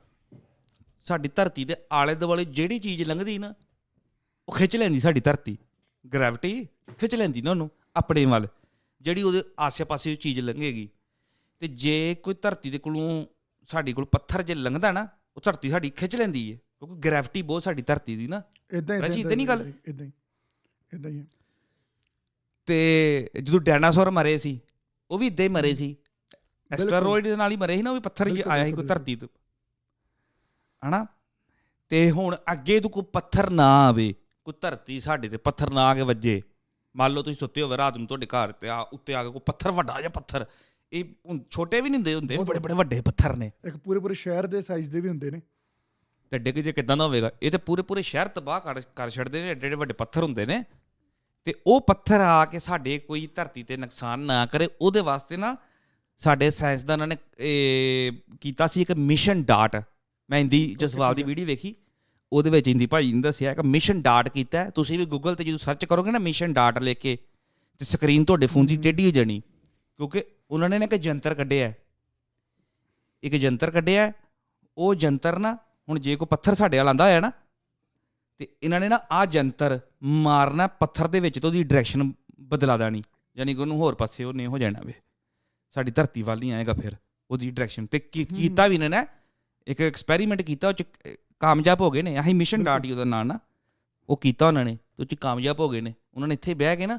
[1.01, 3.55] ਸਾਡੀ ਧਰਤੀ ਦੇ ਆਲੇ ਦੁਆਲੇ ਜਿਹੜੀ ਚੀਜ਼ ਲੰਘਦੀ ਨਾ
[4.49, 5.59] ਉਹ ਖਿੱਚ ਲੈਂਦੀ ਸਾਡੀ ਧਰਤੀ।
[6.15, 8.49] ਗ੍ਰੈਵਿਟੀ ਖਿੱਚ ਲੈਂਦੀ ਨਾ ਉਹਨੂੰ ਆਪਣੇ ਵੱਲ
[9.01, 10.89] ਜਿਹੜੀ ਉਹਦੇ ਆਸੇ-ਪਾਸੇ ਉਹ ਚੀਜ਼ ਲੰਘੇਗੀ।
[11.61, 13.27] ਤੇ ਜੇ ਕੋਈ ਧਰਤੀ ਦੇ ਕੋਲੋਂ
[13.69, 17.65] ਸਾਡੀ ਕੋਲ ਪੱਥਰ ਜੇ ਲੰਘਦਾ ਨਾ ਉਹ ਧਰਤੀ ਸਾਡੀ ਖਿੱਚ ਲੈਂਦੀ ਹੈ ਕਿਉਂਕਿ ਗ੍ਰੈਵਿਟੀ ਬਹੁਤ
[17.65, 18.43] ਸਾਡੀ ਧਰਤੀ ਦੀ ਨਾ।
[18.73, 19.73] ਇਦਾਂ ਰਾਜੀ, ਏਦਾਂ ਨੀ ਗੱਲ?
[19.87, 20.13] ਇਦਾਂ ਹੀ
[20.95, 21.27] ਇਦਾਂ ਹੀ। ਹੈ।
[22.67, 24.61] ਤੇ ਜਦੋਂ ਡਾਇਨਾਸੌਰ ਮਰੇ ਸੀ
[25.11, 25.97] ਉਹ ਵੀ ਇਦਾਂ ਹੀ ਮਰੇ ਸੀ।
[26.73, 29.17] ਐਸਟਰੋਇਡ ਦੇ ਨਾਲ ਹੀ ਮਰੇ ਸੀ ਨਾ ਉਹ ਵੀ ਪੱਥਰ ਹੀ ਆਇਆ ਸੀ ਕੋਈ ਧਰਤੀ
[29.17, 29.29] ਤੋਂ।
[30.89, 31.07] ਹਨਾ?
[31.89, 34.15] ਤੇ ਹੁਣ ਅੱਗੇ ਤੋਂ ਕੋਈ ਪੱਥਰ ਨਾ ਆਵੇ
[34.47, 36.41] ਕੋਈ ਧਰਤੀ ਸਾਡੇ ਤੇ ਪੱਥਰ ਨਾ ਆ ਕੇ ਵੱਜੇ।
[36.95, 39.41] ਮੰਨ ਲਓ ਤੁਸੀਂ ਸੁੱਤੇ ਹੋਵੇ ਰਾਤ ਨੂੰ ਤੁਹਾਡੇ ਘਰ ਤੇ ਆ ਉੱਤੇ ਆ ਕੇ ਕੋਈ
[39.47, 40.47] ਪੱਥਰ ਵੱਡਾ ਜਿਹਾ ਪੱਥਰ।
[40.93, 41.05] ਇਹ
[41.51, 44.63] ਛੋਟੇ ਵੀ ਨਹੀਂ ਹੁੰਦੇ ਹੁੰਦੇ ਬੜੇ ਬੜੇ ਵੱਡੇ ਪੱਥਰ ਨੇ। ਇੱਕ ਪੂਰੇ ਪੂਰੇ ਸ਼ਹਿਰ ਦੇ
[44.63, 45.41] ਸਾਈਜ਼ ਦੇ ਵੀ ਹੁੰਦੇ ਨੇ।
[46.33, 49.51] ਤੇ ਡਿੱਗ ਜੇ ਕਿਦਾਂ ਦਾ ਹੋਵੇਗਾ ਇਹ ਤੇ ਪੂਰੇ ਪੂਰੇ ਸ਼ਹਿਰ ਤਬਾਹ ਕਰ ਛੱਡਦੇ ਨੇ
[49.51, 50.63] ਏਡੇ ਏਡੇ ਵੱਡੇ ਪੱਥਰ ਹੁੰਦੇ ਨੇ।
[51.47, 55.55] ਤੇ ਉਹ ਪੱਥਰ ਆ ਕੇ ਸਾਡੇ ਕੋਈ ਧਰਤੀ ਤੇ ਨੁਕਸਾਨ ਨਾ ਕਰੇ ਉਹਦੇ ਵਾਸਤੇ ਨਾ
[56.23, 59.77] ਸਾਡੇ ਸਾਇੰਸਦਾਨਾਂ ਨੇ ਇਹ ਕੀਤਾ ਸੀ ਇੱਕ ਮਿਸ਼ਨ ਡਾਟ
[60.31, 61.75] ਮੈਂ ਹਿੰਦੀ ਜਸਵਾਲ ਦੀ। ਵੀਡੀਓ ਵੇਖੀ।
[62.33, 65.59] ਉਹਦੇ ਵਿੱਚ ਹਿੰਦੀ ਭਾਈ ਨੇ ਦੱਸਿਆ ਕਿ ਮਿਸ਼ਨ ਡਾਟ ਕੀਤਾ। ਤੁਸੀਂ ਵੀ ਗੂਗਲ ਤੇ ਜਦੋਂ
[65.59, 67.19] ਸਰਚ ਕਰੋਗੇ ਨਾ ਮਿਸ਼ਨ ਡਾਟ ਲਿਖ ਕੇ
[67.79, 69.41] ਤੇ ਸਕਰੀਨ ਤੁਹਾਡੇ ਫੋਨ ਦੀ ਟੇਢੀ ਹੋ ਜਾਣੀ
[69.97, 71.73] ਕਿਉਂਕਿ ਉਹਨਾਂ ਨੇ ਨਾ ਇੱਕ ਯੰਤਰ ਕੱਢਿਆ।
[73.23, 74.13] ਇੱਕ ਯੰਤਰ ਕੱਢਿਆ।
[74.79, 75.59] ਉਹ ਯੰਤਰ ਨਾ
[75.89, 77.33] ਹੁਣ ਜੇ ਕੋਈ ਪੱਥਰ ਸਾਡੇ ਵੱਲ ਆਂਦਾ ਹੋਇਆ ਨਾ
[78.39, 83.03] ਤੇ ਇਹਨਾਂ ਨੇ ਨਾ ਆ ਯੰਤਰ ਮਾਰਨਾ ਪੱਥਰ ਦੇ ਵਿੱਚ ਤੇ ਉਹਦੀ ਡਾਇਰੈਕਸ਼ਨ ਬਦਲਾ ਦੇਣੀ
[83.37, 84.93] ਯਾਨੀ ਕਿ ਉਹਨੂੰ ਹੋਰ ਪਾਸੇ ਉਹ ਨਹੀਂ ਹੋ ਜਾਣਾ ਵੇ
[85.71, 86.93] ਸਾਡੀ ਧਰਤੀ ਵੱਲ ਨਹੀਂ ਆਏਗਾ ਫਿਰ
[87.31, 89.07] ਉਹਦੀ ਡਾਇਰੈਕਸ਼ਨ ਤੇ ਕੀ-। ਕੀਤਾ ਵੀ ਇਹਨਾਂ ਨੇ
[89.67, 90.83] ਇੱਕ ਐਕਸਪੈਰੀਮੈਂਟ ਕੀਤਾ ਉਹ ਚ
[91.41, 93.39] ਕਾਮਯਾਬ ਹੋ ਗਏ ਨੇ। ਆਹੀ ਮਿਸ਼ਨ ਡਾਟ ਹੀ ਉਹਦਾ ਨਾਂ ਨਾ।
[94.09, 96.77] ਉਹ ਕੀਤਾ ਉਹਨਾਂ ਨੇ। ਤੇ ਉਹ ਚ ਕਾਮਯਾਬ ਹੋ ਗਏ ਨੇ। ਉਹਨਾਂ ਨੇ ਇੱਥੇ ਬਹਿ
[96.77, 96.99] ਕੇ ਨਾ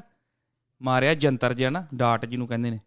[0.82, 2.80] ਮਾਰਿਆ ਜੰਤਰ ਜਿਹਾ ਨਾ ਡਾਟ ਜਿਹਨੂੰ ਕਹਿੰਦੇ ਨੇ।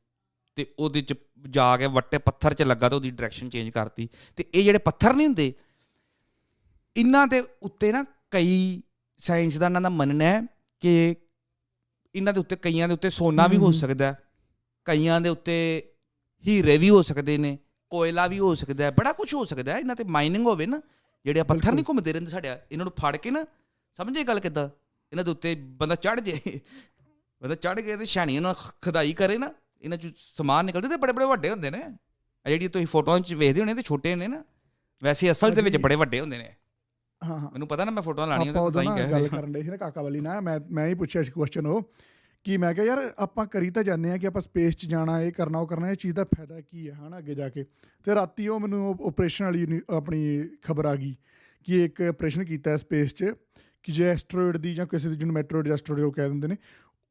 [0.56, 1.14] ਤੇ ਉਹਦੇ ਚ
[1.50, 5.14] ਜਾ ਕੇ ਵੱਟੇ ਪੱਥਰ 'ਚ ਲੱਗਾ ਤੇ ਉਹਦੀ ਡਾਇਰੈਕਸ਼ਨ ਚੇਂਜ ਕਰਤੀ। ਤੇ ਇਹ ਜਿਹੜੇ ਪੱਥਰ
[5.14, 5.54] ਨਹੀਂ ਹੁੰਦੇ
[6.98, 8.82] ਇਹਨਾਂ ਦੇ ਉੱਤੇ ਨਾ ਕਈ
[9.18, 10.42] ਸਾਇੰਸਦਾਨਾਂ ਦਾ ਮੰਨਣਾ ਹੈ
[10.80, 11.16] ਕਿ
[12.16, 14.20] ਇਹਨਾਂ ਦੇ ਉੱਤੇ ਕਈਆਂ ਦੇ ਉੱਤੇ ਸੋਨਾ ਵੀ ਹੋ। ਸਕਦਾ ਹੈ।
[14.86, 15.90] ਕਈਆਂ ਦੇ ਉੱਤੇ
[16.48, 19.80] ਹੀਰੇ ਵੀ ਹੋ ਸਕਦੇ ਨੇ ਕੋਇਲਾ ਵੀ ਹੋ ਸਕਦਾ ਹੈ ਬੜਾ ਕੁਝ ਹੋ ਸਕਦਾ ਹੈ।
[19.80, 20.82] ਇਹਨਾਂ ਤੇ ਮਾਈਨਿੰਗ ਹੋਵੇ ਨਾ
[21.26, 23.46] ਜਿਹੜੇ ਆਹ ਪੱਥਰ ਨਹੀਂ ਘੁੰਮਦੇ ਰਹਿੰਦੇ ਸਾਡੇ ਇਹਨਾਂ ਨੂੰ ਫੜ ਕੇ ਨਾ
[23.96, 24.70] ਸਮਝੇ ਗੱਲ ਕਿੱਦਾਂ?
[25.12, 26.60] ਇਹਨਾਂ ਦੇ ਉੱਤੇ ਬੰਦਾ ਚੜ ਜੇ।
[27.42, 31.14] ਬੰਦਾ ਚੜ ਕੇ ਤੇ ਛਾਣੀਆਂ ਨਾਲ ਖਦਾਈ ਕਰੇ ਨਾ ਇਹਨਾਂ ਚ ਸਮਾਨ ਨਿਕਲਦੇ ਤੇ ਬੜੇ
[31.14, 31.84] ਬੜੇ ਵੱਡੇ ਹੁੰਦੇ ਨੇ।
[32.46, 34.44] ਆ ਜਿਹੜੀ ਤੁਸੀਂ ਫੋਟੋਆਂ 'ਚ ਵੇਖਦੇ ਹੋਣੇ ਤੇ ਛੋਟੇ ਨੇ ਨਾ
[35.04, 36.56] ਵੈਸੇ ਅਸਲ ਦੇ ਵਿੱਚ ਬੜੇ ਵੱਡੇ ਹੁੰਦੇ ਨੇ।
[37.22, 39.62] ਹਾਂ ਹਾਂ। ਮੈਨੂੰ ਪਤਾ ਨਾ ਮੈਂ ਫੋਟੋਆਂ ਲਾਣੀਆਂ ਤਾਂ ਤਾਂ ਹੀ ਕਹਿ ਗੱਲ ਕਰਨ ਦੇ
[39.62, 41.92] ਸੀ ਨਾ ਕਾਕਾ ਵਾਲੀ ਨਾ ਮੈਂ ਮੈਂ ਹੀ ਪੁੱਛਿਆ ਸੀ ਕੁਐਸਚਨ ਉਹ।
[42.44, 45.32] ਕਿ ਮੈਂ ਕਿਹਾ, ਯਾਰ, ਆਪਾਂ ਕਰੀ ਤਾਂ ਜਾਂਦੇ ਆ ਕਿ ਆਪਾਂ ਸਪੇਸ 'ਚ ਜਾਣਾ, ਇਹ
[45.32, 47.64] ਕਰਨਾ, ਉਹ ਕਰਨਾ, ਇਹ ਚੀਜ਼ ਦਾ ਫਾਇਦਾ ਕੀ ਹੈ, ਹਨਾ, ਅੱਗੇ ਜਾ ਕੇ?
[48.04, 51.16] ਤੇ ਰਾਤੀ ਉਹ ਮੈਨੂੰ ਆਪਰੇਸ਼ਨ ਵਾਲੀ ਨੀ- ਆਪਣੀ ਖਬਰ ਆ ਗਈ
[51.64, 53.34] ਕਿ ਇੱਕ ਆਪਰੇਸ਼ਨ ਕੀਤਾ ਸਪੇਸ 'ਚ
[53.84, 56.58] ਕਿ ਜੇ ਐਸਟਰੋਇਡ ਦੀ ਜਾਂ ਕਿਸੇ ਦੀ, ਜਿਹਨੂੰ ਮੈਟਰੋਇਡ ਜਾਂ ਐਸਟਰੋਇਡ ਉਹ ਕਹਿ ਦਿੰਦੇ ਨੇ,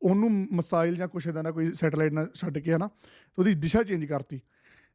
[0.03, 3.83] ਉਹਨੂੰ ਮਸਾਈਲ ਜਾਂ ਕੁਛ ਇਦਾਂ ਦਾ ਕੋਈ ਸੈਟੇਲਾਈਟ ਨਾਲ ਛੱਡ ਕੇ, ਹਨਾ, ਤੇ ਉਹਦੀ ਦਿਸ਼ਾ
[3.83, 4.41] ਚੇਂਜ ਕਰਤੀ।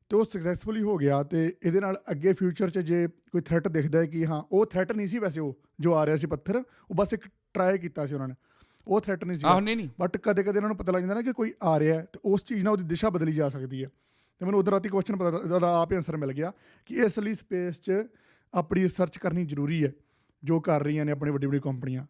[0.09, 3.99] ਤੇ ਉਹ ਸਕਸੈਸਫੁਲੀ ਹੋ ਗਿਆ ਤੇ ਇਹਦੇ ਨਾਲ ਅੱਗੇ ਫਿਊਚਰ 'ਚ ਜੇ ਕੋਈ ਥ੍ਰੈਟ ਦਿਖਦਾ
[3.99, 6.95] ਹੈ ਕਿ ਹਾਂ, ਉਹ ਥ੍ਰੈਟ ਨਹੀਂ ਸੀ ਵੈਸੇ ਉਹ, ਜੋ ਆ ਰਿਹਾ ਸੀ ਪੱਥਰ, ਉਹ
[6.95, 8.35] ਬਸ ਇੱਕ ਟਰਾਈ ਕੀਤਾ ਸੀ ਉਹਨਾਂ ਨੇ।
[8.87, 11.13] ਉਹ ਥ੍ਰੈਟ ਨਹੀਂ ਸੀ। ਆਹੋ ਨਹੀਂ ਨਹੀਂ। ਬਟ ਕਦੇ ਕਦੇ ਇਹਨਾਂ ਨੂੰ ਪਤਾ ਲੱਗ ਜਾਂਦਾ
[11.15, 13.89] ਨਾ ਕਿ ਕੋਈ ਆ ਰਿਹਾ ਤੇ ਉਸ ਚੀਜ਼ ਨਾਲ ਉਹਦੀ ਦਿਸ਼ਾ ਬਦਲੀ ਜਾ ਸਕਦੀ ਹੈ।
[14.39, 16.51] ਤੇ ਮੈਨੂੰ ਉਧਰ ਰਾਤੀ ਕੁਐਸਚਨ ਪਤਾ ਉਹਦਾ ਆਪ ਹੀ ਆਨਸਰ ਮਿਲ ਗਿਆ
[16.85, 17.91] ਕਿ ਇਸ ਲਈ ਸਪੇਸ 'ਚ
[18.53, 19.91] ਆਪਣੀ ਰਿਸਰਚ ਕਰਨੀ ਜ਼ਰੂਰੀ ਹੈ
[20.43, 22.05] ਜੋ ਕਰ ਰਹੀਆਂ ਨੇ ਆਪਣੀ ਵੱਡੀ ਵੱਡੀ ਕੰਪਨੀਆਂ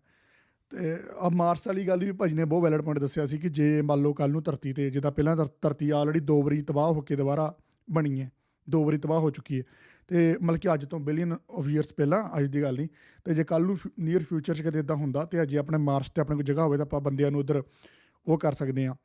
[0.69, 3.82] ਤੇ ਆ ਮਾਰਸ ਵਾਲੀ ਗੱਲ ਵੀ ਭਾਜੀ ਨੇ ਬਹੁਤ ਵੈਲਿਡ ਪੁਆਇੰਟ ਦੱਸਿਆ ਸੀ ਕਿ ਜੇ
[3.82, 7.01] ਮੰਨ ਲਓ ਕੱਲ ਨੂੰ ਧਰਤੀ ਤੇ ਜਿੱਦਾਂ ਪਹਿਲਾਂ ਧਰ- ਧਰਤੀ ਆਲਰੇਡੀ ਦੋ ਵਾਰੀ ਤਬਾਹ ਹੋ
[7.01, 7.53] ਕੇ ਦੁਬਾਰਾ
[7.91, 8.32] ਬਣੀ ਹੈ
[8.69, 9.63] ਦੋ ਵਾਰੀ ਤਬਾਹ ਹੋ ਚੁੱਕੀ ਹੈ
[10.10, 12.88] ਤੇ ਮਤਲਬ ਕਿ ਅੱਜ ਤੋਂ ਬਿਲੀਅਨ ਆਫ ਇਅਰਸ ਪਹਿਲਾਂ, ਅੱਜ ਦੀ ਗੱਲ ਨਹੀਂ,
[13.26, 16.22] ਤੇ ਜੇ ਕੱਲ ਨੂੰ ਨੀਅਰ ਫਿਊਚਰ 'ਚ ਕਦੇ ਇਦਾਂ ਹੁੰਦਾ ਤੇ ਅਜੇ ਆਪਣੇ ਮਾਰਸ ਤੇ
[16.22, 17.62] ਆਪਣੇ ਕੋਈ ਜਗ੍ਹਾ ਹੋਵੇ ਤਾਂ ਆਪਾਂ ਬੰਦਿਆਂ ਨੂੰ ਉਧਰ
[18.28, 18.95] ਉਹ ਕਰ ਸਕਦੇ ਆ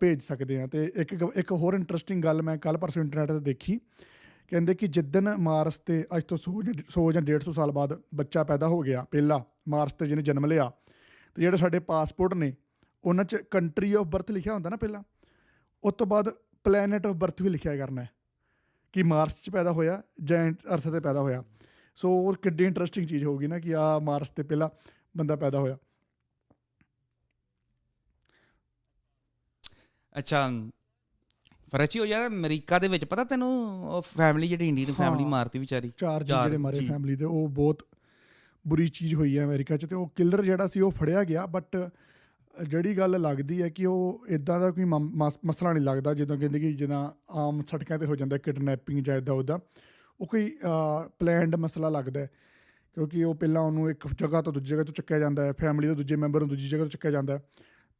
[0.00, 3.78] ਭੇਜ ਸਕਦੇ ਆ ਤੇ ਇੱਕ ਇੱਕ ਹੋਰ ਇੰਟਰਸਟਿੰਗ ਗੱਲ ਮੈਂ ਕੱਲ ਪਰਸੋਂ ਇੰਟਰਨੈਟ ਤੇ ਦੇਖੀ,
[4.52, 8.44] ਕਹਿੰਦੇ ਕਿ ਜਿੱਦਨ ਮਾਰਸ ਤੇ ਅੱਜ ਤੋਂ 100 ਜਾਂ 100 ਜਾਂ 150 ਸਾਲ ਬਾਅਦ ਬੱਚਾ
[8.44, 10.70] ਪੈਦਾ ਹੋ ਗਿਆ, ਪਹਿਲਾ ਮਾਰਸ ਤੇ ਜਿਹਨੇ ਜਨਮ ਲਿਆ,
[11.36, 12.52] ਤੇ ਜਿਹੜੇ ਸਾਡੇ ਪਾਸਪੋਰਟ ਨੇ,
[13.04, 15.02] ਉਹਨਾਂ 'ਚ ਕੰਟਰੀ ਆਫ ਬਰਥ ਲਿਖਿਆ ਹੁੰਦਾ ਨਾ ਪਹਿਲਾਂ,
[15.84, 16.28] ਉਸ ਤੋਂ ਬਾਅਦ
[16.64, 18.08] ਪਲੈਨਟ ਆਫ ਬਰਥ ਵੀ ਲਿਖਿਆ ਕਰਨਾ ਹੈ।
[18.92, 21.44] ਕਿ ਮਾਰਸ 'ਚ ਪੈਦਾ ਹੋਇਆ ਜਾਂ ਅਰਥ ਤੇ ਪੈਦਾ ਹੋਇਆ
[21.96, 24.70] ਸੋ ਉਹ ਕਿੱਡੀ ਇੰਟਰਸਟਿੰਗ ਚੀਜ਼ ਹੋਊਗੀ ਨਾ ਕਿ ਆ ਮਾਰਸ ਤੇ ਪਹਿਲਾ
[25.16, 25.76] ਬੰਦਾ ਪੈਦਾ ਹੋਇਆ
[30.18, 30.50] ਅੱਛਾ
[31.72, 33.50] ਫਰਚੀ ਹੋ ਯਾਰ ਅਮਰੀਕਾ ਦੇ ਵਿੱਚ ਪਤਾ ਤੈਨੂੰ
[33.88, 37.82] ਉਹ ਫੈਮਿਲੀ ਜਿਹੜੀ ਇੰਡੀਅਨ ਫੈਮਿਲੀ। ਮਾਰਤੀ ਵਿਚਾਰੀ ਚਾਰ ਜਿਹੜੇ ਮਾਰੇ। ਫੈਮਿਲੀ ਦੇ ਉਹ ਬਹੁਤ
[38.66, 41.90] ਬੁਰੀ ਚੀਜ਼ ਹੋਈ ਹੈ ਅਮਰੀਕਾ 'ਚ ਤੇ ਉਹ ਕਿਲਰ ਜਿਹੜਾ ਸੀ ਉਹ ਫੜਿਆ ਗਿਆ ਬਟ
[42.68, 46.38] ਜਿਹੜੀ ਗੱਲ ਲੱਗਦੀ ਹੈ ਕਿ ਉਹ ਇਦਾਂ ਦਾ ਕੋਈ ਮਮ- ਮਸ- ਮਸਲਾ ਨਹੀਂ ਲੱਗਦਾ, ਜਦੋਂ
[46.38, 49.58] ਕਹਿੰਦੇ ਕਿ ਜਿੱਦਾਂ ਆਮ ਸੜਕਾਂ ਤੇ ਹੋ ਜਾਂਦਾ ਕਿਡਨੈਪਿੰਗ ਜਾਂ ਇਦਾਂ ਉਦਾਂ
[50.20, 50.58] ਉਹ ਕੋਈ
[51.18, 52.30] ਪਲੈਨਡ ਮਸਲਾ ਲੱਗਦਾ ਹੈ।
[52.94, 55.94] ਕਿਉਂਕਿ ਉਹ ਪਹਿਲਾਂ ਉਹਨੂੰ ਇੱਕ ਜਗ੍ਹਾ ਤੋਂ ਦੂਜੀ ਜਗ੍ਹਾ ਤੋਂ ਚੱਕਿਆ ਜਾਂਦਾ ਹੈ ਫੈਮਿਲੀ ਦੇ
[55.94, 57.42] ਦੂਜੇ ਮੈਂਬਰ ਨੂੰ ਦੂਜੀ ਜਗ੍ਹਾ ਤੋਂ ਚੱਕਿਆ ਜਾਂਦਾ ਹੈ।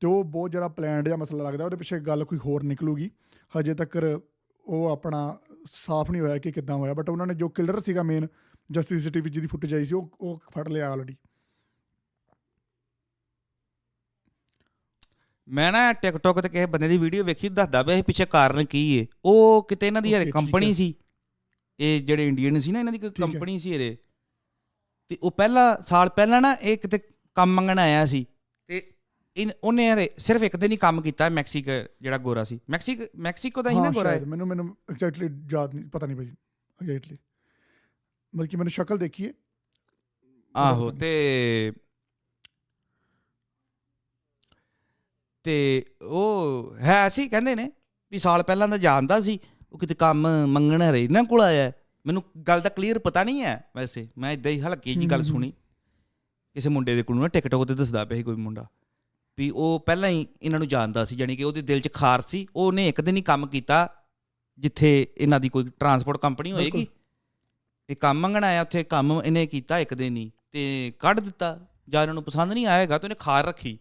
[0.00, 3.10] ਤੇ ਉਹ ਬਹੁਤ ਜ਼ਿਆਦਾ ਪਲੈਨਡ ਜਿਹਾ ਮਸਲਾ ਲੱਗਦਾ, ਉਹਦੇ ਪਿੱਛੇ ਗੱਲ ਕੋਈ ਹੋਰ ਨਿਕਲੂਗੀ।
[3.58, 4.20] ਹਜੇ ਤੱਕ
[4.64, 8.26] ਉਹ ਆਪਣਾ ਸਾਫ਼ ਨਹੀਂ ਹੋਇਆ ਕਿ ਕਿੱਦਾਂ ਹੋਇਆ ਬਟ ਉਹਨਾਂ ਨੇ ਜੋ ਕਿਲਰ ਸੀਗਾ ਮੇਨ
[8.70, 11.16] ਜਸਟਿਸ ਸਿਟੀ ਵਿੱਚ ਜਿਹਦੀ ਫੁਟੇਜ ਆਈ ਸੀ, ਉਹ ਉਹ ਫੜ ਲਿਆ ਆਲਰੇਡੀ
[15.52, 18.96] ਮੈਂ ਨਾ ਟਿਕਟੋਕ ਤੇ ਕਿਸੇ ਬੰਦੇ ਦੀ ਵੀਡੀਓ ਵੇਖੀ ਦੱਸਦਾ ਪਿਆ ਸੀ ਪਿੱਛੇ ਕਾਰਨ ਕੀ
[18.96, 20.94] ਏ। ਉਹ ਕਿਤੇ ਇਹਨਾਂ ਦੀ ਹਰੇ ਕੰਪਨੀ। ਸੀ।
[21.80, 23.96] ਇਹ ਜਿਹੜੇ ਇੰਡੀਅਨ ਸੀ ਨਾ ਇਹਨਾਂ ਦੀ ਕੋਈ। ਕੰਪਨੀ ਸੀ ਇਹਦੇ।
[25.08, 26.98] ਤੇ ਉਹ ਪਹਿਲਾ ਸਾਲ ਪਹਿਲਾਂ ਨਾ ਇਹ ਕਿਤੇ
[27.34, 28.26] ਕੰਮ ਮੰਗਣ ਆਇਆ ਸੀ।
[28.66, 28.92] ਤੇ
[29.36, 31.66] ਇਨ ਉਹਨੇ ਯਾਰ ਸਿਰਫ ਇੱਕ ਦਿਨ ਹੀ ਕੰਮ ਕੀਤਾ ਮੈਕਸੀਕ
[32.00, 35.84] ਜਿਹੜਾ ਗੋਰਾ ਸੀ। ਮੈਕਸੀਕ ਮੈਕਸੀਕੋ ਦਾ ਹੀ ਨਾ ਗੋਰਾ ਹੈ ਮੈਨੂੰ ਮੈਨੂੰ ਐਗਜ਼ੈਕਟਲੀ ਯਾਦ ਨਹੀਂ
[35.84, 36.26] ਪਤਾ ਨਹੀਂ ਭਾਈ
[36.82, 37.16] ਐਗਜ਼ੈਕਟਲੀ
[38.36, 39.32] ਬਲਕਿ ਮੈਨੂੰ ਸ਼ਕਲ ਦੇਖੀ ਹੈ
[40.56, 41.72] ਆਹੋ ਤੇ
[45.44, 47.70] ਤੇ ਉਹ ਹੈ ਸੀ ਕਹਿੰਦੇ ਨੇ
[48.12, 49.38] ਵੀ ਸਾਲ ਪਹਿਲਾਂ ਦਾ ਜਾਣਦਾ ਸੀ
[49.72, 51.72] ਉਹ ਕਿਤੇ ਕੰਮ ਮੰਗਣ ਹਰੇ ਇਹਨਾਂ ਕੋਲ ਆਇਆ।
[52.06, 55.52] ਮੈਨੂੰ ਗੱਲ ਦਾ ਕਲੀਅਰ ਪਤਾ ਨਹੀਂ ਹੈ ਵੈਸੇ ਮੈਂ ਇਦਾਂ ਹੀ ਹਲਕੀ ਜੀ ਗੱਲ ਸੁਣੀ।
[56.56, 58.66] ਕਿਸੇ ਮੁੰਡੇ ਦੇ ਕੋਲੋਂ ਨਾ ਟਿਕਟੋਕ ਤੇ ਦੱਸਦਾ ਪਿਆ ਸੀ ਕੋਈ ਮੁੰਡਾ
[59.38, 62.46] ਵੀ ਉਹ ਪਹਿਲਾਂ ਹੀ ਇਹਨਾਂ ਨੂੰ ਜਾਣਦਾ ਸੀ ਯਾਨੀ ਕਿ ਉਹਦੇ ਦਿਲ 'ਚ ਖਾਰ ਸੀ
[62.56, 63.88] ਉਹਨੇ ਇੱਕ ਦਿਨ ਹੀ ਕੰਮ ਕੀਤਾ
[64.58, 66.86] ਜਿੱਥੇ ਇਹਨਾਂ ਦੀ ਕੋਈ ਟਰਾਂਸਪੋਰਟ ਕੰਪਨੀ ਹੋਏਗੀ।
[67.88, 72.02] ਇਹ ਕੰਮ ਮੰਗਣ ਆਇਆ ਉੱਥੇ ਕੰਮ ਇਹਨੇ ਕੀਤਾ ਇੱਕ ਦਿਨ ਹੀ ਤੇ ਕੱਢ ਦਿੱਤਾ। ਜਾਂ
[72.02, 73.78] ਇਹਨਾਂ ਨੂੰ ਪਸੰਦ ਨਹੀਂ ਆਏਗਾ ਤੇ ਉਹਨੇ ਖਾਰ ਰੱਖੀ।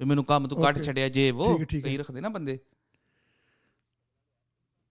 [0.00, 0.82] ਵੀ ਮੈਨੂੰ ਕੰਮ ਤੂੰ ਕੱਢ.
[0.82, 2.58] ਛੱਡਿਆ ਜੇ ਉਹ। ਕਈ ਰੱਖਦੇ ਨਾ ਬੰਦੇ।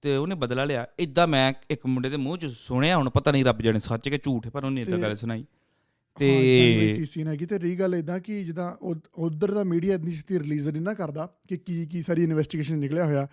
[0.01, 3.45] ਤੇ ਉਹਨੇ ਬਦਲਾ ਲਿਆ। ਇਦਾਂ ਮੈਂ ਇੱਕ ਮੁੰਡੇ ਦੇ ਮੂੰਹ 'ਚ ਸੁਣਿਆ ਹੁਣ ਪਤਾ ਨਹੀਂ
[3.45, 5.45] ਰੱਬ ਜਾਣੇ ਸੱਚ ਕਿ ਝੂਠ ਹੈ ਪਰ ਉਹਨੇ ਇਦਾਂ ਗੱਲ ਸੁਣਾਈ।
[6.17, 6.27] ਤੇ
[6.97, 8.75] ਤੇ ਸੀਨ ਹੈਗੀ ਤੇ ਰਹੀ ਗੱਲ ਇਦਾਂ ਕਿ ਜਿੱਦਾਂ
[9.17, 13.05] ਉਧਰ ਦਾ ਮੀਡੀਆ ਇੰਨੀ ਛੇਤੀ ਰਿਲੀਜ਼ ਨਹੀਂ ਨਾ ਕਰਦਾ ਕਿ ਕੀ ਕੀ ਸਾਰੀ ਇਨਵੈਸਟੀਗੇਸ਼ਨ ਨਿਕਲਿਆ
[13.05, 13.27] ਹੋਇਆ।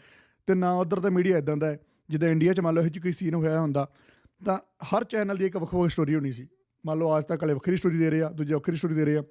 [0.47, 1.79] ਤੇ ਨਾ ਉਧਰ ਦਾ ਮੀਡੀਆ ਇਦਾਂ ਦਾ ਹੈ
[2.11, 3.89] ਜਿੱਦਾਂ ਇੰਡੀਆ 'ਚ ਮੰਨ ਲਓ ਇਹ 'ਚ ਕੋਈ ਸੀਨ ਹੋਇਆ ਹੁੰਦਾ
[4.45, 6.47] ਤਾਂ ਹਰ ਚੈਨਲ ਦੀ ਇੱਕ ਵੱਖ ਵੱਖ ਸਟੋਰੀ ਹੋਣੀ ਸੀ।
[6.87, 9.17] ਮੰਨ ਲਓ ਅੱਜ ਤੱਕ ਵਾਲੇ ਵੱਖਰੀ ਸਟੋਰੀ ਦੇ ਰਹੇ ਆ ਦੂਜੇ ਵੱਖਰੀ ਸਟੋਰੀ ਦੇ ਰਹੇ
[9.17, 9.23] ਆ।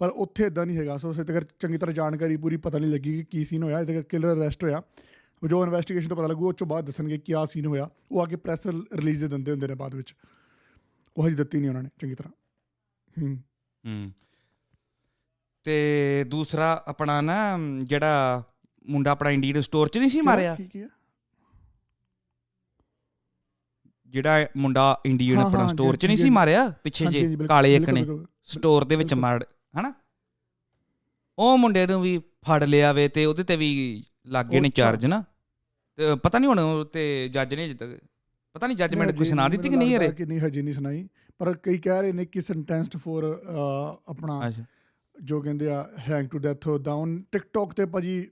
[0.00, 3.16] ਪਰ ਉੱਥੇ ਇਦਾਂ ਨਹੀਂ ਹੈਗਾ। ਸੋ ਉਸੇ ਤੱਕ ਚੰਗੀ ਤਰ੍ਹਾਂ ਜਾਣਕਾਰੀ ਪੂਰੀ ਪਤਾ ਨਹੀਂ ਲੱਗੀ
[3.16, 4.82] ਕਿ ਕੀ ਸੀਨ ਹੋਇਆ ਇਹਦੇ ਕਿਲਰ ਅਰੈਸਟ ਹੋਇਆ
[5.48, 8.26] ਜੋ ਇਨਵੈਸਟੀਗੇਸ਼ਨ ਤੋਂ ਪਤਾ ਲੱਗੂ ਉਹ ਤੋਂ ਬਾਅਦ ਦੱਸਣਗੇ ਕੀ ਆ ਸੀਨ ਹੋਇਆ। ਉਹ ਆ
[8.26, 8.58] ਕੇ ਪ੍ਰੈਸ
[8.94, 10.14] ਰਿਲੀਜ਼ ਦੇ ਦਿੰਦੇ ਹੁੰਦੇ ਨੇ ਬਾਅਦ ਵਿੱਚ।
[11.16, 12.32] ਉਹ ਹਜੇ ਦਿੱਤੀ ਨਹੀਂ ਉਹਨਾਂ ਨੇ ਚੰਗੀ ਤਰ੍ਹਾਂ।
[13.22, 13.36] ਹੂੰ।
[13.86, 14.12] ਹੂੰ।
[15.64, 18.42] ਤੇ ਦੂਸਰਾ ਆਪਣਾ ਨਾ ਜਿਹੜਾ
[18.86, 20.56] ਮੁੰਡਾ ਆਪਣਾ ਇੰਡੀਅਨ ਸਟੋਰ 'ਚ ਨਹੀਂ ਸੀ ਮਾਰਿਆ?
[24.06, 26.72] ਜਿਹੜਾ ਮੁੰਡਾ ਇੰਡੀਅਨ ਆਪਣਾ ਸਟੋਰ 'ਚ ਨਹੀਂ ਸੀ। ਮਾਰਿਆ?
[26.84, 28.06] ਪਿੱਛੇ ਜੇ ਕਾਲੇ ਇੱਕ ਨੇ।
[28.44, 29.46] ਸਟੋਰ ਦੇ ਵਿੱਚ। ਮਾਰ
[29.78, 29.92] ਹਨਾ?
[31.38, 35.22] ਉਹ ਮੁੰਡੇ ਨੂੰ ਵੀ ਫੜ ਲਿਆ ਵੇ ਤੇ ਉਹਦੇ ਤੇ ਵੀ ਲੱਗੇ ਨੇ। ਚਾਰਜ ਨਾ।
[35.96, 37.74] ਤੇ ਪਤਾ ਨਹੀਂ ਹੁਣ ਤੇ ਜੱਜ ਨੇ
[38.54, 41.08] ਪਤਾ ਨਹੀਂ ਜੱਜਮੈਂਟ ਕੋਈ ਸੁਣਾ ਦਿੱਤੀ ਕਿ ਨਹੀਂ ਯਾਰ ਕਿ ਨਹੀਂ ਹਜੇ ਨਹੀਂ ਸੁਣਾਈ।
[41.38, 43.42] ਪਰ ਕਈ ਕਹਿ ਰਹੇ ਨੇ ਕਿ ਸੈਂਟੈਂਸਡ ਫੋਰ
[44.08, 44.52] ਆਪਣਾ
[45.22, 48.30] ਜੋ ਕਹਿੰਦੇ ਆ hang to death down TikTok ਤੇ ਭਾਜੀ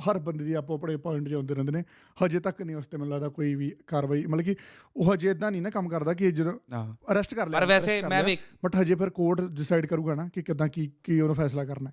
[0.00, 1.82] ਹਰ ਬੰਦੇ ਦੀ ਆਪੋ ਆਪਣੇ ਪੁਆਇੰਟ ਜਾਂਦੇ ਰਹਿੰਦੇ ਨੇ।
[2.24, 4.56] ਹਜੇ ਤੱਕ ਨਹੀਂ ਉਸ ਤੇ ਮੈਨੂੰ ਲੱਗਦਾ ਕੋਈ ਵੀ ਕਾਰਵਾਈ ਮਤਲਬ ਕਿ
[4.96, 6.52] ਉਹ ਹਜੇ ਇਦਾਂ ਨਹੀਂ ਨਾ ਕੰਮ ਕਰਦਾ ਕਿ ਜਦੋਂ।
[7.12, 10.42] ਅਰੈਸਟ ਕਰ ਲਿਆ ਪਰ ਵੈਸੇ ਮੈਂ ਵੀ ਬਟ ਹਜੇ ਫਿਰ ਕੋਰਟ ਡਿਸਾਈਡ ਕਰੂਗਾ ਨਾ ਕਿ
[10.42, 11.92] ਕਿਦਾਂ ਕੀ ਕੀ ਉਹਨੂੰ ਫੈਸਲਾ ਕਰਨਾ।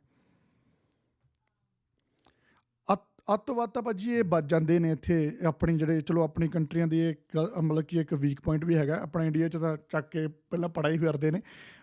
[3.33, 7.37] ਅੱਤਵਾਦ ਤਾਂ ਭਾਜੀ ਇਹ ਵੱਜ ਜਾਂਦੇ ਨੇ ਇੱਥੇ ਆਪਣੀ ਜਿਹੜੇ ਚਲੋ ਆਪਣੀ ਕੰਟਰੀਆਂ ਦੀ ਇੱਕ
[7.61, 10.97] ਮਤਲਬ ਕਿ ਇੱਕ ਵੀਕ ਪੁਆਇੰਟ ਵੀ ਹੈਗਾ ਆਪਣਾ ਇੰਡੀਆ ਚ ਤਾਂ ਚੱਕ ਕੇ ਪਹਿਲਾਂ ਪੜਾਈ
[10.97, 11.41] ਫਿਰਦੇ ਨੇ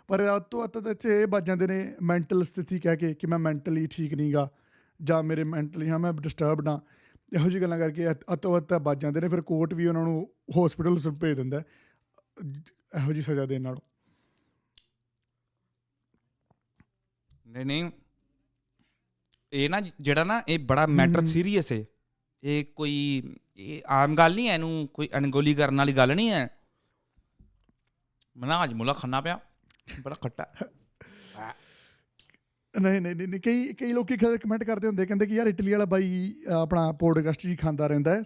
[0.09, 3.39] ਪਰ ਅੱਤੋ ਅੱਤ ਤਾਂ ਇੱਥੇ ਇਹ ਵੱਜ ਜਾਂਦੇ ਨੇ ਮੈਂਟਲ ਸਥਿਤੀ ਕਹਿ ਕੇ ਕਿ ਮੈਂ
[3.39, 4.49] ਮੈਂਟਲੀ ਠੀਕ ਨਹੀਂਗਾ
[5.03, 6.79] ਜਾਂ ਮੇਰੇ ਮੈਂਟਲੀ ਹਾਂ ਮੈਂ ਡਿਸਟਰਬਡ ਹਾਂ
[7.33, 11.11] ਇਹੋ ਜਿਹੀ ਗੱਲਾਂ ਕਰਕੇ ਅੱਤ- ਅੱਤੋ ਵੱਜ ਜਾਂਦੇ ਨੇ ਫਿਰ ਕੋਰਟ ਵੀ ਉਹਨਾਂ ਨੂੰ ਹਸਪੀਟਲ
[11.11, 11.63] ਭੇਜ ਦਿੰਦਾ
[12.99, 13.81] ਇਹੋ ਜਿਹੀ ਸਜ਼ਾ ਦੇਣ ਨਾਲੋਂ।
[17.47, 17.91] ਨਹੀਂ ਨਹੀਂ
[19.53, 21.85] ਇਹ ਨਾ ਜਿਹੜਾ ਨਾ ਇਹ ਬੜਾ ਮੈਟਰ। ਸੀਰੀਅਸ ਹੈ।
[22.43, 23.23] ਇਹ ਕੋਈ
[23.57, 26.51] ਇਹ ਆਮ ਗੱਲ ਨਹੀਂ ਹੈ ਇਹਨੂੰ ਕੋਈ ਅਣਗੋਲੀ ਕਰਨ ਵਾਲੀ ਗੱਲ ਨਹੀਂ ਹੈ।
[28.37, 29.41] ਮਨਾ ਅੱਜ ਮੁਲਾ ਖਾਣਾ ਪਿਆ
[30.01, 30.47] ਬੜਾ ਖੱਟਾ।
[32.75, 36.35] ਨਹੀਂ ਨਹੀਂ ਨਹੀਂ ਕਈ ਕਈ ਲੋਕੀ ਕਮੈਂਟ ਕਰਦੇ ਹੁੰਦੇ ਕਹਿੰਦੇ ਕਿ ਯਾਰ ਇਟਲੀ ਵਾਲਾ ਬਾਈ
[36.53, 38.23] ਆਪਣਾ ਪੋਡਕਾਸਟ ਜੀ ਖਾਂਦਾ ਰਹਿੰਦਾ ਹੈ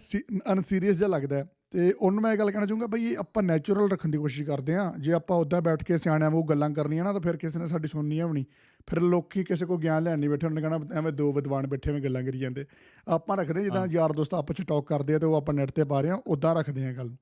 [0.53, 4.09] ਅਨਸੀਰੀਅਸ ਜਿਹਾ ਲੱਗਦਾ ਹੈ। ਤੇ ਉਹਨੂੰ ਮੈਂ ਇਹ ਗੱਲ ਕਹਿਣਾ ਚਾਹੂੰਗਾ ਬਈ ਆਪਾਂ ਨੈਚੁਰਲ ਰੱਖਣ
[4.09, 7.21] ਦੀ ਕੋਸ਼ਿਸ਼ ਕਰਦੇ ਆ ਜੇ ਆਪਾਂ ਉਦਾਂ ਬੈਠ ਕੇ ਸਿਆਣਿਆਂ ਵਾਂਗੂ ਗੱਲਾਂ ਕਰਨੀਆਂ ਨਾ ਤਾਂ
[7.21, 8.45] ਫਿਰ ਕਿਸੇ ਨੇ ਸਾਡੀ ਸੁਣਨੀ ਆ ਵੀ ਨਹੀਂ।
[8.87, 12.01] ਫਿਰ ਲੋਕੀ ਕਿਸੇ ਕੋ ਗਿਆਨ ਲੈਣ ਨਹੀਂ ਬੈਠੇ ਉਹਨੇ ਕਹਿਣਾ ਐਵੇਂ ਦੋ ਵਿਦਵਾਨ ਬੈਠੇ ਐਵੇਂ
[12.01, 12.65] ਗੱਲਾਂ ਕਰੀ ਜਾਂਦੇ।
[13.07, 15.83] ਆਪਾਂ ਰੱਖਦੇ ਜਿੱਦਾਂ ਯਾਰ ਦੋਸਤ ਆਪਸ ਚ ਟਾਕ ਕਰਦੇ ਆ ਤੇ ਉਹ ਆਪਾਂ ਨੈਟ ਤੇ
[15.83, 17.15] ਪਾ ਰਹੇ ਆ ਉਦਾਂ ਰੱਖਦੇ ਆ ਗੱਲ।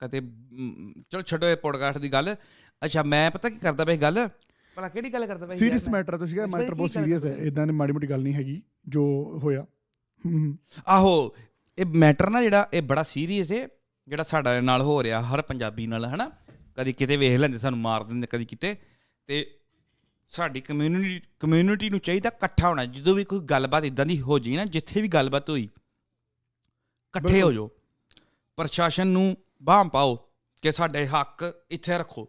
[0.00, 0.20] ਕਦੇ
[1.10, 2.36] ਚਲੋ ਛੱਡੋ ਇਹ ਪੋਡਕਾਸਟ ਦੀ ਗੱਲ।
[2.84, 4.28] ਅੱਛਾ ਮੈਂ ਪਤਾ ਕੀ ਕਰਦਾ ਪਿਆ ਗੱਲ?
[4.76, 7.36] ਭਲਾ ਕਿਹੜੀ ਗੱਲ ਕਰਦਾ ਪਿਆ ਸੀਰੀਅਸ ਮੈਟਰ ਤੁਸੀਂ ਕਿਹਾ ਮੈਟਰ ਬਹੁਤ ਸੀਰੀਅਸ ਹੈ?
[7.36, 9.02] ਇਦਾਂ ਦੀ ਮਾੜੀ ਮੋਟੀ ਗੱਲ ਨਹੀਂ ਹੈਗੀ ਜੋ
[9.42, 9.66] ਹੋਇਆ।
[10.26, 10.58] ਹੂੰ ਹੂੰ।
[10.88, 11.36] ਆਹੋ
[11.78, 13.68] ਇਹ ਮੈਟਰ ਨਾ ਜਿਹੜਾ ਇਹ ਬੜਾ ਸੀਰੀਅਸ ਹੈ
[14.08, 16.30] ਜਿਹੜਾ ਸਾਡਾ ਨਾਲ ਹੋ ਰਿਹਾ ਹਰ ਪੰਜਾਬੀ ਨਾਲ ਹਨਾ?
[16.76, 18.76] ਕਦੀ ਕਿਤੇ ਵੇਖ ਲੈਂਦੇ ਸਾਨੂੰ ਮਾਰ ਦਿੰਦੇ ਕਦੀ ਕਿਤੇ।
[19.26, 19.58] ਤੇ
[20.28, 24.56] ਸਾਡੀ ਕਮਿਊਨਿਟੀ ਕਮਿਊਨਿਟੀ ਨੂੰ ਚਾਹੀਦਾ ਇਕੱਠਾ ਹੋਣਾ ਜਦੋਂ ਵੀ ਕੋਈ ਗੱਲਬਾਤ ਇਦਾਂ ਦੀ ਹੋ ਜਾਈ
[24.56, 27.70] ਨਾ ਜਿੱਥੇ ਵੀ ਗੱਲਬਾਤ ਹੋਈ ਇਕੱਠੇ ਹੋ। ਜਾਓ।
[28.56, 30.16] ਪ੍ਰਸ਼ਾਸਨ ਨੂੰ ਬਾਂਹ ਪਾਓ
[30.62, 32.28] ਕਿ ਸਾਡੇ ਹੱਕ ਇੱਥੇ ਰੱਖੋ।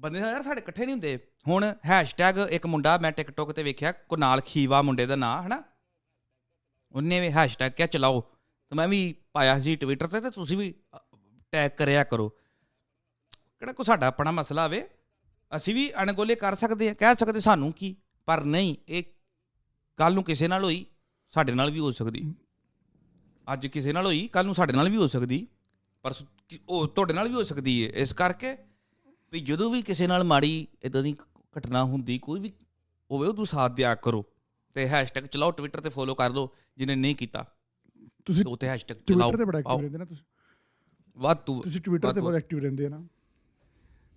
[0.00, 4.40] ਬੰਦੇ ਯਾਰ ਸਾਡੇ ਇਕੱਠੇ ਨਹੀਂ ਹੁੰਦੇ। ਹੁਣ ਹੈਸ਼ਟੈਗ ਇੱਕ ਮੁੰਡਾ ਮੈਂ ਟਿਕਟੋਕ ਤੇ ਵੇਖਿਆ, ਕੁਨਾਲ
[4.40, 5.62] ਖੀਵਾ ਮੁੰਡੇ ਦਾ ਨਾਂ, ਹਨਾ?
[6.92, 8.20] ਉਹਨੇ ਵੀ ਹੈਸ਼ਟੈਗ ਕਿਹਾ, ਚਲਾਓ।
[8.68, 10.74] ਤੇ ਮੈਂ ਵੀ ਪਾਇਆ ਸੀ ਟਵਿੱਟਰ ਤੇ ਤੇ ਤੁਸੀਂ ਵੀ
[11.52, 12.28] ਟੈਗ ਕਰਿਆ ਕਰੋ।
[13.58, 14.88] ਕਿਹੜਾ ਕੋ ਸਾਡਾ ਆਪਣਾ ਮਸਲਾ ਹੋਵੇ,
[15.56, 17.96] ਅਸੀਂ ਵੀ ਅਣਗੋਲੇ ਕਰ ਸਕਦੇ ਆ ਕਹਿ ਸਕਦੇ ਸਾਨੂੰ ਕੀ,
[18.26, 19.02] ਪਰ ਨਹੀਂ, ਇਹ
[19.96, 20.86] ਕੱਲ ਨੂੰ ਕਿਸੇ ਨਾਲ ਹੋਈ,
[21.30, 22.34] ਸਾਡੇ ਨਾਲ ਵੀ ਹੋ ਸਕਦੀ।
[23.52, 25.46] ਅੱਜ ਕਿਸੇ ਨਾਲ ਹੋਈ ਕੱਲ ਨੂੰ ਸਾਡੇ ਨਾਲ ਵੀ ਹੋ ਸਕਦੀ,
[26.02, 28.56] ਪਰ ਸ- ਕਿ- ਉਹ ਤੁਹਾਡੇ ਨਾਲ ਵੀ ਹੋ ਸਕਦੀ ਹੈ ਇਸ ਕਰਕੇ
[29.32, 31.14] ਵੀ ਜਦੋਂ ਵੀ ਕਿਸੇ ਨਾਲ ਮਾੜੀ ਇਦਾਂ ਦੀ
[31.58, 32.52] ਘਟਨਾ ਹੁੰਦੀ ਕੋਈ ਵੀ
[33.10, 34.24] ਹੋਵੇ ਉਹਨੂੰ ਸਾਥ ਦਿਆ ਕਰੋ
[34.76, 37.44] ਤੇ ਹੈਸ਼ਟੈਗ ਚਲਾਓ ਟਵਿੱਟਰ ਤੇ ਫੋਲੋ ਕਰ ਲਓ ਜਿਹਨੇ ਨਹੀਂ ਕੀਤਾ
[38.26, 40.24] ਤੁਸੀਂ ਤੇ ਉੱਤੇ ਹੈਸ਼ਟੈਗ ਚਲਾਓ। ਟਵਿੱਟਰ ਤੇ ਬੜਾ। ਐਕਟਿਵ ਰਹਿੰਦੇ ਨਾ ਤੁਸੀਂ।
[41.16, 43.02] ਵੱਧ ਤੋਂ ਤੁਸੀਂ ਟਵਿੱਟਰ ਤੇ ਬਹੁਤ ਐਕਟਿਵ ਰਹਿੰਦੇ ਨਾ।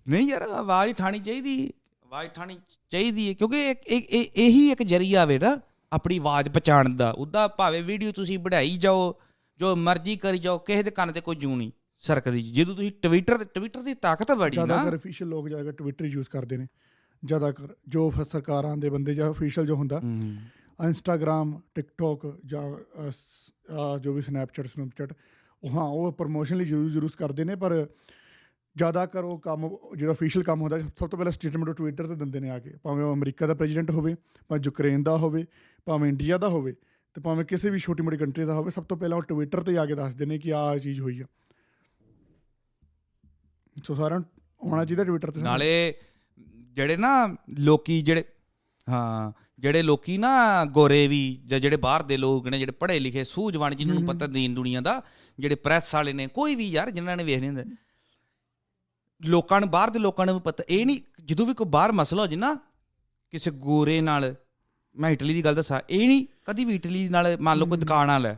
[0.06, 2.58] ਨਹੀਂ ਯਾਰ ਆਵਾਜ਼ ਠਾਣੀ ਚਾਹੀਦੀ ਆਵਾਜ਼ ਠਾਣੀ
[2.92, 5.58] ਚਾਹੀਦੀ ਹੈ ਕਿਉਂਕਿ ਇਹ ਇਹੀ ਇੱਕ ਜਰੀਆ ਵੇ ਨਾ
[5.92, 9.14] ਆਪਣੀ ਆਵਾਜ਼ ਪਛਾਣਨ ਦਾ। ਉਹਦਾ ਭਾਵੇਂ ਵੀਡੀਓ ਤੁਸੀਂ ਵਧਾਈ ਜਾਓ
[9.60, 11.70] ਜੋ ਮਰਜ਼ੀ ਕਰੀ ਜਾਓ ਕਿਸੇ ਦੇ ਕੰਨ ਤੇ ਕੋਈ ਜੂ ਨਹੀਂ।
[12.02, 16.04] ਸਰਕਦੀ ਜਦੋਂ ਤੁਸੀਂ ਟਵਿੱਟਰ ਤੇ ਟਵਿੱਟਰ ਦੀ ਤਾਕਤ ਬੜੀ ਨਾ। ਜ਼ਿਆਦਾਤਰ ਅਫੀਸ਼ੀਅਲ ਲੋਕ ਜ਼ਿਆਦਾ ਟਵਿੱਟਰ
[16.04, 16.66] ਯੂਜ਼ ਕਰਦੇ ਨੇ।
[17.24, 20.00] ਜ਼ਿਆਦਾਤਰ ਜੋ ਸਰਕਾਰਾਂ ਦੇ ਬੰਦੇ ਜਾਂ ਅਫੀਸ਼ੀਅਲ ਜੋ ਹੁੰਦਾ
[20.84, 22.62] ਇੰਸਟਾਗ੍ਰam ਟਿਕਟੋਕ ਜਾਂ
[23.98, 25.12] ਜੋ ਵੀ ਸਨੈਪਚੈਟ ਸਨੂਪਚੈਟ
[25.62, 27.86] ਉਹ ਹਾਂ ਉਹ ਪ੍ਰੋਮੋਸ਼ਨ ਲਈ ਜ਼ਰੂਰ ਜ਼ਰੂਰ ਕਰਦੇ ਨੇ ਪਰ
[28.76, 32.14] ਜ਼ਿਆਦਾ ਕਰ ਉਹ ਕੰਮ ਜਿਹੜਾ ਅਫੀਸ਼ੀਅਲ ਕੰਮ ਹੁੰਦਾ ਸਭ ਤੋਂ ਪਹਿਲਾਂ ਸਟੇਟਮੈਂਟ ਉਹ ਟਵਿੱਟਰ ਤੇ
[32.14, 34.14] ਦਿੰਦੇ ਨੇ ਆ ਕੇ। ਭਾਵੇਂ ਉਹ ਅਮਰੀਕਾ ਦਾ ਪ੍ਰੈਜ਼ੀਡੈਂਟ ਹੋਵੇ
[34.48, 35.44] ਭਾਵੇਂ ਯੂਕਰੇਨ ਦਾ ਹੋਵੇ
[35.84, 36.72] ਭਾਵੇਂ ਇੰਡੀਆ ਦਾ ਹੋਵੇ
[37.14, 39.78] ਤੇ ਭਾਵੇਂ ਕਿਸੇ ਵੀ ਛੋਟੀ ਮੋਟੀ ਕੰਟਰੀ ਦਾ ਹੋਵੇ ਸਭ ਤੋਂ ਪਹਿਲਾਂ ਉਹ ਟਵਿੱਟਰ ਤੇ
[39.78, 41.24] ਆ ਕੇ ਦੱਸਦੇ ਨੇ ਕਿ ਆਹ ਚੀਜ਼ ਹੋਈ ਆ।
[43.84, 45.94] ਸੋ ਸਾਰਿਆਂ ਨੂੰ ਹੋਣਾ ਚਾਹੀਦਾ ਟਵਿੱਟਰ ਤੇ ਨਾਲੇ
[46.72, 48.24] ਜਿਹੜੇ ਨਾ ਲੋਕੀ ਜਿਹੜੇ
[48.88, 53.24] ਹਾਂ ਜਿਹੜੇ ਲੋਕੀ ਨਾ ਗੋਰੇ ਵੀ ਜਾਂ ਜਿਹੜੇ ਬਾਹਰ ਦੇ ਲੋਕ ਨੇ ਜਿਹੜੇ ਪੜ੍ਹੇ ਲਿਖੇ
[53.24, 55.02] ਸੂਝਵਾਨ ਜਿਨ੍ਹਾਂ ਨੂੰ ਪਤਾ ਦੀਨ ਦੁਨੀਆ ਦਾ
[55.38, 57.64] ਜਿਹੜੇ ਪ੍ਰੈਸ ਵਾਲੇ ਨੇ ਕੋਈ ਵੀ ਯਾਰ ਜਿਨ੍ਹਾਂ ਨੇ ਵੇਖਣੇ ਹੁੰਦੇ
[59.20, 62.22] ਲੋਕਾਂ ਨੂੰ ਬਾਹਰ ਦੇ ਲੋਕਾਂ ਨੂੰ ਵੀ ਪਤਾ ਇਹ ਨਹੀਂ ਜਦੋਂ ਵੀ ਕੋਈ ਬਾਹਰ ਮਸਲਾ
[62.22, 62.54] ਹੋ ਜੇ ਨਾ
[63.32, 64.34] ਕਿਸੇ ਗੋਰੇ ਨਾਲ
[64.96, 68.08] ਮੈਂ ਇਟਲੀ ਦੀ ਗੱਲ ਦੱਸਾਂ ਇਹ ਨਹੀਂ ਕਦੀ ਵੀ ਇਟਲੀ ਨਾਲ ਮੰਨ ਲਓ ਕੋਈ ਦੁਕਾਨ
[68.08, 68.36] ਵਾਲਾ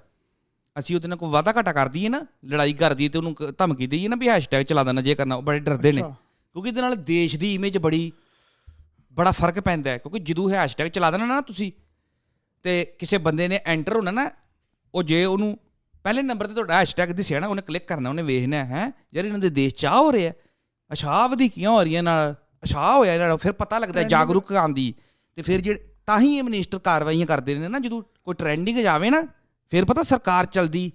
[0.77, 3.87] ਅਸੀਂ ਉਹਦੇ ਨਾਲ ਕੋਈ ਵਾਦਾ ਘਾਟਾ ਕਰ ਦਈਏ ਨਾ ਲੜਾਈ ਕਰ ਦਈਏ ਤੇ ਉਹਨੂੰ ਧਮਕੀ
[3.87, 6.15] ਦਈਏ ਨਾ ਵੀ ਹੈਸ਼ਟੈਗ ਚਲਾ ਦੇਣਾ ਜੇ ਕਰਨਾ ਉਹ ਬੜੇ ਡਰਦੇ ਨੇ ਅੱਛਾ।
[6.55, 8.11] ਕਿਉਂਕਿ ਇਹਦੇ ਨਾਲ ਦੇਸ਼ ਦੀ ਇਮੇਜ ਬੜੀ
[9.17, 11.71] ਬੜਾ ਫ਼ਰਕ ਪੈਂਦਾ ਹੈ ਕਿਉਂਕਿ ਜਦੋਂ ਹੈਸ਼ਟੈਗ ਚਲਾ ਦੇਣਾ ਨਾ ਤੁਸੀਂ
[12.65, 14.31] ਤੇ ਕਿਸੇ ਬੰਦੇ ਨੇ ਐਂਟਰ ਹੋਣਾ ਨਾ
[14.95, 15.57] ਉਹ ਜੇ ਉਹਨੂੰ
[16.05, 19.39] ਪਹਿਲੇ ਨੰਬਰ ਤੇ ਤੁਹਾਡਾ ਹੈਸ਼ਟੈਗ ਦਿਸਿਆ ਨਾ ਉਹਨੇ ਕਲਿੱਕ ਕਰਨਾ ਉਹਨੇ ਵੇਖਣਾ ਹੈ ਯਾਰ ਇਹਨਾਂ
[19.39, 20.33] ਦੇ ਦੇਸ਼ ਚ ਆਹ ਹੋ ਰਿਹਾ
[20.91, 24.93] ਅਸ਼ਾ ਵਧੀਕੀਆਂ ਹੋ ਰਹੀਆਂ ਨਾਲ ਅਸ਼ਾ ਹੋਇਆ ਇਹਨਾਂ ਨਾਲ ਫਿਰ ਪਤਾ ਲੱਗਦਾ ਜਾਗਰੂਕ ਆਂਦੀ
[25.39, 29.11] ਤੇ ਫਿਰ ਜਿਹੜੇ ਤਾਂ ਹੀ ਇਹ ਮਿਨਿਸਟਰ ਕਾਰਵਾਈਆਂ ਕਰਦੇ ਨੇ ਨਾ ਜਦੋਂ ਕੋਈ ਟ੍ਰੈਂਡਿੰਗ ਜਾਵੇ
[29.11, 29.23] ਨਾ
[29.73, 30.91] ਫਿਰ ਪਤਾ ਸਰਕਾਰ ਚਲਦੀ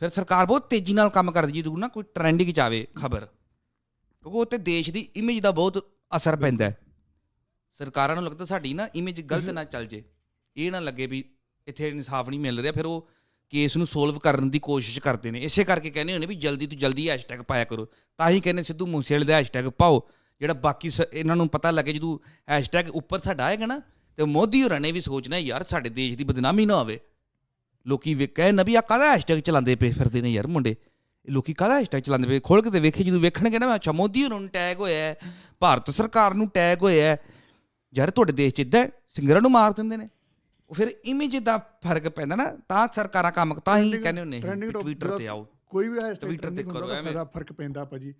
[0.00, 4.38] ਫਿਰ ਸਰਕਾਰ ਬਹੁਤ ਤੇਜ਼ੀ ਨਾਲ ਕੰਮ ਕਰਦੀ ਜਦੋਂ ਨਾ ਕੋਈ ਟ੍ਰੈਂਡਿੰਗ ਚ ਆਵੇ ਖਬਰ। ਕਿਉਂਕਿ
[4.38, 6.76] ਉਹ ਤੇ ਦੇਸ਼ ਦੀ ਇਮੇਜ ਦਾ ਬਹੁਤ ਅਸਰ ਪੈਂਦਾ ਹੈ।
[7.78, 10.02] ਸਰਕਾਰਾਂ ਨੂੰ ਲੱਗਦਾ ਸਾਡੀ ਨਾ ਇਮੇਜ ਗਲਤ ਨਾ ਚੱਲ ਜੇ।
[10.56, 11.24] ਇਹ ਨਾ ਲੱਗੇ ਵੀ
[11.66, 13.08] ਇੱਥੇ ਇਨਸਾਫ ਨਹੀਂ ਮਿਲ ਰਿਹਾ ਫਿਰ ਉਹ
[13.52, 16.78] ਕੇਸ ਨੂੰ ਸੋਲਵ ਕਰਨ ਦੀ ਕੋਸ਼ਿਸ਼ ਕਰਦੇ ਨੇ। ਇਸੇ ਕਰਕੇ ਕਹਿੰਦੇ ਹੋਣੇ ਵੀ ਜਲਦੀ ਤੋਂ
[16.78, 17.86] ਜਲਦੀ ਹੈਸ਼ਟੈਗ ਪਾਇਆ ਕਰੋ।
[18.18, 20.08] ਤਾਂ ਹੀ ਕਹਿੰਦੇ ਸਿੱਧੂ ਮੂਸੇਵਾਲੇ ਦਾ ਹੈਸ਼ਟੈਗ ਪਾਓ।
[20.40, 22.18] ਜਿਹੜਾ ਬਾਕੀ ਇਹਨਾਂ ਨੂੰ ਪਤਾ ਲੱਗੇ ਜਦੋਂ
[22.48, 23.80] ਹੈਸ਼ਟੈਗ ਉੱਪਰ ਸਾਡਾ ਆਏਗਾ ਨਾ
[24.18, 26.98] ਤੇ ਮੋਦੀ ਹੋਰਾਂ ਨੇ ਵੀ ਸੋਚਣਾ ਯਾਰ ਸਾਡੇ ਦੇਸ਼ ਦੀ ਬਦਨਾਮੀ ਨਾ ਹੋਵੇ।
[27.86, 30.76] ਲੋਕੀ ਵੇ ਕਹਿ ਨਾ ਵੀ ਆ ਕਾਹਦਾ ਹੈਸ਼ਟੈਗ ਚਲਾਉਂਦੇ ਪਏ ਫਿਰਦੇ ਨੇ ਯਾਰ ਮੁੰਡੇ?
[31.28, 32.40] ਲੋਕੀ ਕਾਹਦਾ ਹੈਸ਼ਟੈਗ ਚਲਾਉਂਦੇ ਪਏ?
[32.40, 35.16] ਖੋਲ ਕੇ ਤੇ ਵੇਖੇ ਜਦੋਂ ਵੇਖਣਗੇ ਨਾ ਅੱਛਾ ਮੋਦੀ ਨੂੰ ਟੈਗ ਹੋਇਆ ਹੈ,
[35.60, 37.18] ਭਾਰਤ ਸਰਕਾਰ ਨੂੰ ਟੈਗ ਹੋਇਆ ਹੈ।
[37.94, 40.08] ਯਾਰ ਤੁਹਾਡੇ ਦੇਸ਼ 'ਚ ਇਦਾਂ ਸਿੰਗਰਾਂ ਨੂੰ ਮਾਰ ਦਿੰਦੇ ਨੇ।
[40.70, 45.18] ਉਹ ਫਿਰ ਇਮੇਜ ਦਾ ਫ਼ਰਕ ਪੈਂਦਾ ਨਾ ਤਾਂ ਸਰਕਾਰਾਂ ਕੰਮ ਤਾਂ ਹੀ ਕਹਿੰਦੇ topic ਟਵਿੱਟਰ
[45.18, 48.14] ਤੇ ਆਓ। ਕੋਈ ਵੀ ਹੈਸ਼ਟੈਗ Twitter ਤੇ ਕਰੋ ਐਵੇਂ। ਦਾ ਫ਼ਰਕ ਪੈਂਦਾ ਭਾਜੀ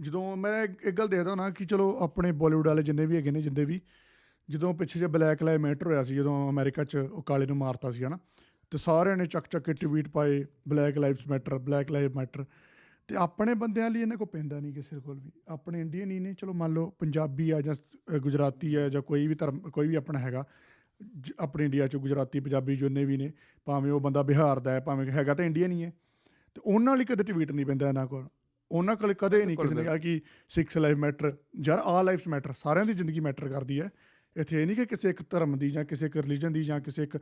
[0.00, 3.42] ਜਦੋਂ ਮੈਂ ਇੱਕ ਗੱਲ ਦੇਖਦਾ ਨਾ ਕਿ ਚਲੋ ਆਪਣੇ ਬਾਲੀਵੁੱਡ ਵਾਲੇ ਜਿੰਨੇ ਵੀ ਹੈਗੇ ਨੇ
[3.42, 3.80] ਜਿੰਦੇ ਵੀ
[4.50, 7.90] ਜਦੋਂ ਪਿੱਛੇ ਜੇ ਬਲੈਕ ਲਾਈਵ ਮੈਟਰ ਹੋਇਆ ਸੀ ਜਦੋਂ ਅਮਰੀਕਾ 'ਚ ਉਹ ਕਾਲੇ ਨੂੰ ਮਾਰਤਾ
[7.90, 8.18] ਸੀ ਹਨਾ?
[8.70, 12.44] ਤੇ ਸਾਰਿਆਂ ਨੇ ਚੱਕ ਚੱਕ ਕੇ ਟਵੀਟ ਪਾਏ black lives matter black live matter
[13.08, 16.34] ਤੇ ਆਪਣੇ ਬੰਦਿਆਂ ਲਈ ਇਹਨਾਂ ਕੋ ਪੈਂਦਾ ਨਹੀਂ ਕਿਸੇ ਕੋਲ ਵੀ। ਆਪਣੇ ਇੰਡੀਅਨ ਹੀ ਨੇ
[16.34, 17.74] ਚਲੋ ਮੰਨ ਲਓ ਪੰਜਾਬੀ ਆ ਜਾਂ
[18.18, 20.44] ਗੁਜਰਾਤੀ ਆ ਜਾਂ ਕੋਈ ਵੀ ਧਰਮ ਕੋਈ ਵੀ ਆਪਣਾ ਹੈਗਾ
[21.40, 23.32] ਆਪਣੇ ਇੰਡੀਆ 'ਚ ਗੁਜਰਾਤੀ ਪੰਜਾਬੀ ਜਿੰਨੇ ਵੀ ਨੇ
[23.64, 25.92] ਭਾਵੇਂ ਉਹ ਬੰਦਾ ਬਿਹਾਰ ਦਾ ਹੈ ਭਾਵੇਂ ਹੈਗਾ ਤਾਂ ਇੰਡੀਅਨ ਹੀ ਹੈ।
[26.54, 28.28] ਤੇ ਉਹਨਾਂ ਲਈ ਕਦੇ ਟਵੀਟ ਨਹੀਂ ਪੈਂਦਾ ਇਹਨਾਂ ਕੋਲ।
[28.70, 31.36] ਉਹਨਾਂ ਕੋਲ ਕਦੇ ਨਹੀਂ ਕਿਸੇ ਨੇ ਕਿਹਾ ਕਿ ਸਿਕਸ ਲਾਈਫ ਮੈਟਰ
[31.66, 33.90] ਯਾਰ ਆ ਲਾਈਫਸ ਮੈਟਰ ਸਾਰਿਆਂ ਦੀ ਜ਼ਿੰਦਗੀ ਮੈਟਰ ਕਰਦੀ ਹੈ।
[34.36, 37.02] ਇੱਥੇ ਇਹ ਨਹੀਂ ਕਿ ਕਿਸੇ ਇੱਕ ਧਰਮ ਦੀ ਜਾਂ ਕਿਸੇ ਇੱਕ ਰਿਲੀਜਨ ਦੀ ਜਾਂ ਕਿਸੇ
[37.02, 37.18] ਇੱਕ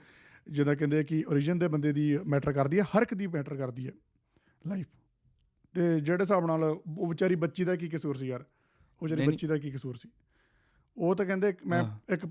[0.51, 3.87] ਜਿਹਦਾ ਕਹਿੰਦੇ ਕਿ origin ਦੇ ਬੰਦੇ ਦੀ ਮੈਟਰ ਕਰਦੀ ਹੈ ਹਰ ਇੱਕ ਦੀ ਮੈਟਰ ਕਰਦੀ
[3.87, 3.93] ਹੈ
[4.67, 4.87] ਲਾਈਫ
[5.75, 6.65] ਤੇ ਜਿਹੜੇ ਹਿਸਾਬ ਨਾਲ
[6.99, 8.45] ਉਹ ਵਿਚਾਰੀ ਬੱਚੀ ਦਾ ਕੀ ਕਸੂਰ ਸੀ ਯਾਰ?
[9.03, 10.09] ਉਹ ਨਹੀਂ, ਬੱਚੀ ਦਾ ਕੀ ਕਸੂਰ ਸੀ?
[10.97, 12.27] ਉਹ ਤਾਂ ਕਹਿੰਦੇ ਮੈਂ। ਇੱਕ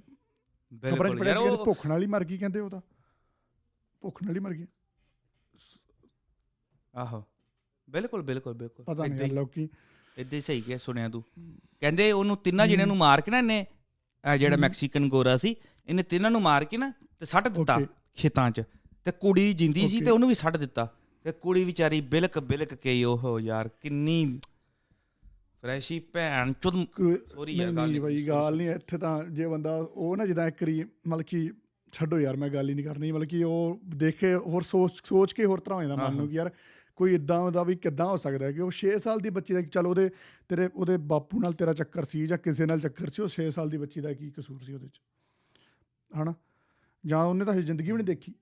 [0.91, 2.81] ਖਬਰਾਂ ਯਾਰ ਸੀ ਭੁੱਖ ਨਾਲ ਹੀ ਮਰ ਗਈ ਕਹਿੰਦੇ ਉਹ ਤਾਂ।
[4.01, 4.67] ਭੁੱਖ ਨਾਲ ਹੀ ਮਰ ਗਈ।
[6.95, 7.23] ਆਹੋ।
[7.89, 9.69] ਬਿਲਕੁਲ ਬਿਲਕੁਲ ਬਿਲਕੁਲ। ਪਤਾ ਨਹੀਂ ਲੋਕੀ
[10.34, 11.23] ਹੀ ਸਹੀ ਕਿਹਾ ਸੁਣਿਆ ਤੂੰ।
[11.79, 13.65] ਕਹਿੰਦੇ ਉਹਨੂੰ ਤਿੰਨਾਂ ਜਣਿਆਂ ਨੂੰ ਮਾਰ ਕੇ ਨਾ ਇਹਨੇ ਇਹ
[14.24, 15.55] ਜਿਹੜਾ ਮੈਕਸੀਕਨ ਗੋਰਾ ਸੀ
[15.88, 17.80] ਇਹਨੇ ਤਿੰਨਾਂ ਨੂੰ ਮਾਰ ਕੇ ਨਾ ਤੇ ਸੱਟ ਦਿੱਤਾ.
[18.15, 18.63] ਖੇਤਾਂ 'ਚ
[19.05, 19.99] ਤੇ ਕੁੜੀ ਜਿੰਦੀ ਸੀ.
[19.99, 20.88] ਤੇ ਉਹਨੂੰ ਵੀ ਸੱਟ ਦਿੱਤਾ
[21.26, 24.39] ਤੇ ਕੁੜੀ ਵਿਚਾਰੀ ਬਿਲਕ ਬਿਲਕ ਕੇ ਉਹ ਯਾਰ ਕਿੰਨੀ
[25.63, 30.17] ਫਰੈਸ਼ੀ ਭੈਣ ਚੁਦ Sorry ਯਾਰ, ਗੱਲ ਨਹੀਂ ਬਾਈ। ਗੱਲ ਨਹੀਂ ਇੱਥੇ ਤਾਂ ਜੇ ਬੰਦਾ ਉਹ
[30.17, 31.49] ਨਾ ਜਿੱਦਾਂ ਇੱਕ ਰੀ ਮਤਲਬ ਕਿ
[31.93, 35.45] ਛੱਡੋ ਯਾਰ ਮੈਂ ਗੱਲ ਹੀ ਨਹੀਂ ਕਰਨੀ ਮਤਲਬ ਕਿ ਉਹ ਦੇਖੇ ਹੋਰ ਸੋਚ ਸੋਚ ਕੇ
[35.45, 36.51] ਹੋਰ ਤਰ੍ਹਾਂ ਹੋ ਜਾਂਦਾ ਮਨ ਨੂੰ ਕਿ ਯਾਰ
[36.95, 39.61] ਕੋਈ ਇਦਾਂ ਦਾ ਵੀ ਕਿੱਦਾਂ ਹੋ ਸਕਦਾ ਹੈ ਕਿ ਉਹ 6 ਸਾਲ ਦੀ ਬੱਚੀ ਦਾ
[39.61, 40.09] ਚਲ ਉਹਦੇ
[40.49, 43.69] ਤੇਰੇ ਉਹਦੇ ਬਾਪੂ ਨਾਲ ਤੇਰਾ ਚੱਕਰ ਸੀ ਜਾਂ ਕਿਸੇ ਨਾਲ ਚੱਕਰ ਸੀ ਉਹ 6 ਸਾਲ
[43.69, 45.01] ਦੀ ਬੱਚੀ ਦਾ ਕੀ ਕਸੂਰ ਸੀ ਉਹਦੇ 'ਚ?
[46.21, 46.33] ਹਨਾ?
[47.05, 48.33] ਜਾਂ ਉਹਨੇ ਤਾਂ ਜ਼ਿੰਦਗੀ ਵੀ ਨਹੀਂ ਦੇਖੀ।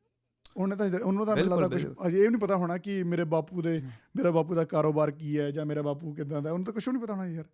[0.57, 3.61] ਉਹਨੇ ਤਾਂ ਉਹਨੂੰ ਤਾਂ ਲੱਗਦਾ ਕੁਝ ਅਜੇ ਇਹ ਵੀ ਨਹੀਂ ਪਤਾ ਹੋਣਾ ਕਿ ਮੇਰੇ ਬਾਪੂ
[3.61, 3.77] ਦੇ
[4.15, 6.93] ਮੇਰਾ ਬਾਪੂ ਦਾ ਕਾਰੋਬਾਰ ਕੀ ਹੈ ਜਾਂ ਮੇਰਾ ਬਾਪੂ ਕਿਦਾਂ ਦਾ ਉਹਨੂੰ ਤਾਂ ਕੁਝ ਵੀ
[6.93, 7.45] ਨਹੀਂ ਪਤਾ ਹੋਣਾ ਯਾਰ।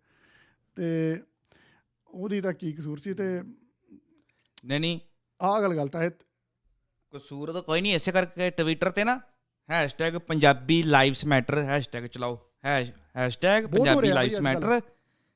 [0.76, 1.22] ਤੇ
[2.08, 3.42] ਉਹਦੀ ਤਾਂ ਕੀ ਕਸੂਰ ਸੀ ਤੇ
[4.64, 5.00] ਨਹੀਂ ਨਹੀਂ।
[5.42, 6.10] ਆਹ ਗੱਲ ਗਲਤ ਹੈ
[7.14, 9.20] ਕਸੂਰ ਤਾਂ ਕੋਈ ਨਹੀਂ ਇਸੇ ਕਰਕੇ ਟਵਿੱਟਰ ਤੇ ਨਾ
[10.26, 14.80] ਪੰਜਾਬੀ ਲਾਈਵਸ ਮੈਟਰ ਹੈਸ਼ਟੈਗ ਚਲਾਓ hash hashtag Punjabi lives matter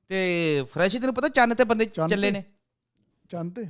[0.09, 2.31] ਤੇ ਫਰੈਸ਼ ਤੈਨੂੰ ਪਤਾ ਚੰਨ ਤੇ ਬੰਦੇ ਚੱਲੇ?
[2.31, 2.45] ਨੇ।
[3.29, 3.67] ਚੰਨ ਤੇ।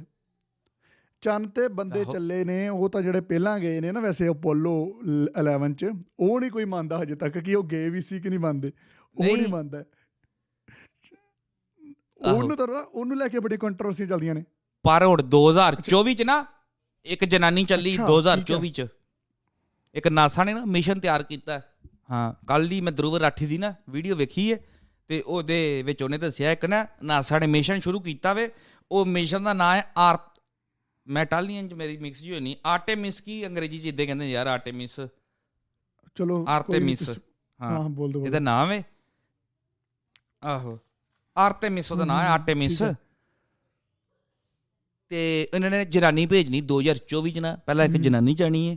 [1.21, 5.01] ਚੰਨ ਤੇ ਬੰਦੇ। ਚੱਲੇ ਨੇ ਉਹ ਤਾਂ ਜਿਹੜੇ ਪਹਿਲਾਂ ਗਏ ਨੇ ਨਾ ਵੈਸੇ ਅਪੋਲੋ
[5.41, 5.87] 11 ਚ
[6.21, 8.73] ਉਹ ਨਹੀਂ ਕੋਈ ਮੰਨਦਾ ਹਜੇ ਤੱਕ ਕਿ ਉਹ ਗਏ ਵੀ ਸੀ ਕਿ ਨਹੀਂ ਮੰਨਦੇ।
[9.17, 9.85] ਉਹ ਨਹੀਂ। ਮੰਨਦਾ।
[12.33, 14.45] ਉਹਨੂੰ ਤਾਂ ਉਹਨੂੰ ਲੈ ਕੇ ਬੜੀ ਕੰਟਰੋਵਰਸੀ ਚੱਲਦੀਆਂ ਨੇ।
[14.83, 16.47] ਪਰ ਹੁਣ 2024 ਚ ਨਾ
[17.05, 18.87] ਇੱਕ ਜਨਾਨੀ ਚੱਲੀ ਅੱਛਾ, 2024 ਚ।
[19.95, 21.69] ਇੱਕ ਨਾਸਾ ਨੇ ਨਾ ਮਿਸ਼ਨ ਤਿਆਰ ਕੀਤਾ ਹੈ।
[22.47, 24.59] ਕੱਲ ਹੀ ਮੈਂ ਧਰੁਵ ਰਾਠੀ ਦੀ ਨਾ ਵੀਡੀਓ ਵੇਖੀ ਹੈ
[25.09, 28.49] ਤੇ ਉਹਦੇ ਵਿੱਚ ਉਹਨੇ ਦੱਸਿਆ ਇੱਕ ਨਾ ਨਾਸਾ ਨੇ ਮਿਸ਼ਨ ਸ਼ੁਰੂ ਕੀਤਾ ਵੇ
[28.91, 30.21] ਉਹ ਮਿਸ਼ਨ ਦਾ ਨਾਮ ਹੈ ਆਰਟ
[31.07, 34.47] ਮੈਂ ਇਟਾਲੀਅਨ ਚ ਮੇਰੀ ਮਿਕਸ ਜੀ ਹੋਈ ਨਹੀਂ ਆਰਟੇਮਿਸ ਕੀ ਅੰਗਰੇਜ਼ੀ ਚ ਇਦਾਂ ਕਹਿੰਦੇ ਯਾਰ
[34.47, 35.01] ਆਰਟੇਮਿਸ
[36.15, 37.09] ਚਲੋ ਆਰਟੇਮਿਸ
[37.61, 38.85] ਹਾਂ ਬੋਲ ਦੋ ਇਹਦਾ ਨਾਮ ਹੈ
[40.45, 40.79] ਆਹੋ
[41.37, 42.83] ਆਰਟੇਮਿਸ ਉਹਦਾ ਨਾਮ ਹੈ ਆਰਟੇਮਿਸ।
[45.11, 48.77] ਤੇ ਇਹਨਾਂ ਨੇ ਜਨਾਨੀ ਭੇਜਣੀ 2024 ਚ ਨਾ ਪਹਿਲਾਂ ਇੱਕ। ਜਨਾਨੀ ਜਾਣੀ ਹੈ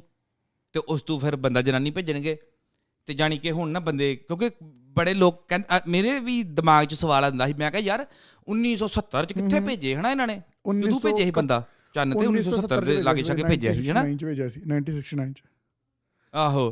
[0.76, 2.38] ਤੇ ਉਸ ਤੋਂ ਫਿਰ ਬੰਦਾ ਜਨਾਨੀ ਭੇਜਣਗੇ।
[3.08, 4.50] ਤੇ ਜਾਣੀ ਕਿ ਹੁਣ ਨਾ ਬੰਦੇ ਕਿਉਂਕਿ
[4.96, 5.54] ਬੜੇ ਲੋਕ
[5.88, 8.06] ਮੇਰੇ ਵੀ ਦਿਮਾਗ 'ਚ ਸਵਾਲ ਆਉਂਦਾ ਸੀ ਮੈਂ ਕਿਹਾ ਯਾਰ
[8.48, 10.36] 1970 ਚ ਕਿੱਥੇ। ਭੇਜੇ ਹਨਾ ਇਹਨਾਂ ਨੇ?
[10.36, 11.64] ਕਦੋਂ 1900 ਭੇਜੇ ਸੀ ਬੰਦਾ?
[11.96, 14.02] ਚੰਨ ਤੇ 1970 ਦੇ ਲਾਗੇ ਛਾਗੇ ਭੇਜਿਆ ਸੀ ਹਨਾ?
[14.02, 15.44] 1969 ਚ ਭੇਜਿਆ ਸੀ 1969 ਚ।
[16.34, 16.66] ਆਹੋ।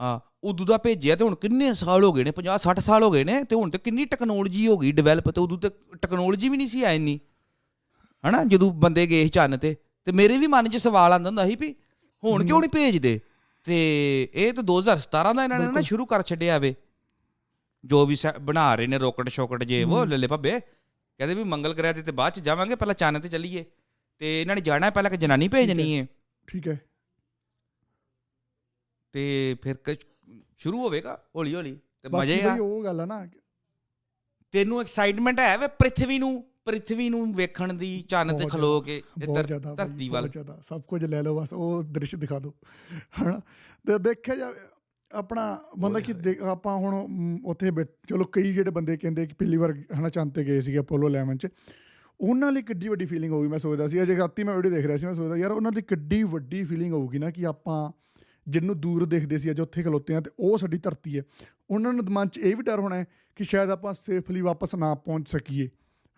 [0.00, 3.10] ਆ ਉਦੋਂ ਦਾ ਭੇਜਿਆ ਤੇ ਹੁਣ ਕਿੰਨੇ ਸਾਲ ਹੋ ਗਏ ਨੇ 50 60 ਸਾਲ ਹੋ
[3.10, 6.56] ਗਏ ਨੇ ਤੇ ਹੁਣ ਤੇ ਕਿੰਨੀ ਟੈਕਨੋਲੋਜੀ ਹੋ ਗਈ ਡਿਵੈਲਪ ਤੇ ਉਦੋਂ ਤੇ ਟੈਕਨੋਲੋਜੀ ਵੀ
[6.56, 7.18] ਨਹੀਂ ਸੀ ਆਈ ਇੰਨੀ।
[8.24, 9.74] ਹਨਾ ਜਦੋਂ ਬੰਦੇ ਗਏ ਚੰਨ ਤੇ
[10.06, 11.74] ਤੇ ਮੇਰੇ ਵੀ ਮਨ 'ਚ ਸਵਾਲ ਆਉਂਦਾ ਹੁੰਦਾ ਸੀ ਵੀ
[12.32, 13.20] ਹੁਣ ਕਿਉਂ ਨਹੀਂ ਭੇਜਦੇ?
[13.64, 16.74] ਤੇ ਇਹ ਤਾਂ 2017 ਦਾ ਇਹਨਾਂ ਨੇ ਨਾ। ਸ਼ੁਰੂ ਕਰ ਛੱਡਿਆ ਵੇ।
[17.84, 20.60] ਜੋ ਵੀ ਬਣਾ ਰਹੇ ਨੇ ਰੋਕਟ ਸ਼ੋਕਟ ਜੇ ਉਹ। ਲੱਲੇ ਭੱਬੇ।
[21.18, 23.64] ਕਹਿੰਦੇ ਵੀ ਮੰਗਲ ਗ੍ਰਹਿ ਤੇ ਤੇ ਬਾਅਦ ਚ ਜਾਵਾਂਗੇ ਪਹਿਲਾਂ ਚੰਨ ਤੇ ਚੱਲੀਏ।
[24.18, 26.06] ਤੇ ਇਹਨਾਂ ਨੇ ਜਾਣਾ ਪਹਿਲਾਂ ਕਿ ਜਨਾਨੀ ਭੇਜਣੀ ਹੈ?
[26.46, 26.80] ਠੀਕ ਹੈ।
[29.12, 29.96] ਤੇ ਫਿਰ
[30.58, 33.28] ਸ਼ੁਰੂ ਹੋਵੇਗਾ ਹੌਲੀ ਹੌਲੀ ਤੇ ਮਜ਼ੇ ਆ। ਉਹ ਗੱਲ ਆ ਨਾ।
[34.52, 39.02] ਤੈਨੂੰ ਐਕਸਾਈਟਮੈਂਟ ਹੈ ਵੇ ਪ੍ਰithvi ਨੂੰ। ਪ੍ਰithvi ਨੂੰ ਵੇਖਣ ਦੀ ਚੰਨ ਤੇ ਖਲੋ ਕੇ
[39.76, 40.30] ਧਰਤੀ ਵੱਲ।
[40.68, 42.54] ਸਭ ਕੁਝ ਲੈ ਲਓ ਬਸ ਉਹ ਦ੍ਰਿਸ਼ ਦਿਖਾ ਦਿਓ।
[43.22, 43.40] ਹਨਾ?
[43.86, 44.60] ਤੇ ਦੇਖਿਆ ਜਾਵੇ
[45.10, 46.94] ਆਪਣਾ ਮਤਲਬ ਕਿ ਆਪਾਂ ਹੁਣ
[47.46, 47.70] ਉੱਥੇ
[48.08, 51.36] ਚਲੋ ਕਈ ਜਿਹੜੇ ਬੰਦੇ ਕਹਿੰਦੇ ਕਿ ਪਹਿਲੀ ਵਾਰ ਹਨਾ ਚੰਦ ਤੇ ਗਏ ਸੀਗੇ ਅਪੋਲੋ 11
[51.36, 51.48] ਚ।
[52.20, 54.96] ਉਹਨਾਂ ਲਈ ਕਿੱਡੀ ਵੱਡੀ ਫੀਲਿੰਗ ਹੋਊਗੀ ਮੈਂ ਸੋਚਦਾ ਸੀ। ਅਜੇ ਰਾਤੀ ਮੈਂ ਵੀਡੀਓ ਦੇਖ ਰਿਹਾ
[54.96, 57.92] ਸੀ ਮੈਂ ਸੋਚਦਾ ਯਾਰ ਉਹਨਾਂ ਦੀ ਕਿੱਡੀ ਵੱਡੀ ਫੀਲਿੰਗ ਹੋਊਗੀ ਨਾ ਕਿ ਆਪਾਂ
[58.48, 61.22] ਜਿਹਨੂੰ ਦੂਰ ਦੇਖਦੇ ਸੀ ਅੱਜ ਉੱਥੇ ਖਲੋਤੇ ਆ ਤੇ ਉਹ ਸਾਡੀ ਧਰਤੀ ਹੈ।
[61.70, 63.06] ਉਹਨਾਂ ਨੂੰ ਮਨ 'ਚ ਇਹ ਵੀ ਡਰ ਹੋਣਾ ਹੈ
[63.36, 65.68] ਕਿ ਸ਼ਾਇਦ ਆਪਾਂ ਸੇਫਲੀ ਵਾਪਸ ਨਾ ਪਹੁੰਚ ਸਕੀਏ।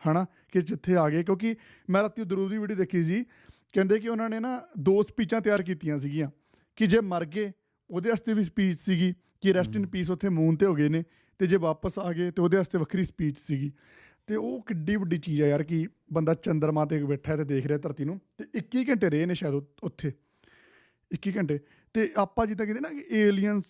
[0.09, 1.57] ਹਨਾ ਕਿ ਜਿੱਥੇ ਆ ਗਏ। ਕਿਉਂਕਿ
[1.91, 3.25] ਮੈਂ ਰਾਤੀ ਦਰੂਦ ਦੀ ਵੀਡੀਓ ਦੇਖੀ ਸੀ
[3.73, 6.31] ਕਹਿੰਦੇ ਕਿ ਉਹਨਾਂ ਨੇ ਨਾ ਦੋ ਸਪੀਚਾਂ ਤਿਆਰ ਕੀਤੀਆਂ ਸੀਗੀਆਂ
[6.77, 7.53] ਕਿ ਜੇ ਮਰ ਗਏ
[7.91, 11.05] ਉਹਦੇ ਵਾਸਤੇ ਵੀ ਸਪੀਚ ਸੀਗੀ ਕਿ ਰੈਸਟ ਇਨ ਪੀਸ ਉੱਥੇ ਮੂਨ ਤੇ ਹੋ ਗਏ ਨੇ
[11.39, 13.73] ਤੇ ਜੇ ਵਾਪਸ ਆ ਗਏ ਤੇ ਉਹਦੇ ਵਾਸਤੇ ਵੱਖਰੀ ਸਪੀਚ ਸੀਗੀ।
[14.27, 17.67] ਤੇ ਉਹ ਕਿੱਡੀ ਵੱਡੀ ਚੀਜ਼ ਹੈ ਯਾਰ ਕਿ ਬੰਦਾ ਚੰਦਰਮਾ ਤੇ ਬੈਠਾ ਹੈ ਤੇ ਦੇਖ
[17.67, 20.13] ਰਿਹਾ ਧਰਤੀ ਨੂੰ ਤੇ 21 ਘੰਟੇ ਰਹੇ ਨੇ ਸ਼ਾਇਦ ਉੱਥੇ।
[21.11, 21.59] 21 ਘੰਟੇ।
[21.95, 23.65] ਤੇ ਆਪਾਂ ਜਿੱਦਾਂ ਕਹਿੰਦੇ ਨਾ ਕਿ ਏਲੀਅਨਸ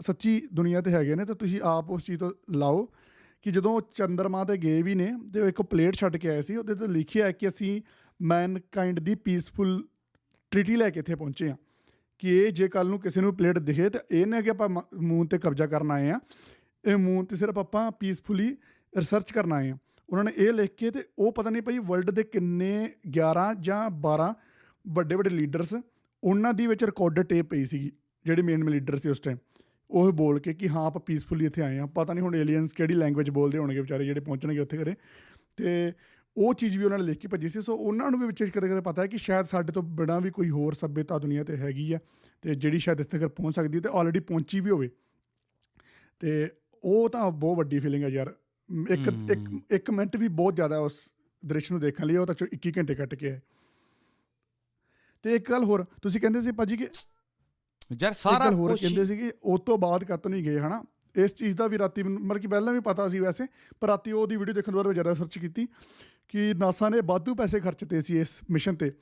[0.00, 2.92] ਸੱਚੀ ਦੁਨੀਆ ਤੇ ਹੈਗੇ ਨੇ ਤੇ ਤੁਸੀਂ ਆਪ ਉਸ ਚੀਜ਼ ਤੋਂ ਲਾਓ
[3.42, 6.42] ਕਿ ਜਦੋਂ ਉਹ ਚੰਦਰਮਾ ਤੇ ਗਏ ਵੀ ਨੇ ਤੇ ਉਹ ਇੱਕ ਪਲੇਟ ਛੱਡ ਕੇ ਆਏ
[6.42, 7.82] ਸੀ, ਉਹਦੇ ਤੇ ਲਿਖਿਆ ਹੈ ਕਿ ਅਸੀਂ
[8.22, 9.86] ਮੈਨਕਾਈਂਡ ਦੀ ਪੀਸਫੁਲ
[10.50, 11.56] ਟ੍ਰੀਟੀ ਲੈ ਕੇ ਇੱਥੇ ਪਹੁੰਚੇ ਆ
[12.18, 15.26] ਕਿ ਇਹ ਜੇ ਕੱਲ ਨੂੰ ਕਿਸੇ ਨੂੰ ਪਲੇਟ ਦਿਖੇ ਤਾਂ ਇਹ ਨਾ ਕਿ ਆਪਾਂ ਮੂਨ
[15.26, 16.20] ਤੇ ਕਬਜ਼ਾ ਕਰਨ ਆਏ ਆ
[16.84, 18.56] ਇਹ ਮੂਨ ਤੇ ਸਿਰਫ ਆਪਾਂ ਪੀਸਫੁਲੀ
[18.96, 19.78] ਰਿਸਰਚ ਕਰਨ ਆਏ ਆ
[20.08, 23.90] ਉਹਨਾਂ ਨੇ ਇਹ ਲਿਖ ਕੇ ਤੇ ਉਹ ਪਤਾ ਨਹੀਂ ਭਾਈ ਵਰਲਡ ਦੇ ਕਿੰਨੇ 11 ਜਾਂ
[24.08, 24.32] 12
[24.86, 25.74] ਵੱਡੇ ਵੱਡੇ ਲੀਡਰਸ
[26.24, 27.92] ਉਹਨਾਂ ਦੀ ਵਿੱਚ ਰਿਕਾਰਡਡ ਟੇਪ ਪਈ ਸੀਗੀ,
[28.24, 29.38] ਜਿਹੜੇ ਮੇਨ ਮੇਨ ਲੀਡਰ ਸੀ ਉਸ ਟਾਈਮ
[29.90, 32.94] ਉਹ ਬੋਲ ਕੇ ਕਿ ਹਾਂ ਆਪਾਂ ਪੀਸਫੁਲੀ ਇੱਥੇ ਆਏ ਆ ਪਤਾ ਨਹੀਂ ਹੁਣ ਏਲੀਅਨਸ ਕਿਹੜੀ
[32.94, 34.94] ਲੈਂਗੁਏਜ ਬੋਲਦੇ ਹੋਣਗੇ ਵਿਚਾਰੇ ਜਿਹੜੇ ਪਹੁੰਚਣਗੇ ਉੱਥੇ ਘਰੇ।
[35.56, 35.92] ਤੇ
[36.36, 38.68] ਉਹ ਚੀਜ਼ ਵੀ ਉਹਨਾਂ ਨੇ ਲਿਖ ਕੇ ਭੇਜੀ ਸੀ। ਸੋ ਉਹਨਾਂ ਨੂੰ ਵੀ ਵਿੱਚ ਕਦੇ
[38.68, 41.92] ਕਦੇ ਪਤਾ ਹੈ ਕਿ ਸ਼ਾਇਦ ਸਾਡੇ ਤੋਂ ਬਿਨਾਂ ਵੀ ਕੋਈ ਹੋਰ ਸਭਿਅਤਾ ਦੁਨੀਆ ਤੇ ਹੈਗੀ
[41.92, 41.98] ਆ
[42.42, 44.90] ਤੇ ਜਿਹੜੀ ਸ਼ਾਇਦ ਇੱਥੇ ਤੱਕ ਪਹੁੰਚ ਸਕਦੀ ਤੇ ਆਲਰੇਡੀ ਪਹੁੰਚੀ ਵੀ ਹੋਵੇ।
[46.20, 46.48] ਤੇ
[46.84, 48.34] ਉਹ ਤਾਂ ਬਹੁਤ ਵੱਡੀ ਫੀਲਿੰਗ ਹੈ ਯਾਰ।
[48.90, 51.12] ਇੱਕ ਇੱਕ ਇੱਕ ਮਿੰਟ ਵੀ ਬਹੁਤ ਜ਼ਿਆਦਾ ਉਸ
[51.46, 53.42] ਦ੍ਰਿਸ਼ ਨੂੰ ਦੇਖਣ ਲਈ ਉਹ ਤਾਂ ਚੋ 21 ਘੰਟੇ ਕੱਟ ਕੇ ਹੈ
[55.22, 56.88] ਤੇ ਇੱਕ ਗੱਲ ਹੋਰ ਤੁਸੀਂ ਕਹਿੰਦੇ ਸੀ ਭਾਜੀ ਕਿ
[58.02, 60.84] ਯਾਰ ਸਾਰਾ ਹੋਰ ਕੁਝ ਕਹਿੰਦੇ ਸੀ ਕਿ ਉਸ ਤੋਂ ਬਾਅਦ ਕੱਤ ਨਹੀਂ ਗਏ ਹਨਾ?
[61.16, 63.46] ਇਸ ਚੀਜ਼ ਦਾ ਵੀ ਰਾਤੀ ਮਤਲਬ ਕਿ ਪਹਿਲਾਂ ਵੀ ਪਤਾ ਸੀ ਵੈਸੇ
[63.80, 65.68] ਪਰ ਰਾਤੀ ਉਹਦੀ ਵੀਡੀਓ ਦੇਖਣ ਤੋਂ ਬਾਅਦ ਜ਼ਿਆਦਾ ਸਰਚ ਕੀਤੀ
[66.28, 68.92] ਕਿ ਨਾਸਾ ਨੇ ਵਾਧੂ ਪੈਸੇ ਖਰਚਤੇ ਸੀ ਇਸ ਮਿਸ਼ਨ ਤੇ।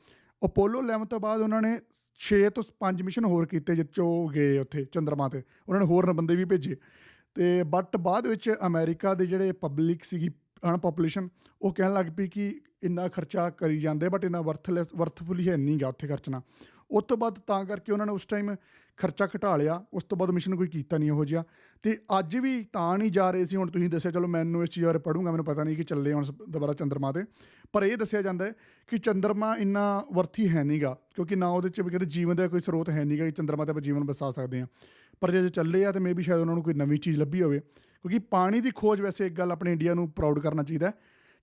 [0.44, 1.80] ਅਪੋਲੋ 11 ਤੋਂ ਬਾਅਦ ਉਹਨਾਂ ਨੇ
[2.18, 4.00] 6 ਤੋਂ 5 ਮਿਸ਼ਨ ਹੋਰ ਕੀਤੇ ਜਿੱਚ
[4.34, 6.76] ਗਏ ਉੱਥੇ ਚੰਦਰਮਾ ਤੇ। ਉਹਨਾਂ ਨੇ ਹੋਰ ਬੰਦੇ ਵੀ ਭੇਜੇ।
[7.34, 10.28] ਤੇ ਬਟ ਬਾਅਦ ਵਿੱਚ ਅਮਰੀਕਾ ਦੇ ਜਿਹੜੇ ਪਬਲਿਕ ਸੀਗੀ
[10.68, 11.28] ਅਣ ਪੋਪੂਲੇਸ਼ਨ
[11.62, 15.88] ਉਹ ਕਹਿਣ ਲੱਗ ਪਈ ਕਿ ਇੰਨਾ ਖਰਚਾ ਕਰੀ ਜਾਂਦੇ ਬਟ ਇੰਨਾ ਵਰਥਲੈਸ ਵਰਥਫੁਲੀ ਹੈ ਨਹੀਂਗਾ
[15.88, 16.42] ਉੱਥੇ ਖਰਚਣਾ।
[16.90, 18.54] ਉਸ ਤੋਂ ਬਾਅਦ ਤਾਂ ਕਰਕੇ ਉਹਨਾਂ ਨੇ ਉਸ ਟਾਈਮ
[18.96, 21.44] ਖਰਚਾ ਘਟਾ ਲਿਆ, ਉਸ ਤੋਂ ਬਾਅਦ ਮਿਸ਼ਨ ਕੋਈ ਕੀਤਾ ਨਹੀਂ ਇਹੋ ਜਿਹਾ।
[21.82, 24.86] ਤੇ ਅੱਜ ਵੀ ਤਾਂ ਨਹੀਂ ਜਾ ਰਹੇ ਸੀ, ਹੁਣ ਤੁਸੀਂ ਦੱਸਿਆ, ਚਲੋ ਮੈਨੂੰ ਇਸ ਚੀਜ਼
[24.86, 27.24] ਬਾਰੇ ਪੜੂੰਗਾ ਮੈਨੂੰ ਪਤਾ ਨਹੀਂ ਕਿ ਚੱਲੇ ਹੁਣ ਸ- ਦੁਬਾਰਾ ਚੰਦਰਮਾ ਤੇ।
[27.72, 28.52] ਪਰ ਇਹ ਦੱਸਿਆ ਜਾਂਦਾ ਹੈ
[28.86, 32.60] ਕਿ ਚੰਦਰਮਾ ਇੰਨਾ ਵਰਥੀ ਹੈ ਨਹੀਂਗਾ ਕਿਉਂਕਿ ਨਾ ਉਹਦੇ ਚ ਵੀ ਕਹਿੰਦੇ ਜੀਵਨ ਦਾ ਕੋਈ
[32.60, 34.66] ਸਰੋਤ ਹੈ ਨਹੀਂਗਾ ਕਿ ਚੰਦਰਮਾ ਤੇ ਆਪਾਂ ਜੀਵਨ ਬਸਾ ਸਕਦੇ ਹਾਂ।
[35.20, 38.18] ਪਰ ਜੇ ਚੱਲੇ ਆ ਤੇ ਮੇਬੀ ਸ਼ਾਇਦ ਉਹਨਾਂ ਨੂੰ ਕੋਈ ਨਵੀਂ ਚੀਜ਼ ਲੱਭੀ ਹੋਵੇ, ਕਿਉਂਕਿ
[38.18, 40.92] ਪਾਣੀ ਦੀ ਖੋਜ ਵੈਸੇ ਇੱਕ ਗੱਲ ਆਪਣੇ ਇੰਡੀਆ ਨੂੰ ਪ੍ਰਾਊਡ ਕਰਨਾ ਚਾਹੀਦਾ ਹੈ।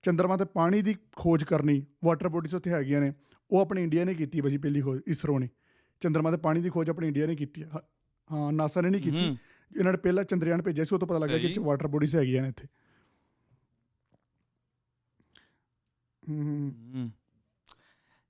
[0.02, 3.12] ਚੰਦਰਮਾ ਤੇ ਪਾਣੀ ਦੀ ਖੋਜ ਕਰਨੀ ਵਾਟਰ ਬੋਡੀਜ਼ ਉੱਥੇ ਹੈਗੀਆਂ ਨੇ।
[3.54, 5.48] ਉਹ ਆਪਣੇ ਇੰਡੀਆ ਨੇ ਕੀਤੀ ਭਾਜੀ ਪਹਿਲੀ ਖੋਜ ਇਸਰੋ ਨੇ।
[6.02, 7.68] ਚੰਦਰਮਾ ਤੇ ਪਾਣੀ ਦੀ ਖੋਜ ਆਪਣੇ ਇੰਡੀਆ ਨੇ ਕੀਤੀ ਹੈ
[8.52, 9.26] ਨਾਸਾ ਨੇ ਨਹੀਂ ਕੀਤੀ।
[9.70, 12.48] ਇਹਨਾਂ ਨੇ ਪਹਿਲਾਂ ਚੰਦਰਯਾਨ ਭੇਜਿਆ ਸੀ ਉਹ ਤੋਂ ਪਤਾ ਲੱਗਾ ਕਿ। ਵਾਟਰ ਬੋਡੀਜ਼ ਹੈਗੀਆਂ ਨੇ
[12.48, 12.66] ਇੱਥੇ।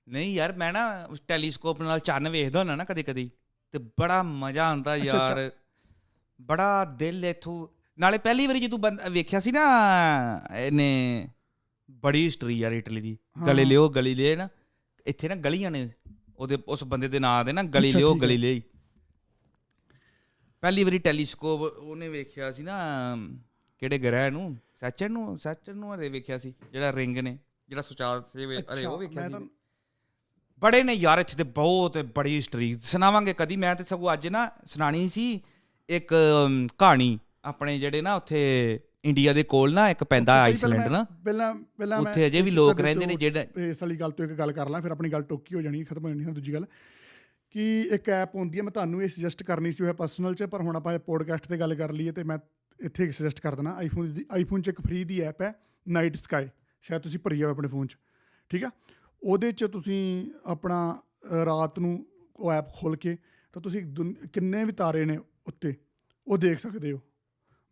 [0.07, 3.29] ਨਹੀਂ ਯਾਰ ਮੈਂ ਨਾ ਉਸ ਟੈਲੀਸਕੋਪ ਨਾਲ ਚੰਨ ਵੇਖਦਾ ਹੁੰਦਾ ਨਾ ਕਦੇ ਕਦੀ
[3.73, 5.51] ਤੇ ਬੜਾ ਮਜ਼ਾ ਆਉਂਦਾ ਯਾਰ।
[6.39, 7.67] ਬੜਾ ਦਿਲ ਇਥੋਂ
[7.97, 8.79] ਨਾਲੇ ਪਹਿਲੀ ਵਾਰੀ ਜਦੋਂ
[9.11, 9.63] ਵੇਖਿਆ ਸੀ ਨਾ
[10.57, 11.27] ਇਹਨੇ
[11.91, 13.17] ਬੜੀ ਹਿਸਟਰੀ ਯਾਰ ਇਟਲੀ ਦੀ।
[13.47, 14.47] ਗਲੀਲਿਓ ਗਲੀਲੇ ਨਾ।
[15.05, 15.89] ਇੱਥੇ ਨਾ ਗਲੀਆਂ ਨੇ
[16.37, 18.61] ਉਹਦੇ ਉਸ ਬੰਦੇ ਦੇ ਨਾਂ ਦੇ ਨਾ ਗਲੀਲਿਓ ਠੀਕ ਹੈ। ਗਲੀਲੇ
[20.63, 22.77] ਪਹਿਲੀ ਵਾਰੀ ਟੈਲੀਸਕੋਪ ਉਹਨੇ ਵੇਖਿਆ ਸੀ ਨਾ
[23.81, 24.57] ਕਿਹੜੇ ਗ੍ਰਹਿ ਨੂੰ?
[24.75, 27.37] ਸੈਚਰਨ ਨੂੰ ਸੈਚਰਨ ਨੂੰ ਹਰੇ ਵੇਖਿਆ ਸੀ ਜਿਹੜਾ ਰਿੰਗ ਨੇ
[27.69, 29.49] ਜਿਹੜਾ ਸੁਚਾਰ ਸੇ ਅਰੇ ਉਹ ਵੇਖਿਆ ਸੀ।
[30.61, 34.49] ਬੜੇ ਨੇ ਯਾਰ ਇੱਥੇ ਤੇ ਬਹੁਤ ਬੜੀ ਹਿਸਟਰੀ ਸੁਣਾਵਾਂਗੇ ਕਦੀ। ਮੈਂ ਤੇ ਸਗੋਂ ਅੱਜ ਨਾ
[34.65, 35.41] ਸੁਣਾਣੀ ਸੀ
[35.89, 36.13] ਇੱਕ
[36.77, 42.01] ਕਹਾਣੀ ਆਪਣੇ ਜਿਹੜੇ ਨਾ ਉੱਥੇ ਇੰਡੀਆ ਦੇ ਕੋਲ ਨਾ ਇੱਕ ਪੈਂਦਾ ਆਈਸਲੈਂਡ ਨਾ ਪਹਿਲਾਂ ਪਹਿਲਾਂ
[42.01, 44.69] ਮੈਂ ਉੱਥੇ ਅਜੇ ਵੀ ਲੋਕ ਰਹਿੰਦੇ ਨੇ ਜਿਹੜੇ- ਇਸ ਵਾਲੀ ਗੱਲ ਤੋਂ ਇੱਕ ਗੱਲ ਕਰ
[44.69, 46.65] ਲਾਂ ਫਿਰ ਆਪਣੀ ਗੱਲ ਟੋਕੀ ਹੋ ਜਾਣੀ ਖਤਮ ਹੋ ਜਾਣੀ ਦੂਜੀ ਗੱਲ।
[47.55, 50.61] ਕਿ ਇੱਕ ਐਪ ਹੁੰਦੀ ਹੈ ਮੈਂ ਤੁਹਾਨੂੰ ਇਹ ਸੁਜੈਸਟ ਕਰਨੀ ਸੀ ਉਹ ਪਰਸਨਲ 'ਚ ਪਰ
[50.61, 52.37] ਹੁਣ ਆਪਾਂ ਇਹ ਪੋਡਕਾਸਟ ਤੇ ਗੱਲ ਕਰ ਲਈਏ ਤੇ ਮੈਂ
[52.79, 55.53] ਇੱਥੇ ਸੁਜੈਸਟ ਕਰ ਦੇਣਾ ਆਈਫੋਨ ਦੀ ਆਈਫੋਨ 'ਚ ਇੱਕ ਫ੍ਰੀ ਦੀ ਐਪ ਹੈ
[55.87, 56.47] ਨਾਈਟ ਸਕਾਈ
[56.81, 57.97] ਸ਼ਾਇਦ ਤੁਸੀਂ ਭਰੀ ਹੋਵੇ ਆਪਣੇ ਫੋਨ 'ਚ
[58.51, 58.69] ਠੀਕ ਆ?
[59.23, 61.01] ਉਹਦੇ 'ਚ ਤੁਸੀਂ ਆਪਣਾ
[61.45, 63.17] ਰਾਤ ਨੂੰ ਉਹ ਐਪ ਖੋਲ ਕੇ
[63.53, 63.81] ਤਾਂ ਤੁਸੀਂ
[64.33, 65.73] ਕਿੰਨੇ ਵੀ ਤਾਰੇ ਨੇ ਉੱਤੇ
[66.27, 66.99] ਉਹ ਦੇਖ ਸਕਦੇ ਹੋ।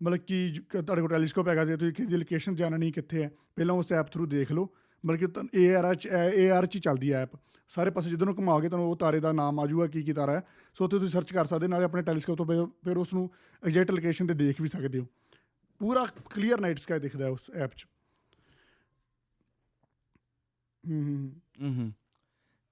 [0.04, 3.91] ਮਤਲਬ ਕਿ ਤੁਹਾਡੇ ਕੋਲ ਟੈਲੀਸਕੋਪ ਹੈਗਾ ਜੇ ਤੁਸੀਂ ਕਿਹਦੀ ਲੋਕੇਸ਼ਨ ਜਾਣਨੀ ਕਿੱਥੇ ਹੈ ਪਹਿਲਾਂ ਉਸ
[3.91, 4.68] ਐਪ ਥਰੂ ਦੇਖ ਲਓ।
[5.04, 7.36] ਮਤਲਬ ਕਿ ਏ ਆਰ ਚ ਏ ਆਰ ਚ ਹੀ ਚੱਲਦੀ ਹੈ ਐਪ
[7.72, 10.32] ਸਾਰੇ ਪਾਸੇ ਜਿੱਧਰ ਨੂੰ ਘੁਮਾਓਗੇ ਤੁਹਾਨੂੰ ਉਹ ਤਾਰੇ ਦਾ ਨਾਮ ਆ ਜਾਊਗਾ ਕੀ ਕੀ ਤਾਰਾ
[10.32, 10.41] ਹੈ।
[10.78, 13.30] ਸੋ ਉੱਥੇ ਤੁਸੀਂ ਸਰਚ ਕਰ ਸਕਦੇ ਨਾਲੇ ਆਪਣੇ ਟੈਲੀਸਕੋਪ ਤੋਂ ਫਿਰ- ਉਸ ਨੂੰ
[13.64, 15.06] ਐਗਜ਼ੈਕਟ ਲੋਕੇਸ਼ਨ ਤੇ ਦੇਖ ਵੀ ਸਕਦੇ ਹੋ।
[15.82, 17.86] ਪੂਰਾ ਕਲੀਅਰ ਨਾਈਟ ਸਕਾਈ ਦਿਖਦਾ ਉਸ ਐਪ 'ਚ।
[20.84, 21.32] ਹੂੰ
[21.62, 21.91] ਹੂੰ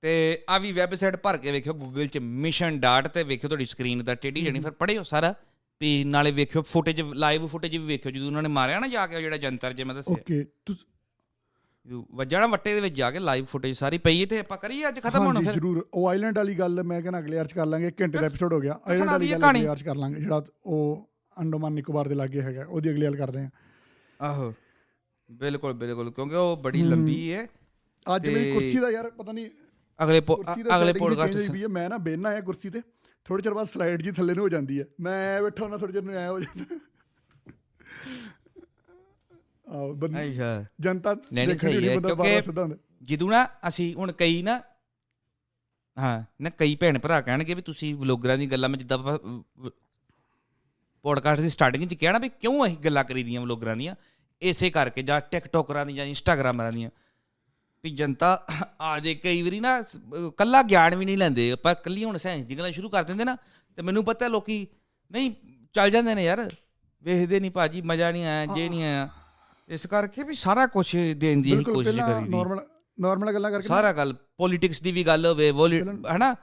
[0.01, 0.11] ਤੇ
[0.49, 4.15] ਆ ਵੀ ਵੈਬਸਾਈਟ ਭਰ ਕੇ ਵੇਖਿਓ ਗੂਗਲ ਚ ਮਿਸ਼ਨ ਡਾਟ ਤੇ ਵੇਖਿਓ ਤੁਹਾਡੀ ਸਕਰੀਨ ਦਾ
[4.15, 5.33] ਟੇਢੀ ਜਣੀ ਫਿਰ ਪੜਿਓ ਸਾਰਾ?
[5.81, 9.21] ਵੀ ਨਾਲੇ ਵੇਖਿਓ ਫੁਟੇਜ ਲਾਈਵ ਫੁਟੇਜ ਵੀ ਵੇਖਿਓ ਜਦੋਂ ਉਹਨਾਂ ਨੇ ਮਾਰਿਆ ਨਾ ਜਾ ਕੇ
[9.21, 10.85] ਜਿਹੜਾ ਜੰਤਰ ਜੇ ਮੈਂ ਦੱਸਿਆ। ਓਕੇ ਤੁਸੀਂ
[11.85, 14.57] ਜਦੋਂ ਵੱਜਾ ਨਾ ਵੱਟੇ ਦੇ ਵਿੱਚ ਜਾ ਕੇ ਲਾਈਵ ਫੁਟੇਜ ਸਾਰੀ ਪਈ ਹੈ ਤੇ ਆਪਾਂ
[14.57, 15.53] ਕਰੀਏ ਅੱਜ ਖਤਮ ਹੋਣਾ ਹਾਂਜੀ ਫਿਰ?
[15.53, 18.25] ਜਰੂਰ। ਉਹ ਆਈਲੈਂਡ ਵਾਲੀ ਗੱਲ ਮੈਂ ਕਹਿੰਦਾ ਅਗਲੇ ਵਾਰ ਚ ਕਰ ਲਾਂਗੇ ਇੱਕ ਘੰਟੇ ਦਾ
[18.25, 21.73] ਐਪੀਸੋਡ ਹੋ ਗਿਆ। ਆਈਲੈਂਡ ਸੁਣਾ ਵਾਲੀ ਗੱਲ। ਅਗਲੇ ਵਾਰ ਚ ਕਰ ਲਾਂਗੇ ਜਿਹੜਾ ਉਹ ਅੰਡੋਮਾਨ
[21.73, 23.49] ਨਿਕੋਬਾਰ ਦੇ ਲਾਗੇ ਹੈਗਾ ਉਹਦੀ ਅਗਲੀ ਗੱਲ ਕਰਦੇ ਹਾਂ।
[24.21, 24.53] ਆਹੋ।
[25.29, 27.47] ਬਿਲਕੁਲ ਬਿਲਕੁਲ ਕਿਉਂਕਿ ਉਹ ਬੜੀ ਲੰਬੀ ਹੈ
[28.05, 29.49] ਅੱਜ ਮੇਰੀ ਕੁਰਸੀ ਦਾ ਯਾਰ ਪਤਾ ਨਹੀਂ
[29.99, 30.21] ਅਗਲੇ
[30.75, 32.81] ਅਗਲੇ ਪੋਡਕਾਸਟ ਵੀ ਹੈ ਮੈਂ ਨਾ ਬਹਿਨਾ ਆ ਕੁਰਸੀ ਤੇ।
[33.23, 36.01] ਥੋੜੇ ਚਿਰ ਬਾਅਦ ਸਲਾਈਡ ਜੀ ਥੱਲੇ ਨੂੰ ਹੋ ਜਾਂਦੀ ਹੈ। ਮੈਂ ਬੈਠਾ ਹੁੰਦਾ ਥੋੜੇ ਚਿਰ
[36.01, 36.79] ਨੂੰ ਐ ਹੋ ਜਾਂਦਾ।
[39.67, 40.15] ਆਹ ਬੰਦ
[40.79, 42.41] ਜਨਤਾ ਨਹੀਂ, ਸਹੀ ਹੈ, ਕਿਉਂਕਿ-
[43.03, 44.61] ਜਦੋਂ ਨਾ ਅਸੀਂ ਹੁਣ ਕਈ ਨਾ
[45.97, 48.97] ਹਾਂ ਨਾ ਕਈ ਭੈਣ ਭਰਾ ਕਹਿਣਗੇ ਵੀ ਤੁਸੀਂ ਵਲੋਗਰਾਂ ਦੀ ਗੱਲਾਂ ਮੈਂ ਜਿੱਦਾਂ
[51.01, 53.95] ਪੋਡਕਾਸਟ ਦੀ ਸਟਾਰਟਿੰਗ 'ਚ ਕਿਹਾ ਨਾ ਵੀ ਕਿਉਂ ਅਸੀਂ ਗੱਲਾਂ ਕਰੀਦੀਆਂ ਵਲੋਗਰਾਂ ਦੀਆਂ
[54.41, 56.89] ਇਸੇ ਕਰਕੇ ਜਾਂ ਟਿਕਟੋਕਰਾਂ ਦੀ ਜਾਂ ਇੰਸਟਾਗ੍ਰਾਮਰਾਂ ਦੀਆਂ।
[57.83, 58.45] ਵੀ ਜਨਤਾ
[58.81, 59.81] ਆ ਜੇ ਕਈ ਵਾਰੀ ਨਾ
[60.37, 63.35] ਕੱਲਾ ਗਿਆਨ ਵੀ ਨਹੀਂ ਲੈਂਦੇ। ਆਪਾਂ ਕੱਲੀ ਹੁਣ ਸਾਇੰਸ ਦੀ ਗੱਲਾਂ ਸ਼ੁਰੂ ਕਰ ਦਿੰਦੇ ਨਾ
[63.77, 64.65] ਤੇ ਮੈਨੂੰ ਪਤਾ ਲੋਕੀ
[65.11, 65.31] ਨਹੀਂ
[65.73, 66.49] ਚੱਲ ਜਾਂਦੇ ਨੇ ਯਾਰ।
[67.03, 69.07] ਵੇਖਦੇ ਨਹੀਂ ਭਾਜੀ ਮਜ਼ਾ ਨਹੀਂ ਆਇਆ ਜੇ ਨਹੀਂ ਆਇਆ।
[69.69, 72.59] ਇਸ ਕਰਕੇ ਵੀ ਸਾਰਾ ਕੁਝ ਦੇਣ ਦੀ ਕੋਸ਼ਿਸ਼ ਪਹਿਲਾਂ ਕਰੀਦੀ। ਨਾਰਮਲ
[72.97, 75.51] ਨਾਰਮਲ ਗੱਲਾਂ ਕਰਕੇ ਸਾਰਾ ਗੱਲ ਪੋਲਿਟਿਕਸ ਦੀ ਵੀ ਗੱਲ ਹੋਵੇ
[76.15, 76.35] ਹਨਾ?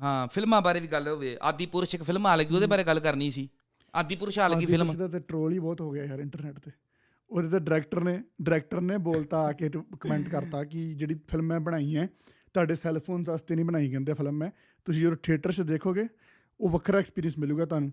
[0.00, 3.00] ਹਾਂ ਫਿਲਮਾਂ ਬਾਰੇ ਵੀ ਗੱਲ ਹੋਵੇ। ਆਦੀ ਪੁਰਸ਼ ਇੱਕ ਫਿਲਮ ਆ ਲੱਗੀ ਉਹਦੇ ਬਾਰੇ ਗੱਲ
[3.00, 3.48] ਕਰਨੀ ਸੀ।
[3.94, 6.70] ਆਦੀ ਪੁਰਸ਼ ਆ ਲੱਗੀ ਫਿਲਮ। ਦਾ ਤੇ ਟ੍ਰੋਲ ਹੀ ਬਹੁਤ ਹੋ ਗਿਆ ਯਾਰ ਇੰਟਰਨੈਟ ਤੇ।
[7.30, 9.70] ਉਹਦੇ ਤੇ ਡਾਇਰੈਕਟਰ ਨੇ ਡਾਇਰੈਕਟਰ ਨੇ ਬੋਲਤਾ ਆ ਕੇ
[10.00, 12.08] ਕਮੈਂਟ ਕਰਤਾ ਕਿ ਜਿਹੜੀ ਫਿਲਮ ਮੈਂ ਬਣਾਈ ਹੈ,
[12.54, 14.50] ਤੁਹਾਡੇ ਸੈੱਲ ਫੋਨ ਵਾਸਤੇ ਨਹੀਂ ਬਣਾਈ ਗੰਦੇ ਫਿਲਮ ਮੈਂ।
[14.84, 16.06] ਤੁਸੀਂ ਜਦੋਂ ਥੀਏਟਰ 'ਚ ਦੇਖੋਗੇ,
[16.60, 17.92] ਉਹ ਵੱਖਰਾ ਐਕਸਪੀਰੀਅੰਸ ਮਿਲੂਗਾ ਤੁਹਾਨੂੰ।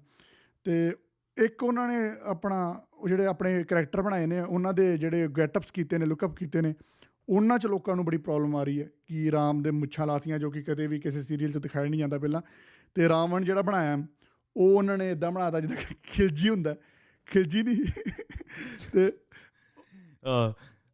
[0.64, 0.92] ਤੇ
[1.44, 5.98] ਇੱਕ ਉਹਨਾਂ ਨੇ ਆਪਣਾ, ਉਹ ਜਿਹੜੇ ਆਪਣੇ ਕੈਰੈਕਟਰ ਬਣਾਏ ਨੇ, ਉਹਨਾਂ ਦੇ ਜਿਹੜੇ ਗੈਟਅਪਸ ਕੀਤੇ
[5.98, 6.74] ਨੇ ਲੁੱਕਅਪ ਕੀਤੇ ਨੇ,
[7.30, 10.52] ਉਹਨਾਂ 'ਚ ਲੋਕਾਂ ਨੂੰ ਬੜੀ ਪ੍ਰੋਬਲਮ ਆ ਰਹੀ ਹੈ ਕਿ ਰਾਮ ਦੇ ਮੁੱਛਾਂ ਲਾਤੀਆਂ ਜੋ
[10.52, 12.42] ਕਿ ਕਦੇ ਵੀ ਕਿਸੇ ਸੀਰੀਅਲ 'ਚ ਦਿਖਾਇਆ ਨਹੀਂ ਜਾਂਦਾ ਪਹਿਲਾਂ।
[12.96, 14.08] ਤੇ ਰਾਵਣ ਜਿਹੜਾ ਬਣਾਇਆ,
[14.58, 16.76] ਉਹ ਉਹਨਾਂ ਨੇ ਇਦਾਂ ਬਣਾਤਾ ਜਿੱਦਾਂ ਕਿ ਖਿਲਜੀ ਹੁੰਦਾ।
[17.32, 17.86] ਖਿਲਜੀ ਨਹੀਂ।
[18.94, 19.12] ਤੇ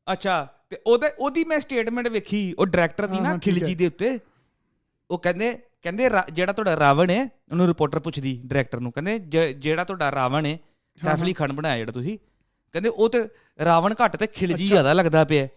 [0.08, 0.36] ਅੱਛਾ
[0.70, 4.18] ਤੇ ਉਹਦੇ ਉਹਦੀ ਮੈਂ ਸਟੇਟਮੈਂਟ ਵੇਖੀ ਉਹ ਡਾਇਰੈਕਟਰ ਦੀ ਨਾ ਖਿਲਜੀ। ਦੇ ਉੱਤੇ।
[5.10, 5.52] ਉਹ ਕਹਿੰਦੇ
[5.84, 7.22] ਕਹਿੰਦੇ ਜਿਹੜਾ ਤੁਹਾਡਾ ਰਾਵਣ ਹੈ
[7.52, 9.18] ਉਹਨੂੰ ਰਿਪੋਰਟਰ ਪੁੱਛਦੀ ਡਾਇਰੈਕਟਰ ਨੂੰ ਕਹਿੰਦੇ
[9.60, 10.58] ਜਿਹੜਾ ਤੁਹਾਡਾ ਰਾਵਣ ਹੈ
[10.98, 12.18] ਸੈਫ ਅਲੀ ਖਾਨ ਬਣਾਇਆ ਜਿਹੜਾ ਤੁਸੀਂ।
[12.74, 13.20] ਕਹਿੰਦੇ ਉਹ ਤੇ
[13.60, 15.48] ਰਾਵਣ ਘੱਟ ਤੇ ਖਿਲਜੀ ਜ਼ਿਆਦਾ ਲੱਗਦਾ ਪਿਆ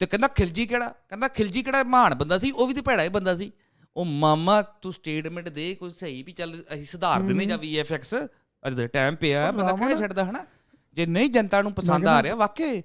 [0.00, 0.88] ਤੇ ਕਹਿੰਦਾ ਖਿਲਜੀ ਕਿਹੜਾ?
[1.08, 3.50] ਕਹਿੰਦਾ ਖਿਲਜੀ ਕਿਹੜਾ ਮਹਾਨ ਬੰਦਾ ਸੀ ਉਹ ਵੀ ਤੇ ਭੈੜਾ ਹੀ ਬੰਦਾ ਸੀ।
[3.96, 8.16] ਉਹ ਮਾਮਾ ਤੂੰ ਸਟੇਟਮੈਂਟ ਦੇ ਕੋਈ ਸਹੀ ਵੀ ਚੱਲ ਅਸੀਂ ਸੁਧਾਰ ਦਿੰਦੇ ਜਾਂ VFX
[8.66, 10.44] ਅੱਜ ਦਾ ਟਾਈਮ ਪਿਆ ਬੰਦਾ ਕਹਿ ਛੱਡਦਾ ਹਨਾ?
[10.96, 12.82] ਜੇ ਨਹੀਂ ਜਨਤਾ ਨੂੰ ਪਸੰਦ ਆ ਰਿਹਾ ਵਾਕਈ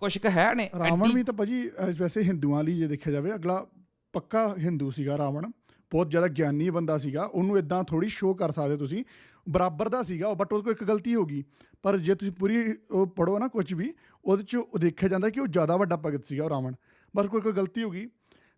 [0.00, 3.64] ਕੁਛ ਕੁ ਹੈ ਨੇ ਰਾਵਣ ਵੀ ਤਾਂ ਭਾਜੀ ਵੈਸੇ ਹਿੰਦੂਆਂ ਲਈ ਜੇ ਦੇਖਿਆ ਜਾਵੇ ਅਗਲਾ
[4.14, 5.50] ਪੱਕਾ ਹਿੰਦੂ ਸੀਗਾ ਰਾਵਣ।
[5.92, 9.04] ਬਹੁਤ ਜ਼ਿਆਦਾ ਗਿਆਨੀ ਬੰਦਾ ਸੀਗਾ ਉਹਨੂੰ ਇਦਾਂ ਥੋੜੀ ਸ਼ੋਅ ਕਰ ਸਕਦੇ ਤੁਸੀਂ।
[9.46, 11.42] ਬਰਾਬਰ ਦਾ ਸੀਗਾ ਬਟ ਉਹਦੇ ਕੋਲ ਇੱਕ ਗਲਤੀ ਹੋ ਗਈ।
[11.82, 13.92] ਪਰ ਜੇ ਤੁਸੀਂ ਪੂਰੀ ਉਹ ਪੜੋ ਨਾ ਕੁਝ ਵੀ
[14.24, 16.74] ਉਹਦੇ ਚ ਉਹ ਦੇਖਿਆ ਜਾਂਦਾ ਕਿ ਉਹ ਜ਼ਿਆਦਾ ਵੱਡਾ ਭਗਤ ਸੀਗਾ ਰਾਵਣ।
[17.14, 18.06] ਪਰ ਕੋਈ ਕੋਈ ਗਲਤੀ ਹੋ ਗਈ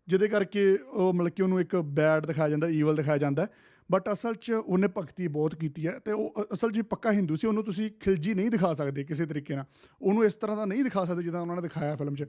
[0.09, 3.47] ਜਿਹਦੇ ਕਰਕੇ ਉਹ ਮਤਲਬ ਕਿ ਉਹਨੂੰ ਇੱਕ ਬੈਡ ਦਿਖਾਇਆ ਜਾਂਦਾ ਈਵਲ ਦਿਖਾਇਆ ਜਾਂਦਾ।
[3.91, 7.47] ਬਟ ਅਸਲ 'ਚ ਉਹਨੇ ਭਗਤੀ ਬਹੁਤ ਕੀਤੀ ਹੈ ਤੇ ਉਹ ਅਸਲ 'ਚ ਪੱਕਾ ਹਿੰਦੂ ਸੀ
[7.47, 9.65] ਉਹਨੂੰ ਤੁਸੀਂ ਖਿਲਜੀ ਨਹੀਂ ਦਿਖਾ ਸਕਦੇ ਕਿਸੇ ਤਰੀਕੇ ਨਾਲ।
[10.03, 12.27] ਉਹਨੂੰ ਇਸ ਤਰ੍ਹਾਂ ਦਾ ਨਹੀਂ ਦਿਖਾ ਸਕਦੇ ਜਿੱਦਾਂ ਉਹਨਾਂ ਨੇ ਦਿਖਾਇਆ ਫਿਲਮ 'ਚ।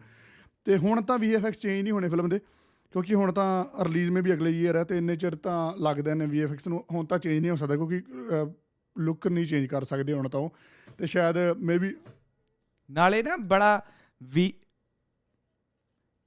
[0.66, 2.40] ਤੇ ਹੁਣ ਤਾਂ VFX ਚੇਂਜ ਨਹੀਂ ਹੋਣੇ ਫਿਲਮ ਦੇ
[2.92, 6.26] ਕਿਉਂਕਿ ਹੁਣ ਤਾਂ ਰਿਲੀਜ਼ ਮੇ ਵੀ ਅਗਲੇ ਈਅਰ ਹੈ ਤੇ ਇੰਨੇ ਚਿਰ ਤਾਂ ਲੱਗਦਾ ਨੇ
[6.26, 8.02] VFX ਨੂੰ ਹੁਣ ਤਾਂ ਚੇਂਜ ਨਹੀਂ ਹੋ ਸਕਦਾ ਕਿਉਂਕਿ
[8.98, 10.54] ਲੁੱਕ ਨਹੀਂ ਚੇਂਜ ਕਰ ਸਕਦੇ ਹੁਣ ਤਾਂ ਉਹ।
[10.98, 11.96] ਤੇ ਸ਼ਾਇਦ ਮੇ ਵੀ
[12.90, 13.82] ਨਾਲੇ ਨਾ ਬੜਾ
[14.24, 14.54] ਵੀ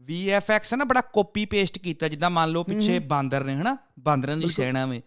[0.03, 4.41] VFX ਨਾ ਬੜਾ ਕਾਪੀ ਪੇਸਟ ਕੀਤਾ ਜਿੱਦਾਂ ਮੰਨ ਲਓ ਪਿੱਛੇ ਬਾਂਦਰ ਨੇ ਹਨਾ ਬਾਂਦਰਾਂ ਦੀ
[4.41, 5.03] ਬਿਲਕੁਲ। ਸੈਨਾ ਵੇ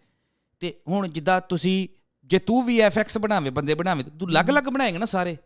[0.63, 1.87] ਤੇ ਹੁਣ ਜਿੱਦਾਂ ਤੁਸੀਂ
[2.25, 5.37] ਜੇ ਤੂੰ VFX ਬਣਾਵੇ ਬੰਦੇ ਬਣਾਵੇ ਤੇ ਤੂੰ ਅਲੱਗ-ਅਲੱਗ ਬਣਾਏਗਾ ਨਾ ਸਾਰੇ।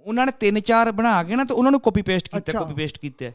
[0.00, 2.98] ਉਹਨਾਂ ਨੇ ਤਿੰਨ ਚਾਰ ਬਣਾ ਕੇ ਨਾ ਤੇ ਉਹਨਾਂ ਨੂੰ ਕਾਪੀ ਪੇਸਟ ਕੀਤਾ। ਕਾਪੀ ਪੇਸਟ
[2.98, 3.26] ਕੀਤਾ।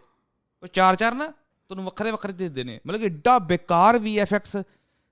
[0.63, 3.99] ਉਹ ਚਾਰ ਚਾਰ ਨਾ ਤੁਹਾਨੂੰ ਵੱਖਰੇ ਵੱਖਰੇ ਦੇ ਦਿੰਦੇ ਨੇ ਮਤਲਬ ਕਿ ਏਡਾ ਬੇਕਾਰ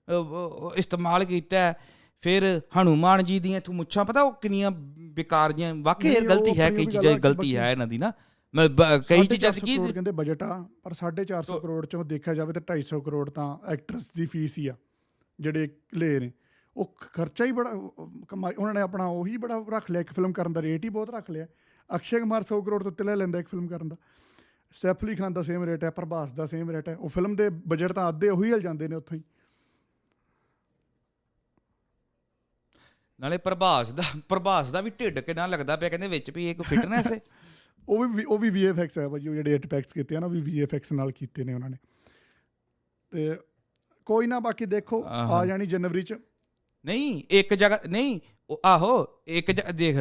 [0.07, 1.73] ਅਹ, ਇਸਤੇਮਾਲ ਕੀਤਾ।
[2.21, 4.71] ਫਿਰ ਹਨੂਮਾਨ ਜੀ ਦੀਆਂ ਤੂੰ ਮੁੱਛਾਂ ਪਤਾ ਉਹ ਕਿੰਨੀਆਂ
[5.11, 8.11] ਬੇਕਾਰ ਜੀਆਂ ਵਾਕਈ ਇਹ ਗਲਤੀ ਹੈ ਕਈ ਵੀ ਚੀਜ਼ਾਂ ਗਲਤੀ ਹੈ ਇਹਨਾਂ ਦੀ ਨਾ।
[9.09, 13.01] ਕਈ ਚੀਜ਼ਾਂ 450 ਕੀ ਕਹਿੰਦੇ ਬਜਟ ਆ ਪਰ 450 ਕਰੋੜ ਚੋਂ ਦੇਖਿਆ ਜਾਵੇ ਤਾਂ 250
[13.01, 14.75] ਕਰੋੜ ਤਾਂ ਐਕਟਰਸ ਦੀ ਫੀਸ ਹੀ ਆ।
[15.39, 16.31] ਜਿਹੜੇ ਲਏ ਨੇ
[16.77, 17.71] ਉਹ ਖਰਚਾ ਹੀ ਬੜਾ
[18.27, 21.09] ਕਮਾਈ ਉਹਨਾਂ ਨੇ ਆਪਣਾ ਉਹੀ ਬੜਾ ਰੱਖ ਲਿਆ ਇੱਕ ਫਿਲਮ ਕਰਨ ਦਾ ਰੇਟ ਹੀ ਬਹੁਤ
[21.09, 21.47] ਰੱਖ ਲਿਆ।
[21.95, 23.95] ਅਕਸ਼ੇ ਕੁਮਾਰ 100 ਕਰੋੜ ਤੋਂ ਉੱਤੇ ਲੈ ਲੈਂਦਾ ਇੱਕ ਫਿਲਮ ਕਰਨ ਦਾ।
[24.71, 27.49] ਸੈਫ ਅਲੀ ਖਾਨ ਦਾ ਸੇਮ ਰੇਟ ਹੈ ਪ੍ਰਭਾਸ ਦਾ ਸੇਮ ਰੇਟ ਹੈ। ਉਹ ਫਿਲਮ ਦੇ
[27.49, 29.23] ਬਜਟ ਤਾਂ ਅੱਧੇ ਉਹੀ ਹਿਲ ਜਾਂਦੇ ਨੇ ਉੱਥੋਂ ਹੀ।
[33.19, 36.75] ਨਾਲੇ ਪ੍ਰਭਾਸ ਦਾ ਪ੍ਰਭਾਸ ਦਾ ਵੀ ਢਿੱਡ ਕਿੰਨਾ ਲੱਗਦਾ ਪਿਆ ਕਹਿੰਦੇ ਵਿੱਚ ਵੀ ਇਹ ਕੋਈ
[36.75, 37.19] ਫਿਟਨੈਸ ਹੈ।
[37.89, 40.61] ਉਹ ਵੀ ਉਹ ਵੀ VFX ਹੈ ਭਾਜੀ ਉਹ ਜਿਹੜੇ ਐਟਪੈਕਸ ਕੀਤੇ ਆ ਨਾ ਉਹ ਵੀ
[40.61, 41.77] VFX ਨਾਲ ਕੀਤੇ ਨੇ ਉਹਨਾਂ ਨੇ।
[43.11, 43.37] ਤੇ
[44.07, 46.13] ਕੋਈ ਨਾ ਬਾਕੀ ਦੇਖੋ ਆ। ਜਾਣੀ ਜਨਵਰੀ ਚ।
[46.85, 48.19] ਨਹੀਂ ਇੱਕ ਜਗ੍ਹਾ ਨਹੀਂ
[48.65, 49.95] ਆਹੋ ਇੱਕ ਦੇਖ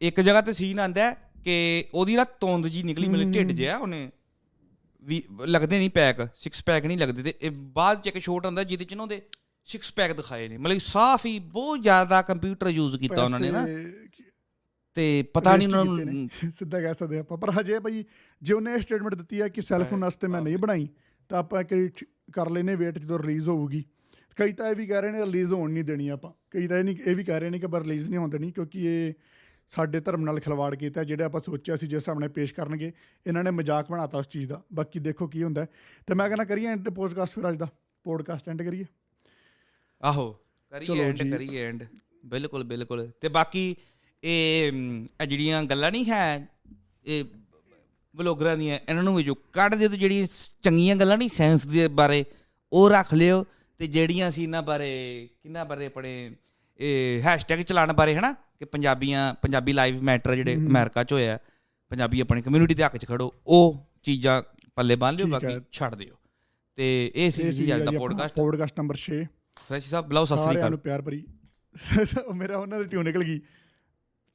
[0.00, 4.10] ਇੱਕ ਜਗ੍ਹਾ ਤੇ ਸੀਨ ਆਂਦਾ ਕਿ ਉਹਦੀ ਨਾ ਤੋਂਦ ਜੀ ਨਿਕਲੀ ਮਤਲਬ ਢਿੱਡ ਜਿਹਾ ਉਹਨੇ।
[5.02, 8.64] ਵੀ ਲੱਗਦੇ ਨਹੀਂ ਪੈਕ ਸਿਕਸ ਪੈਕ ਨਹੀਂ ਲੱਗਦੇ ਤੇ ਇਹ ਬਾਅਦ ਚ ਇੱਕ ਸ਼ੋਟ ਆਉਂਦਾ
[8.64, 9.22] ਜਿਹਦੇ ਚ ਨਾ ਉਹਦੇ
[9.64, 13.66] ਸਿਕਸ ਪੈਕ ਦਿਖਾਏ ਨੇ। ਮਤਲਬ ਸਾਫ਼ ਹੀ ਬਹੁਤ ਜ਼ਿਆਦਾ ਕੰਪਿਊਟਰ ਯੂਜ਼ ਕੀਤਾ ਉਹਨਾਂ ਨੇ ਨਾ।
[14.94, 18.04] ਤੇ ਪਤਾ ਨਹੀਂ ਉਹਨਾਂ ਨੂੰ। ਸਿੱਧਾ ਕਹਿ ਸਕਦੇ ਆਪਾਂ। ਪਰ ਹਜੇ ਭਾਈ
[18.42, 20.88] ਜੇ ਉਹਨੇ ਸਟੇਟਮੈਂਟ ਦਿੱਤੀ ਹੈ ਕਿ ਸੈਲਫੋਨ ਵਾਸਤੇ ਮੈਂ ਨਹੀਂ ਬਣਾਈ
[21.28, 23.84] ਤਾਂ ਆਪਾਂ ਠ- ਕਰ ਲੈਨੇ ਵੇਟ ਜਦੋਂ ਰਿਲੀਜ਼ ਹੋਊਗੀ।
[24.36, 26.84] ਕਈ ਤਾਂ ਇਹ ਵੀ ਕਹਿ ਰਹੇ ਨੇ ਰਿਲੀਜ਼ ਹੋਣ ਨਹੀਂ ਦੇਣੀ ਆਪਾਂ। ਕਈ ਤਾਂ ਇਹ
[26.84, 29.12] ਨਹੀਂ ਇਹ ਵੀ ਕਹਿ ਰਹੇ ਨੇ ਕਿ ਪਰ ਰਿਲੀਜ਼ ਨਹੀਂ ਹੋਣ ਦੇਣੀ ਕਿਉਂਕਿ ਇਹ
[29.68, 32.92] ਸਾਡੇ ਧਰਮ ਨਾਲ ਖਿਲਵਾੜ ਕੀਤਾ ਜਿਹੜੇ ਆਪਾਂ ਸੋਚਿਆ ਸੀ ਜਿਸ ਸਾਹਮਣੇ ਪੇਸ਼ ਕਰਨਗੇ
[33.26, 35.66] ਇਹਨਾਂ ਨੇ ਮਜ਼ਾਕ ਬਣਾਤਾ ਉਸ ਚੀਜ਼ ਦਾ। ਬਾਕੀ ਦੇਖੋ ਕੀ ਹੁੰਦਾ।
[36.06, 37.68] ਤੇ ਮੈਂ ਕਹਿੰਦਾ ਕਰੀਏ ਐਂਡ ਪੋਡਕਾਸਟ ਫਿਰ ਅੱਜ ਦਾ।
[38.04, 38.84] ਪੋਡਕਾਸਟ ਐਂਡ ਕਰੀਏ।
[40.02, 40.32] ਆਹੋ
[40.70, 41.84] ਕਰੀਏ ਐਂਡ। ਕਰੀਏ ਐਂਡ
[42.26, 43.76] ਬਿਲਕੁਲ ਬਿਲਕੁਲ। ਤੇ ਬਾਕੀ
[44.24, 44.72] ਇਹ
[45.28, 46.48] ਜਿਹੜੀਆਂ ਗੱਲਾਂ ਨਹੀਂ ਹੈ
[47.04, 47.24] ਇਹ
[48.16, 50.26] ਬਲੌਗਰਾਂ ਦੀਆਂ ਇਹਨਾਂ ਨੂੰ ਜੋ ਕੱਢ ਦਿਓ ਤੇ ਜਿਹੜੀਆਂ
[50.62, 52.24] ਚੰਗੀਆਂ ਗੱਲਾਂ ਨਹੀਂ ਸਾਇੰਸ ਦੇ ਬਾਰੇ
[52.72, 53.46] ਉਹ ਰੱਖ ਲਿਓ
[53.78, 56.36] ਤੇ ਜਿਹੜੀਆਂ ਸੀ ਇਹਨਾਂ ਬਾਰੇ ਕਿੰਨਾ ਬਾਰੇ ਆਪਣੇ
[56.78, 58.32] ਇਹ ਹੈਸ਼ਟੈਗ ਚਲਾਉਣ ਬਾਰੇ ਹਨਾ?
[58.32, 61.38] ਕਿ ਪੰਜਾਬੀਆਂ ਪੰਜਾਬੀ ਲਾਈਵ ਮੈਟਰ ਜਿਹੜੇ ਅਮਰੀਕਾ 'ਚ ਹੋਇਆ
[61.88, 64.42] ਪੰਜਾਬੀ ਆਪਣੀ ਕਮਿਊਨਿਟੀ ਦੇ ਹੱਕ 'ਚ ਖੜੋ ਉਹ ਚੀਜ਼ਾਂ
[64.76, 66.14] ਪੱਲੇ ਬੰਨ ਲਿਓ ਬਾਕੀ। ਛੱਡ ਦਿਓ।
[66.76, 69.24] ਤੇ ਇਹ ਸੀ ਜੀ ਅੱਜ ਦਾ ਪੋਡਕਾਸਟ ਪੋਡਕਾਸਟ ਨੰਬਰ 6
[69.68, 71.26] ਸ੍ਰੀ ਸਾਹਿਬ ਬਲਾਉ ਸਤਿ ਸ੍ਰੀ ਸਾਰਿਆਂ ਅਕਾਲ ਨੂੰ ਪਿਆਰ ਭਰੀ।
[72.34, 73.40] ਮੇਰਾ ਉਹਨਾਂ ਦੀ ਟਿਊਨ ਨਿਕਲ ਗਈ।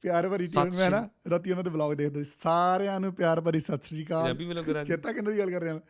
[0.02, 3.60] ਪਿਆਰ ਭਰੀ ਸਤਿ ਮੈਂ ਨਾ ਰਾਤੀ ਉਹਨਾਂ ਦੇ ਵਲੌਗ ਦੇਖਦਾ ਸੀ। ਸਾਰਿਆਂ ਨੂੰ ਪਿਆਰ ਭਰੀ
[3.60, 5.80] ਸਤਿ ਸ੍ਰੀ ਅਕਾਲ। ਪੰਜਾਬੀ ਬਲੌਗਰਾਂ ਦੀ ਚੇਤਾ ਕਿੰਨੇ ਦੀ ਗੱਲ ਕਰ ਰਿਹਾ ਮੈਂ?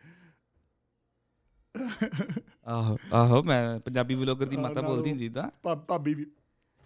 [2.66, 6.26] ਆਹੋ ਆਹੋ ਮੈਂ ਪੰਜਾਬੀ ਵਲੌਗਰ ਦੀ ਮਾਤਾ ਬੋਲਦੀ ਹੁੰਦੀ ਤਾਂ। ਭਾਬੀ ਵੀ।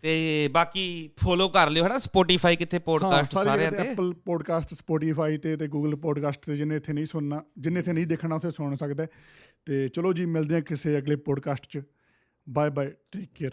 [0.03, 5.57] ਤੇ ਬਾਕੀ ਫੋਲੋ ਕਰ ਲਿਓ ਹਨਾ ਸਪੋਟੀਫਾਈ ਕਿੱਥੇ ਪੋਡਕਾਸਟ ਸਾਰੇ ਤੇ ਐਪਲ ਪੋਡਕਾਸਟ ਸਪੋਟੀਫਾਈ ਤੇ
[5.57, 9.07] ਤੇ ਗੂਗਲ ਪੋਡਕਾਸਟ ਤੇ ਜਿੰਨੇ ਇੱਥੇ ਨਹੀਂ ਸੁਣਨਾ ਜਿੰਨੇ ਇੱਥੇ ਨਹੀਂ ਦੇਖਣਾ ਉੱਥੇ ਸੁਣ ਸਕਦਾ।
[9.65, 11.83] ਤੇ ਚਲੋ ਜੀ ਮਿਲਦੇ ਹਾਂ ਕਿਸੇ ਅਗਲੇ ਪੋਡਕਾਸਟ 'ਚ।
[12.49, 13.51] Bye bye take care